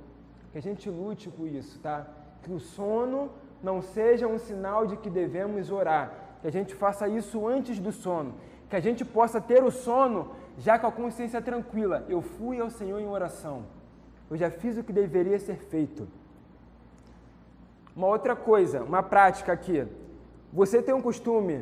que 0.51 0.57
a 0.57 0.61
gente 0.61 0.89
lute 0.89 1.29
com 1.29 1.45
isso, 1.47 1.79
tá? 1.79 2.07
Que 2.43 2.51
o 2.51 2.59
sono 2.59 3.29
não 3.61 3.81
seja 3.81 4.27
um 4.27 4.37
sinal 4.37 4.85
de 4.85 4.97
que 4.97 5.09
devemos 5.09 5.71
orar, 5.71 6.13
que 6.41 6.47
a 6.47 6.51
gente 6.51 6.75
faça 6.75 7.07
isso 7.07 7.47
antes 7.47 7.79
do 7.79 7.91
sono 7.91 8.33
que 8.69 8.75
a 8.75 8.79
gente 8.79 9.05
possa 9.05 9.39
ter 9.39 9.63
o 9.63 9.71
sono 9.71 10.31
já 10.57 10.79
com 10.79 10.87
a 10.87 10.91
consciência 10.91 11.41
tranquila. 11.41 12.05
Eu 12.09 12.21
fui 12.21 12.59
ao 12.59 12.69
Senhor 12.69 12.99
em 12.99 13.07
oração. 13.07 13.65
Eu 14.29 14.37
já 14.37 14.49
fiz 14.49 14.77
o 14.77 14.83
que 14.83 14.91
deveria 14.91 15.37
ser 15.39 15.57
feito. 15.57 16.07
Uma 17.95 18.07
outra 18.07 18.35
coisa, 18.35 18.83
uma 18.83 19.03
prática 19.03 19.53
aqui. 19.53 19.85
Você 20.59 20.81
tem 20.81 20.95
um 20.95 21.01
costume 21.01 21.55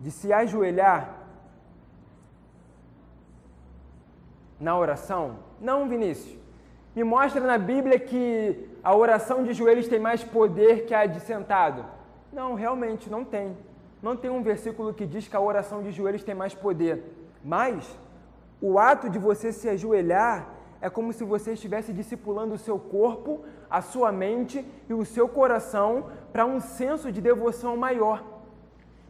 de 0.00 0.10
se 0.10 0.32
ajoelhar 0.32 0.98
na 4.58 4.76
oração? 4.76 5.24
Não, 5.60 5.88
Vinícius. 5.88 6.38
Me 6.96 7.04
mostra 7.04 7.40
na 7.52 7.58
Bíblia 7.58 7.98
que 7.98 8.68
a 8.82 8.92
oração 9.04 9.44
de 9.44 9.52
joelhos 9.52 9.86
tem 9.86 10.00
mais 10.00 10.24
poder 10.24 10.86
que 10.86 10.94
a 10.94 11.06
de 11.06 11.20
sentado. 11.20 11.84
Não, 12.32 12.54
realmente 12.54 13.08
não 13.08 13.24
tem 13.24 13.56
não 14.02 14.16
tem 14.16 14.30
um 14.30 14.42
versículo 14.42 14.94
que 14.94 15.06
diz 15.06 15.28
que 15.28 15.36
a 15.36 15.40
oração 15.40 15.82
de 15.82 15.90
joelhos 15.90 16.24
tem 16.24 16.34
mais 16.34 16.54
poder. 16.54 17.04
Mas 17.44 17.98
o 18.60 18.78
ato 18.78 19.10
de 19.10 19.18
você 19.18 19.52
se 19.52 19.68
ajoelhar 19.68 20.48
é 20.80 20.88
como 20.88 21.12
se 21.12 21.24
você 21.24 21.52
estivesse 21.52 21.92
discipulando 21.92 22.54
o 22.54 22.58
seu 22.58 22.78
corpo, 22.78 23.44
a 23.68 23.80
sua 23.82 24.10
mente 24.10 24.64
e 24.88 24.94
o 24.94 25.04
seu 25.04 25.28
coração 25.28 26.06
para 26.32 26.46
um 26.46 26.60
senso 26.60 27.12
de 27.12 27.20
devoção 27.20 27.76
maior. 27.76 28.22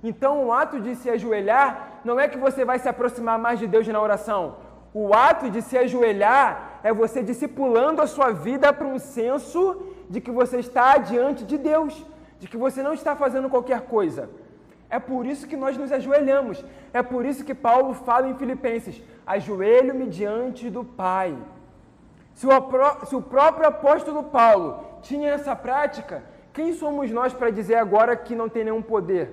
Então, 0.03 0.47
o 0.47 0.53
ato 0.53 0.81
de 0.81 0.95
se 0.97 1.09
ajoelhar 1.11 2.01
não 2.05 2.19
é 2.19 2.27
que 2.27 2.39
você 2.39 2.65
vai 2.65 2.79
se 2.79 2.89
aproximar 2.89 3.39
mais 3.39 3.59
de 3.59 3.67
Deus 3.67 3.87
na 3.87 4.01
oração. 4.01 4.57
O 4.93 5.15
ato 5.15 5.51
de 5.51 5.63
se 5.63 5.77
ajoelhar 5.79 6.81
é 6.83 6.93
você 6.93 7.23
discipulando 7.23 8.03
a 8.03 8.07
sua 8.07 8.33
vida 8.33 8.73
para 8.73 8.87
um 8.87 8.99
senso 8.99 9.81
de 10.09 10.21
que 10.21 10.31
você 10.31 10.59
está 10.59 10.97
diante 10.97 11.45
de 11.45 11.57
Deus, 11.57 12.05
de 12.41 12.49
que 12.49 12.57
você 12.57 12.83
não 12.83 12.95
está 12.95 13.15
fazendo 13.15 13.49
qualquer 13.49 13.83
coisa, 13.83 14.29
É 14.93 14.99
por 14.99 15.25
isso 15.25 15.47
que 15.47 15.57
nós 15.57 15.77
nos 15.79 15.93
ajoelhamos. 15.93 16.65
É 16.93 17.01
por 17.01 17.25
isso 17.25 17.45
que 17.45 17.55
Paulo 17.55 17.95
fala 17.95 18.29
em 18.29 18.35
Filipenses: 18.35 19.01
ajoelho-me 19.25 20.07
diante 20.09 20.69
do 20.69 20.85
Pai. 20.85 21.37
Se 22.41 22.47
o, 22.47 23.05
se 23.05 23.15
o 23.15 23.21
próprio 23.21 23.69
apóstolo 23.69 24.23
Paulo 24.23 24.83
tinha 25.03 25.29
essa 25.29 25.55
prática, 25.55 26.25
quem 26.55 26.73
somos 26.73 27.11
nós 27.11 27.35
para 27.35 27.51
dizer 27.51 27.75
agora 27.75 28.17
que 28.17 28.35
não 28.35 28.49
tem 28.49 28.65
nenhum 28.65 28.81
poder? 28.81 29.31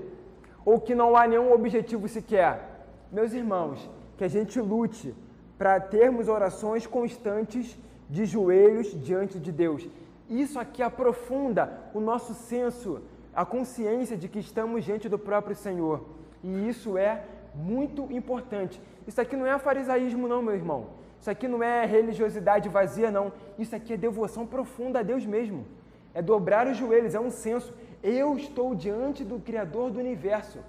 Ou 0.66 0.78
que 0.78 0.94
não 0.94 1.16
há 1.16 1.26
nenhum 1.26 1.54
objetivo 1.54 2.10
sequer? 2.10 2.86
Meus 3.10 3.32
irmãos, 3.32 3.90
que 4.18 4.26
a 4.26 4.28
gente 4.28 4.60
lute 4.60 5.16
para 5.58 5.80
termos 5.80 6.28
orações 6.28 6.86
constantes 6.86 7.78
de 8.10 8.26
joelhos 8.26 8.88
diante 9.02 9.40
de 9.40 9.54
Deus. 9.54 9.88
Isso 10.30 10.60
aqui 10.60 10.84
aprofunda 10.84 11.80
o 11.94 12.02
nosso 12.02 12.34
senso, 12.34 13.02
a 13.34 13.46
consciência 13.46 14.18
de 14.18 14.28
que 14.28 14.40
estamos 14.40 14.84
diante 14.84 15.08
do 15.08 15.18
próprio 15.18 15.56
Senhor. 15.56 16.04
E 16.44 16.68
isso 16.68 16.98
é 16.98 17.24
muito 17.56 18.12
importante. 18.12 18.82
Isso 19.08 19.22
aqui 19.22 19.38
não 19.38 19.48
é 19.48 19.58
farisaísmo, 19.58 20.28
não, 20.28 20.42
meu 20.42 20.56
irmão. 20.56 20.97
Isso 21.20 21.30
aqui 21.30 21.48
não 21.48 21.62
é 21.64 21.86
religiosidade 21.86 22.70
vazia, 22.70 23.10
não. 23.12 23.32
Isso 23.58 23.76
aqui 23.76 23.94
é 23.94 23.98
devoção 23.98 24.46
profunda 24.46 25.00
a 25.00 25.04
Deus 25.04 25.26
mesmo. 25.26 25.66
É 26.14 26.22
dobrar 26.22 26.68
os 26.68 26.78
joelhos, 26.78 27.16
é 27.16 27.20
um 27.20 27.30
senso. 27.32 27.74
Eu 28.02 28.38
estou 28.38 28.74
diante 28.76 29.24
do 29.24 29.40
Criador 29.40 29.92
do 29.92 30.00
universo. 30.00 30.60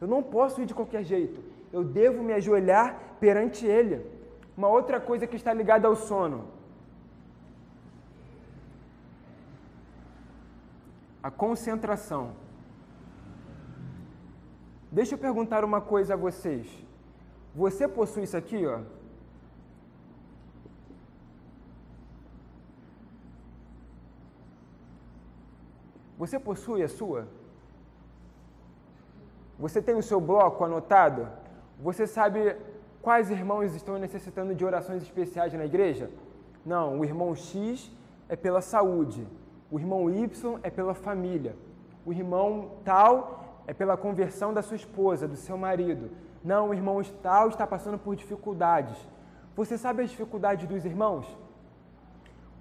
Eu 0.00 0.06
não 0.06 0.22
posso 0.22 0.60
ir 0.60 0.66
de 0.66 0.74
qualquer 0.74 1.02
jeito. 1.02 1.42
Eu 1.72 1.82
devo 1.82 2.22
me 2.22 2.32
ajoelhar 2.32 2.98
perante 3.18 3.66
Ele. 3.66 4.06
Uma 4.56 4.68
outra 4.68 5.00
coisa 5.00 5.26
que 5.26 5.36
está 5.36 5.52
ligada 5.52 5.88
ao 5.88 5.96
sono. 5.96 6.44
A 11.22 11.30
concentração. 11.30 12.32
Deixa 14.92 15.14
eu 15.14 15.18
perguntar 15.18 15.64
uma 15.64 15.80
coisa 15.80 16.14
a 16.14 16.16
vocês. 16.16 16.68
Você 17.54 17.88
possui 17.88 18.24
isso 18.24 18.36
aqui, 18.36 18.64
ó? 18.66 18.80
Você 26.24 26.38
possui 26.38 26.82
a 26.82 26.88
sua? 26.88 27.28
Você 29.58 29.82
tem 29.82 29.94
o 29.94 30.02
seu 30.02 30.18
bloco 30.18 30.64
anotado? 30.64 31.28
Você 31.78 32.06
sabe 32.06 32.56
quais 33.02 33.30
irmãos 33.30 33.74
estão 33.74 33.98
necessitando 33.98 34.54
de 34.54 34.64
orações 34.64 35.02
especiais 35.02 35.52
na 35.52 35.66
igreja? 35.66 36.10
Não, 36.64 36.98
o 36.98 37.04
irmão 37.04 37.36
X 37.36 37.92
é 38.26 38.36
pela 38.36 38.62
saúde, 38.62 39.28
o 39.70 39.78
irmão 39.78 40.08
Y 40.08 40.58
é 40.62 40.70
pela 40.70 40.94
família, 40.94 41.54
o 42.06 42.10
irmão 42.10 42.70
tal 42.82 43.62
é 43.66 43.74
pela 43.74 43.94
conversão 43.94 44.54
da 44.54 44.62
sua 44.62 44.76
esposa, 44.76 45.28
do 45.28 45.36
seu 45.36 45.58
marido. 45.58 46.10
Não, 46.42 46.70
o 46.70 46.74
irmão 46.74 47.02
tal 47.22 47.48
está 47.48 47.66
passando 47.66 47.98
por 47.98 48.16
dificuldades. 48.16 48.96
Você 49.54 49.76
sabe 49.76 50.02
as 50.02 50.08
dificuldades 50.08 50.66
dos 50.66 50.86
irmãos? 50.86 51.26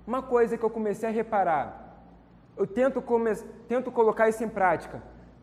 Uma 0.05 0.21
coisa 0.21 0.57
que 0.57 0.65
eu 0.65 0.69
comecei 0.69 1.07
a 1.07 1.13
reparar, 1.13 1.82
eu 2.57 2.67
tento, 2.67 3.01
come... 3.01 3.35
tento 3.67 3.91
colocar 3.91 4.29
isso 4.29 4.43
em 4.43 4.49
prática. 4.49 5.01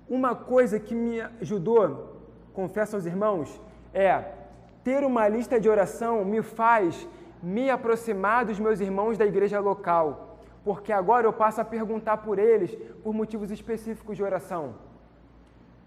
Uma 0.08 0.34
coisa 0.34 0.78
que 0.78 0.94
me 0.94 1.20
ajudou, 1.40 2.16
confesso 2.52 2.96
aos 2.96 3.06
irmãos, 3.06 3.61
é 3.92 4.24
ter 4.82 5.04
uma 5.04 5.28
lista 5.28 5.61
de 5.61 5.68
oração 5.68 6.24
me 6.24 6.42
faz 6.42 7.06
me 7.42 7.70
aproximar 7.70 8.44
dos 8.44 8.58
meus 8.58 8.80
irmãos 8.80 9.16
da 9.16 9.24
igreja 9.24 9.58
local, 9.61 10.38
porque 10.64 10.92
agora 10.92 11.26
eu 11.26 11.32
passo 11.32 11.61
a 11.61 11.64
perguntar 11.64 12.18
por 12.18 12.38
eles 12.38 12.74
por 13.02 13.14
motivos 13.14 13.50
específicos 13.50 14.16
de 14.16 14.22
oração. 14.22 14.74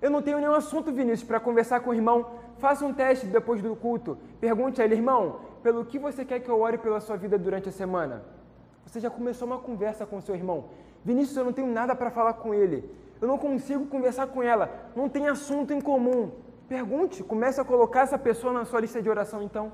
Eu 0.01 0.09
não 0.09 0.21
tenho 0.21 0.39
nenhum 0.39 0.55
assunto, 0.55 0.91
Vinícius, 0.91 1.27
para 1.27 1.39
conversar 1.39 1.79
com 1.79 1.91
o 1.91 1.93
irmão. 1.93 2.25
Faça 2.57 2.85
um 2.85 2.93
teste 2.93 3.25
depois 3.25 3.61
do 3.61 3.75
culto. 3.75 4.17
Pergunte 4.41 4.81
a 4.81 4.85
ele, 4.85 4.95
irmão, 4.95 5.39
pelo 5.61 5.85
que 5.85 5.97
você 5.97 6.25
quer 6.25 6.39
que 6.39 6.49
eu 6.49 6.59
ore 6.59 6.77
pela 6.77 6.99
sua 6.99 7.15
vida 7.15 7.37
durante 7.37 7.69
a 7.69 7.71
semana? 7.71 8.23
Você 8.85 8.99
já 8.99 9.09
começou 9.09 9.47
uma 9.47 9.59
conversa 9.59 10.05
com 10.05 10.17
o 10.17 10.21
seu 10.21 10.35
irmão. 10.35 10.65
Vinícius, 11.03 11.37
eu 11.37 11.45
não 11.45 11.53
tenho 11.53 11.67
nada 11.67 11.95
para 11.95 12.09
falar 12.09 12.33
com 12.33 12.53
ele. 12.53 12.89
Eu 13.19 13.27
não 13.27 13.37
consigo 13.37 13.85
conversar 13.87 14.27
com 14.27 14.41
ela. 14.41 14.69
Não 14.95 15.07
tem 15.09 15.27
assunto 15.27 15.73
em 15.73 15.81
comum. 15.81 16.31
Pergunte, 16.67 17.23
comece 17.23 17.59
a 17.59 17.65
colocar 17.65 18.01
essa 18.01 18.17
pessoa 18.17 18.53
na 18.53 18.65
sua 18.65 18.79
lista 18.79 19.01
de 19.01 19.09
oração 19.09 19.41
então. 19.41 19.71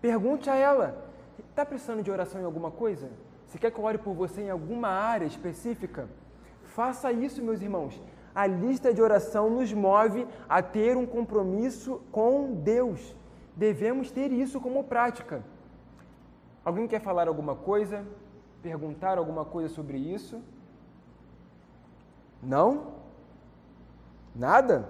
Pergunte 0.00 0.50
a 0.50 0.54
ela: 0.54 1.10
está 1.50 1.64
precisando 1.64 2.02
de 2.02 2.10
oração 2.10 2.40
em 2.40 2.44
alguma 2.44 2.70
coisa? 2.70 3.10
Você 3.46 3.58
quer 3.58 3.70
que 3.70 3.78
eu 3.78 3.84
ore 3.84 3.98
por 3.98 4.14
você 4.14 4.42
em 4.42 4.50
alguma 4.50 4.88
área 4.88 5.26
específica? 5.26 6.08
Faça 6.64 7.12
isso, 7.12 7.42
meus 7.42 7.62
irmãos. 7.62 8.02
A 8.34 8.46
lista 8.46 8.92
de 8.92 9.00
oração 9.00 9.48
nos 9.48 9.72
move 9.72 10.26
a 10.48 10.60
ter 10.60 10.96
um 10.96 11.06
compromisso 11.06 12.02
com 12.10 12.52
Deus. 12.52 13.14
Devemos 13.54 14.10
ter 14.10 14.32
isso 14.32 14.60
como 14.60 14.82
prática. 14.82 15.44
Alguém 16.64 16.88
quer 16.88 17.00
falar 17.00 17.28
alguma 17.28 17.54
coisa? 17.54 18.04
Perguntar 18.64 19.18
alguma 19.18 19.44
coisa 19.44 19.68
sobre 19.68 19.98
isso? 19.98 20.40
Não? 22.42 22.94
Nada? 24.34 24.88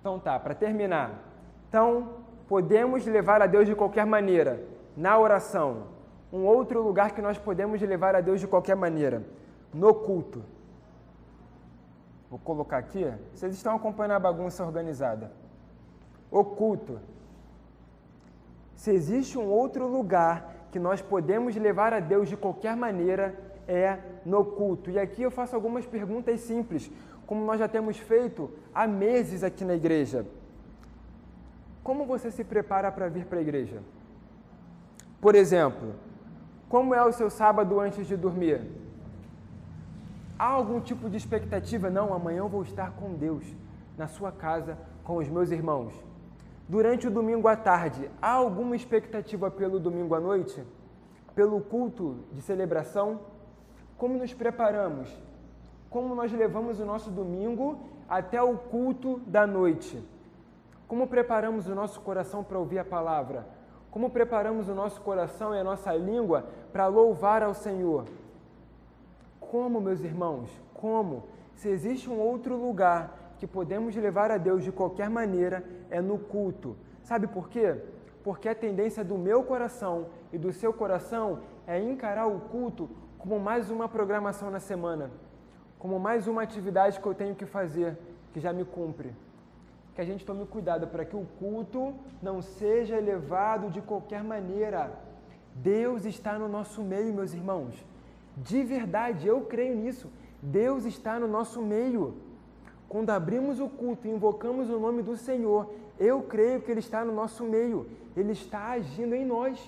Então 0.00 0.18
tá, 0.18 0.40
para 0.40 0.56
terminar. 0.56 1.22
Então, 1.68 2.14
podemos 2.48 3.06
levar 3.06 3.40
a 3.40 3.46
Deus 3.46 3.66
de 3.66 3.76
qualquer 3.76 4.04
maneira, 4.04 4.60
na 4.96 5.16
oração. 5.16 5.84
Um 6.32 6.44
outro 6.44 6.82
lugar 6.82 7.12
que 7.12 7.22
nós 7.22 7.38
podemos 7.38 7.80
levar 7.80 8.16
a 8.16 8.20
Deus 8.20 8.40
de 8.40 8.48
qualquer 8.48 8.74
maneira, 8.74 9.22
no 9.72 9.94
culto. 9.94 10.42
Vou 12.28 12.40
colocar 12.40 12.78
aqui, 12.78 13.04
vocês 13.32 13.54
estão 13.54 13.76
acompanhando 13.76 14.16
a 14.16 14.18
bagunça 14.18 14.64
organizada. 14.64 15.30
O 16.28 16.44
culto. 16.44 16.98
Se 18.74 18.90
existe 18.90 19.38
um 19.38 19.48
outro 19.48 19.86
lugar 19.86 20.53
que 20.74 20.78
nós 20.80 21.00
podemos 21.00 21.54
levar 21.54 21.92
a 21.94 22.00
Deus 22.00 22.28
de 22.28 22.36
qualquer 22.36 22.74
maneira 22.74 23.32
é 23.68 23.96
no 24.26 24.44
culto. 24.44 24.90
E 24.90 24.98
aqui 24.98 25.22
eu 25.22 25.30
faço 25.30 25.54
algumas 25.54 25.86
perguntas 25.86 26.40
simples, 26.40 26.90
como 27.28 27.44
nós 27.44 27.60
já 27.60 27.68
temos 27.68 27.96
feito 27.96 28.50
há 28.74 28.84
meses 28.84 29.44
aqui 29.44 29.64
na 29.64 29.76
igreja. 29.76 30.26
Como 31.84 32.04
você 32.04 32.28
se 32.28 32.42
prepara 32.42 32.90
para 32.90 33.08
vir 33.08 33.24
para 33.26 33.38
a 33.38 33.42
igreja? 33.42 33.82
Por 35.20 35.36
exemplo, 35.36 35.94
como 36.68 36.92
é 36.92 37.04
o 37.04 37.12
seu 37.12 37.30
sábado 37.30 37.78
antes 37.78 38.08
de 38.08 38.16
dormir? 38.16 38.60
Há 40.36 40.46
algum 40.46 40.80
tipo 40.80 41.08
de 41.08 41.16
expectativa? 41.16 41.88
Não, 41.88 42.12
amanhã 42.12 42.38
eu 42.38 42.48
vou 42.48 42.64
estar 42.64 42.90
com 42.94 43.14
Deus, 43.14 43.44
na 43.96 44.08
sua 44.08 44.32
casa, 44.32 44.76
com 45.04 45.18
os 45.18 45.28
meus 45.28 45.52
irmãos. 45.52 45.94
Durante 46.66 47.06
o 47.06 47.10
domingo 47.10 47.46
à 47.46 47.54
tarde, 47.54 48.10
há 48.22 48.32
alguma 48.32 48.74
expectativa 48.74 49.50
pelo 49.50 49.78
domingo 49.78 50.14
à 50.14 50.20
noite? 50.20 50.64
Pelo 51.34 51.60
culto 51.60 52.16
de 52.32 52.40
celebração? 52.40 53.20
Como 53.98 54.16
nos 54.16 54.32
preparamos? 54.32 55.14
Como 55.90 56.14
nós 56.14 56.32
levamos 56.32 56.80
o 56.80 56.84
nosso 56.86 57.10
domingo 57.10 57.78
até 58.08 58.42
o 58.42 58.56
culto 58.56 59.20
da 59.26 59.46
noite? 59.46 60.02
Como 60.88 61.06
preparamos 61.06 61.68
o 61.68 61.74
nosso 61.74 62.00
coração 62.00 62.42
para 62.42 62.58
ouvir 62.58 62.78
a 62.78 62.84
palavra? 62.84 63.46
Como 63.90 64.08
preparamos 64.08 64.66
o 64.66 64.74
nosso 64.74 65.02
coração 65.02 65.54
e 65.54 65.58
a 65.58 65.64
nossa 65.64 65.94
língua 65.94 66.46
para 66.72 66.86
louvar 66.86 67.42
ao 67.42 67.52
Senhor? 67.52 68.06
Como, 69.38 69.82
meus 69.82 70.00
irmãos? 70.00 70.50
Como? 70.72 71.24
Se 71.54 71.68
existe 71.68 72.08
um 72.08 72.18
outro 72.18 72.56
lugar 72.56 73.23
que 73.38 73.46
podemos 73.46 73.94
levar 73.94 74.30
a 74.30 74.38
Deus 74.38 74.64
de 74.64 74.72
qualquer 74.72 75.10
maneira 75.10 75.64
é 75.90 76.00
no 76.00 76.18
culto. 76.18 76.76
Sabe 77.02 77.26
por 77.26 77.48
quê? 77.48 77.76
Porque 78.22 78.48
a 78.48 78.54
tendência 78.54 79.04
do 79.04 79.18
meu 79.18 79.42
coração 79.42 80.06
e 80.32 80.38
do 80.38 80.52
seu 80.52 80.72
coração 80.72 81.40
é 81.66 81.78
encarar 81.80 82.26
o 82.26 82.40
culto 82.40 82.88
como 83.18 83.38
mais 83.40 83.70
uma 83.70 83.88
programação 83.88 84.50
na 84.50 84.60
semana, 84.60 85.10
como 85.78 85.98
mais 85.98 86.26
uma 86.26 86.42
atividade 86.42 87.00
que 87.00 87.06
eu 87.06 87.14
tenho 87.14 87.34
que 87.34 87.46
fazer, 87.46 87.96
que 88.32 88.40
já 88.40 88.52
me 88.52 88.64
cumpre. 88.64 89.12
Que 89.94 90.00
a 90.00 90.04
gente 90.04 90.26
tome 90.26 90.44
cuidado 90.46 90.86
para 90.88 91.04
que 91.04 91.16
o 91.16 91.26
culto 91.38 91.94
não 92.22 92.42
seja 92.42 92.96
elevado 92.96 93.70
de 93.70 93.80
qualquer 93.80 94.22
maneira. 94.22 94.90
Deus 95.54 96.04
está 96.04 96.38
no 96.38 96.48
nosso 96.48 96.82
meio, 96.82 97.14
meus 97.14 97.32
irmãos. 97.32 97.74
De 98.36 98.62
verdade, 98.62 99.28
eu 99.28 99.42
creio 99.42 99.76
nisso. 99.76 100.10
Deus 100.42 100.84
está 100.84 101.18
no 101.18 101.28
nosso 101.28 101.62
meio. 101.62 102.16
Quando 102.94 103.10
abrimos 103.10 103.58
o 103.58 103.68
culto 103.68 104.06
e 104.06 104.10
invocamos 104.12 104.70
o 104.70 104.78
nome 104.78 105.02
do 105.02 105.16
Senhor, 105.16 105.68
eu 105.98 106.22
creio 106.22 106.60
que 106.62 106.70
Ele 106.70 106.78
está 106.78 107.04
no 107.04 107.12
nosso 107.12 107.42
meio, 107.42 107.88
Ele 108.16 108.30
está 108.30 108.68
agindo 108.68 109.16
em 109.16 109.26
nós. 109.26 109.58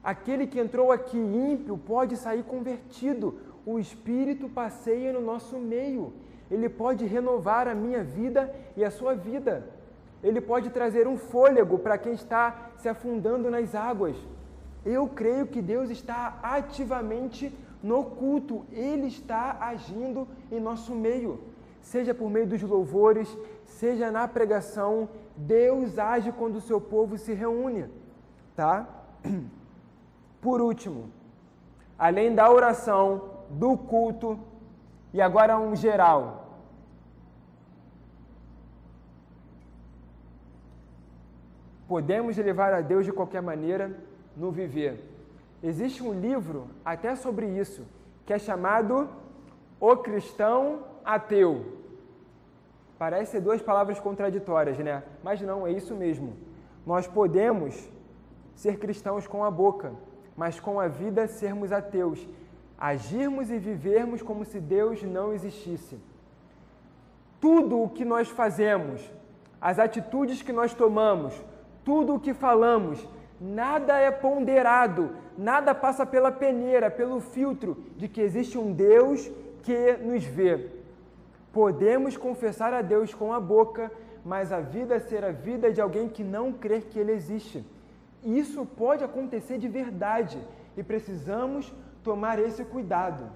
Aquele 0.00 0.46
que 0.46 0.60
entrou 0.60 0.92
aqui 0.92 1.18
ímpio 1.18 1.76
pode 1.76 2.16
sair 2.16 2.44
convertido, 2.44 3.36
o 3.66 3.80
Espírito 3.80 4.48
passeia 4.48 5.12
no 5.12 5.20
nosso 5.20 5.58
meio, 5.58 6.12
ele 6.48 6.68
pode 6.68 7.04
renovar 7.04 7.66
a 7.66 7.74
minha 7.74 8.04
vida 8.04 8.54
e 8.76 8.84
a 8.84 8.92
sua 8.92 9.16
vida. 9.16 9.68
Ele 10.22 10.40
pode 10.40 10.70
trazer 10.70 11.08
um 11.08 11.16
fôlego 11.16 11.80
para 11.80 11.98
quem 11.98 12.12
está 12.12 12.70
se 12.76 12.88
afundando 12.88 13.50
nas 13.50 13.74
águas. 13.74 14.16
Eu 14.86 15.08
creio 15.08 15.48
que 15.48 15.60
Deus 15.60 15.90
está 15.90 16.38
ativamente 16.44 17.52
no 17.82 18.04
culto, 18.04 18.64
Ele 18.70 19.08
está 19.08 19.56
agindo 19.60 20.28
em 20.52 20.60
nosso 20.60 20.94
meio. 20.94 21.52
Seja 21.84 22.14
por 22.14 22.30
meio 22.30 22.46
dos 22.46 22.62
louvores, 22.62 23.28
seja 23.66 24.10
na 24.10 24.26
pregação, 24.26 25.08
Deus 25.36 25.98
age 25.98 26.32
quando 26.32 26.56
o 26.56 26.60
seu 26.60 26.80
povo 26.80 27.18
se 27.18 27.34
reúne, 27.34 27.84
tá? 28.56 28.88
Por 30.40 30.60
último, 30.60 31.10
além 31.98 32.34
da 32.34 32.50
oração, 32.50 33.30
do 33.50 33.76
culto 33.76 34.38
e 35.12 35.20
agora 35.20 35.58
um 35.58 35.76
geral. 35.76 36.22
Podemos 41.86 42.36
levar 42.38 42.72
a 42.72 42.80
Deus 42.80 43.04
de 43.04 43.12
qualquer 43.12 43.42
maneira 43.42 43.94
no 44.34 44.50
viver. 44.50 45.04
Existe 45.62 46.02
um 46.02 46.18
livro 46.18 46.66
até 46.82 47.14
sobre 47.14 47.46
isso, 47.46 47.86
que 48.24 48.32
é 48.32 48.38
chamado 48.38 49.08
O 49.78 49.96
Cristão 49.98 50.93
Ateu. 51.04 51.84
Parece 52.98 53.32
ser 53.32 53.40
duas 53.40 53.60
palavras 53.60 54.00
contraditórias, 54.00 54.78
né? 54.78 55.02
Mas 55.22 55.40
não, 55.40 55.66
é 55.66 55.72
isso 55.72 55.94
mesmo. 55.94 56.36
Nós 56.86 57.06
podemos 57.06 57.88
ser 58.54 58.78
cristãos 58.78 59.26
com 59.26 59.44
a 59.44 59.50
boca, 59.50 59.92
mas 60.36 60.60
com 60.60 60.78
a 60.80 60.88
vida 60.88 61.26
sermos 61.26 61.72
ateus, 61.72 62.26
agirmos 62.78 63.50
e 63.50 63.58
vivermos 63.58 64.22
como 64.22 64.44
se 64.44 64.60
Deus 64.60 65.02
não 65.02 65.32
existisse. 65.32 65.98
Tudo 67.40 67.82
o 67.82 67.88
que 67.88 68.04
nós 68.04 68.28
fazemos, 68.28 69.02
as 69.60 69.78
atitudes 69.78 70.42
que 70.42 70.52
nós 70.52 70.72
tomamos, 70.72 71.34
tudo 71.84 72.14
o 72.14 72.20
que 72.20 72.32
falamos, 72.32 73.06
nada 73.40 73.98
é 73.98 74.10
ponderado, 74.10 75.10
nada 75.36 75.74
passa 75.74 76.06
pela 76.06 76.32
peneira, 76.32 76.90
pelo 76.90 77.20
filtro 77.20 77.76
de 77.96 78.08
que 78.08 78.20
existe 78.20 78.56
um 78.56 78.72
Deus 78.72 79.30
que 79.62 79.94
nos 79.98 80.24
vê. 80.24 80.70
Podemos 81.54 82.16
confessar 82.16 82.74
a 82.74 82.82
Deus 82.82 83.14
com 83.14 83.32
a 83.32 83.38
boca, 83.38 83.90
mas 84.24 84.50
a 84.50 84.60
vida 84.60 84.98
ser 84.98 85.24
a 85.24 85.30
vida 85.30 85.72
de 85.72 85.80
alguém 85.80 86.08
que 86.08 86.24
não 86.24 86.52
crê 86.52 86.80
que 86.80 86.98
Ele 86.98 87.12
existe. 87.12 87.64
Isso 88.24 88.66
pode 88.66 89.04
acontecer 89.04 89.56
de 89.58 89.68
verdade 89.68 90.38
e 90.76 90.82
precisamos 90.82 91.72
tomar 92.02 92.40
esse 92.40 92.64
cuidado. 92.64 93.30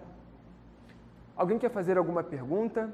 Alguém 1.36 1.58
quer 1.58 1.70
fazer 1.70 1.96
alguma 1.96 2.24
pergunta? 2.24 2.92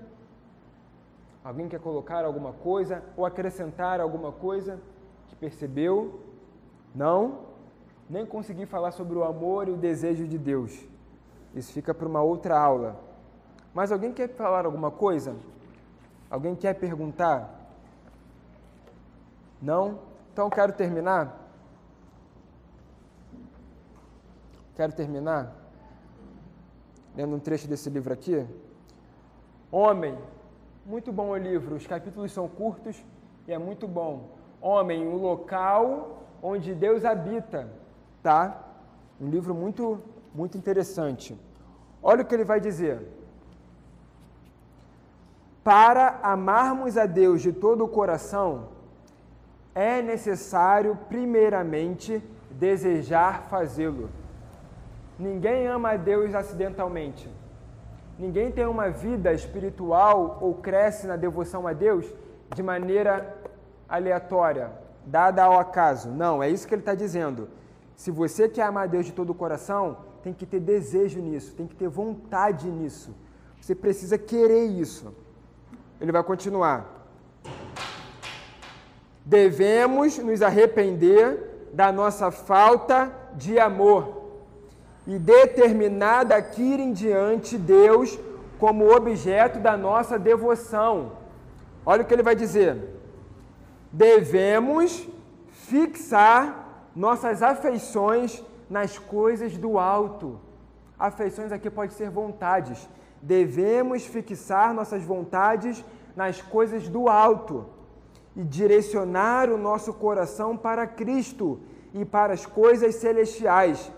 Alguém 1.42 1.68
quer 1.68 1.80
colocar 1.80 2.22
alguma 2.24 2.52
coisa 2.52 3.02
ou 3.16 3.24
acrescentar 3.24 4.00
alguma 4.00 4.30
coisa 4.30 4.78
que 5.28 5.36
percebeu? 5.36 6.20
Não? 6.94 7.46
Nem 8.10 8.26
consegui 8.26 8.66
falar 8.66 8.90
sobre 8.90 9.16
o 9.16 9.24
amor 9.24 9.68
e 9.68 9.70
o 9.70 9.76
desejo 9.76 10.26
de 10.28 10.36
Deus. 10.36 10.86
Isso 11.54 11.72
fica 11.72 11.94
para 11.94 12.06
uma 12.06 12.22
outra 12.22 12.58
aula. 12.58 13.13
Mas 13.74 13.90
alguém 13.90 14.12
quer 14.12 14.28
falar 14.28 14.64
alguma 14.64 14.90
coisa? 14.90 15.36
Alguém 16.30 16.54
quer 16.54 16.74
perguntar? 16.74 17.50
Não? 19.60 19.98
Então 20.32 20.48
quero 20.48 20.72
terminar. 20.72 21.40
Quero 24.76 24.92
terminar 24.92 25.64
lendo 27.16 27.36
um 27.36 27.38
trecho 27.38 27.68
desse 27.68 27.88
livro 27.88 28.12
aqui. 28.12 28.44
Homem, 29.70 30.18
muito 30.84 31.12
bom 31.12 31.30
o 31.30 31.36
livro, 31.36 31.76
os 31.76 31.86
capítulos 31.86 32.32
são 32.32 32.48
curtos 32.48 33.04
e 33.46 33.52
é 33.52 33.58
muito 33.58 33.86
bom. 33.86 34.30
Homem, 34.60 35.06
o 35.06 35.16
local 35.16 36.24
onde 36.42 36.74
Deus 36.74 37.04
habita, 37.04 37.68
tá? 38.22 38.64
Um 39.20 39.28
livro 39.28 39.54
muito, 39.54 40.00
muito 40.34 40.58
interessante. 40.58 41.38
Olha 42.02 42.22
o 42.22 42.24
que 42.24 42.34
ele 42.34 42.44
vai 42.44 42.60
dizer. 42.60 43.00
Para 45.64 46.20
amarmos 46.22 46.98
a 46.98 47.06
Deus 47.06 47.40
de 47.40 47.50
todo 47.50 47.84
o 47.84 47.88
coração, 47.88 48.68
é 49.74 50.02
necessário, 50.02 50.98
primeiramente, 51.08 52.22
desejar 52.50 53.44
fazê-lo. 53.44 54.10
Ninguém 55.18 55.66
ama 55.66 55.92
a 55.92 55.96
Deus 55.96 56.34
acidentalmente. 56.34 57.30
Ninguém 58.18 58.52
tem 58.52 58.66
uma 58.66 58.90
vida 58.90 59.32
espiritual 59.32 60.38
ou 60.42 60.54
cresce 60.54 61.06
na 61.06 61.16
devoção 61.16 61.66
a 61.66 61.72
Deus 61.72 62.06
de 62.54 62.62
maneira 62.62 63.34
aleatória, 63.88 64.70
dada 65.06 65.44
ao 65.44 65.58
acaso. 65.58 66.10
Não, 66.10 66.42
é 66.42 66.50
isso 66.50 66.68
que 66.68 66.74
ele 66.74 66.82
está 66.82 66.94
dizendo. 66.94 67.48
Se 67.96 68.10
você 68.10 68.50
quer 68.50 68.64
amar 68.64 68.84
a 68.84 68.88
Deus 68.88 69.06
de 69.06 69.12
todo 69.12 69.30
o 69.30 69.34
coração, 69.34 69.96
tem 70.22 70.34
que 70.34 70.44
ter 70.44 70.60
desejo 70.60 71.20
nisso, 71.20 71.54
tem 71.54 71.66
que 71.66 71.74
ter 71.74 71.88
vontade 71.88 72.70
nisso. 72.70 73.14
Você 73.60 73.74
precisa 73.74 74.18
querer 74.18 74.66
isso. 74.66 75.23
Ele 76.00 76.12
vai 76.12 76.22
continuar. 76.22 76.86
Devemos 79.24 80.18
nos 80.18 80.42
arrepender 80.42 81.70
da 81.72 81.90
nossa 81.90 82.30
falta 82.30 83.12
de 83.34 83.58
amor 83.58 84.22
e 85.06 85.18
determinar 85.18 86.24
daqui 86.24 86.62
em 86.62 86.92
diante 86.92 87.58
Deus 87.58 88.18
como 88.58 88.94
objeto 88.94 89.58
da 89.58 89.76
nossa 89.76 90.18
devoção. 90.18 91.12
Olha 91.84 92.02
o 92.02 92.04
que 92.04 92.14
ele 92.14 92.22
vai 92.22 92.34
dizer. 92.34 92.78
Devemos 93.92 95.06
fixar 95.50 96.88
nossas 96.94 97.42
afeições 97.42 98.42
nas 98.68 98.98
coisas 98.98 99.56
do 99.56 99.78
alto. 99.78 100.40
Afeições 100.98 101.52
aqui 101.52 101.68
pode 101.68 101.92
ser 101.94 102.10
vontades. 102.10 102.88
Devemos 103.24 104.04
fixar 104.04 104.74
nossas 104.74 105.02
vontades 105.02 105.82
nas 106.14 106.42
coisas 106.42 106.90
do 106.90 107.08
alto 107.08 107.64
e 108.36 108.44
direcionar 108.44 109.48
o 109.48 109.56
nosso 109.56 109.94
coração 109.94 110.58
para 110.58 110.86
Cristo 110.86 111.58
e 111.94 112.04
para 112.04 112.34
as 112.34 112.44
coisas 112.44 112.96
celestiais. 112.96 113.90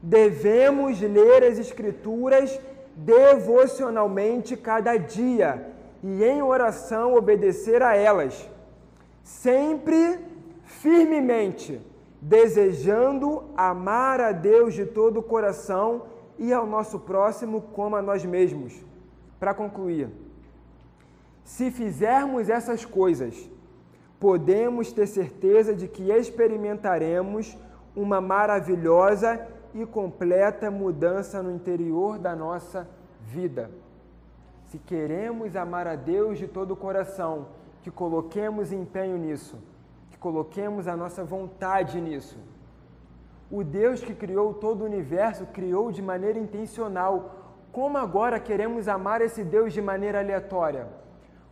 Devemos 0.00 1.00
ler 1.00 1.42
as 1.42 1.58
Escrituras 1.58 2.56
devocionalmente 2.94 4.56
cada 4.56 4.96
dia 4.96 5.66
e 6.00 6.22
em 6.22 6.40
oração 6.40 7.16
obedecer 7.16 7.82
a 7.82 7.96
elas, 7.96 8.48
sempre 9.24 10.20
firmemente, 10.62 11.80
desejando 12.20 13.42
amar 13.56 14.20
a 14.20 14.30
Deus 14.30 14.72
de 14.72 14.86
todo 14.86 15.18
o 15.18 15.22
coração 15.22 16.02
e 16.38 16.52
ao 16.52 16.66
nosso 16.66 16.98
próximo 17.00 17.60
como 17.60 17.96
a 17.96 18.02
nós 18.02 18.24
mesmos. 18.24 18.74
Para 19.38 19.54
concluir, 19.54 20.08
se 21.44 21.70
fizermos 21.70 22.48
essas 22.48 22.84
coisas, 22.84 23.50
podemos 24.20 24.92
ter 24.92 25.06
certeza 25.06 25.74
de 25.74 25.88
que 25.88 26.10
experimentaremos 26.10 27.58
uma 27.94 28.20
maravilhosa 28.20 29.48
e 29.74 29.84
completa 29.84 30.70
mudança 30.70 31.42
no 31.42 31.50
interior 31.50 32.18
da 32.18 32.36
nossa 32.36 32.88
vida. 33.20 33.70
Se 34.66 34.78
queremos 34.78 35.56
amar 35.56 35.86
a 35.86 35.96
Deus 35.96 36.38
de 36.38 36.46
todo 36.46 36.72
o 36.72 36.76
coração, 36.76 37.48
que 37.82 37.90
coloquemos 37.90 38.72
empenho 38.72 39.18
nisso, 39.18 39.58
que 40.10 40.16
coloquemos 40.16 40.86
a 40.86 40.96
nossa 40.96 41.24
vontade 41.24 42.00
nisso. 42.00 42.38
O 43.52 43.62
Deus 43.62 44.02
que 44.02 44.14
criou 44.14 44.54
todo 44.54 44.80
o 44.80 44.86
universo 44.86 45.44
criou 45.52 45.92
de 45.92 46.00
maneira 46.00 46.38
intencional. 46.38 47.14
Como 47.70 47.98
agora 47.98 48.40
queremos 48.40 48.88
amar 48.88 49.20
esse 49.20 49.44
Deus 49.44 49.74
de 49.74 49.82
maneira 49.82 50.20
aleatória? 50.20 50.88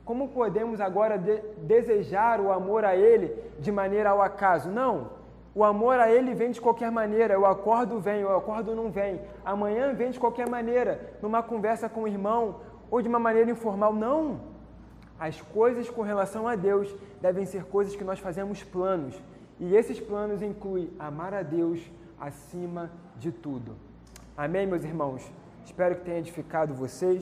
Como 0.03 0.28
podemos 0.28 0.80
agora 0.80 1.18
de 1.18 1.36
desejar 1.59 2.40
o 2.40 2.51
amor 2.51 2.86
a 2.86 2.96
Ele 2.96 3.36
de 3.59 3.70
maneira 3.70 4.09
ao 4.09 4.22
acaso? 4.22 4.70
Não. 4.70 5.20
O 5.55 5.62
amor 5.62 6.01
a 6.01 6.11
ele 6.11 6.32
vem 6.32 6.53
de 6.53 6.61
qualquer 6.61 6.90
maneira. 6.90 7.34
Eu 7.34 7.44
acordo, 7.44 8.01
vem, 8.01 8.20
eu 8.20 8.34
acordo, 8.34 8.74
não 8.74 8.90
vem. 8.90 9.20
Amanhã 9.44 9.92
vem 9.92 10.11
de 10.11 10.18
qualquer 10.18 10.48
maneira, 10.48 11.18
numa 11.20 11.42
conversa 11.42 11.88
com 11.88 12.05
o 12.05 12.09
irmão 12.09 12.61
ou 12.90 13.03
de 13.03 13.09
uma 13.09 13.18
maneira 13.18 13.51
informal. 13.51 13.92
Não! 13.92 14.40
As 15.18 15.42
coisas 15.42 15.90
com 15.90 16.03
relação 16.03 16.48
a 16.48 16.55
Deus 16.55 16.96
devem 17.20 17.44
ser 17.44 17.64
coisas 17.64 17.94
que 17.96 18.05
nós 18.05 18.20
fazemos 18.20 18.62
planos. 18.62 19.20
E 19.61 19.76
esses 19.76 20.00
planos 20.00 20.40
incluem 20.40 20.90
amar 20.98 21.34
a 21.34 21.42
Deus 21.42 21.78
acima 22.18 22.90
de 23.18 23.30
tudo. 23.30 23.76
Amém, 24.34 24.66
meus 24.66 24.82
irmãos? 24.84 25.22
Espero 25.66 25.96
que 25.96 26.04
tenha 26.06 26.18
edificado 26.18 26.72
vocês. 26.72 27.18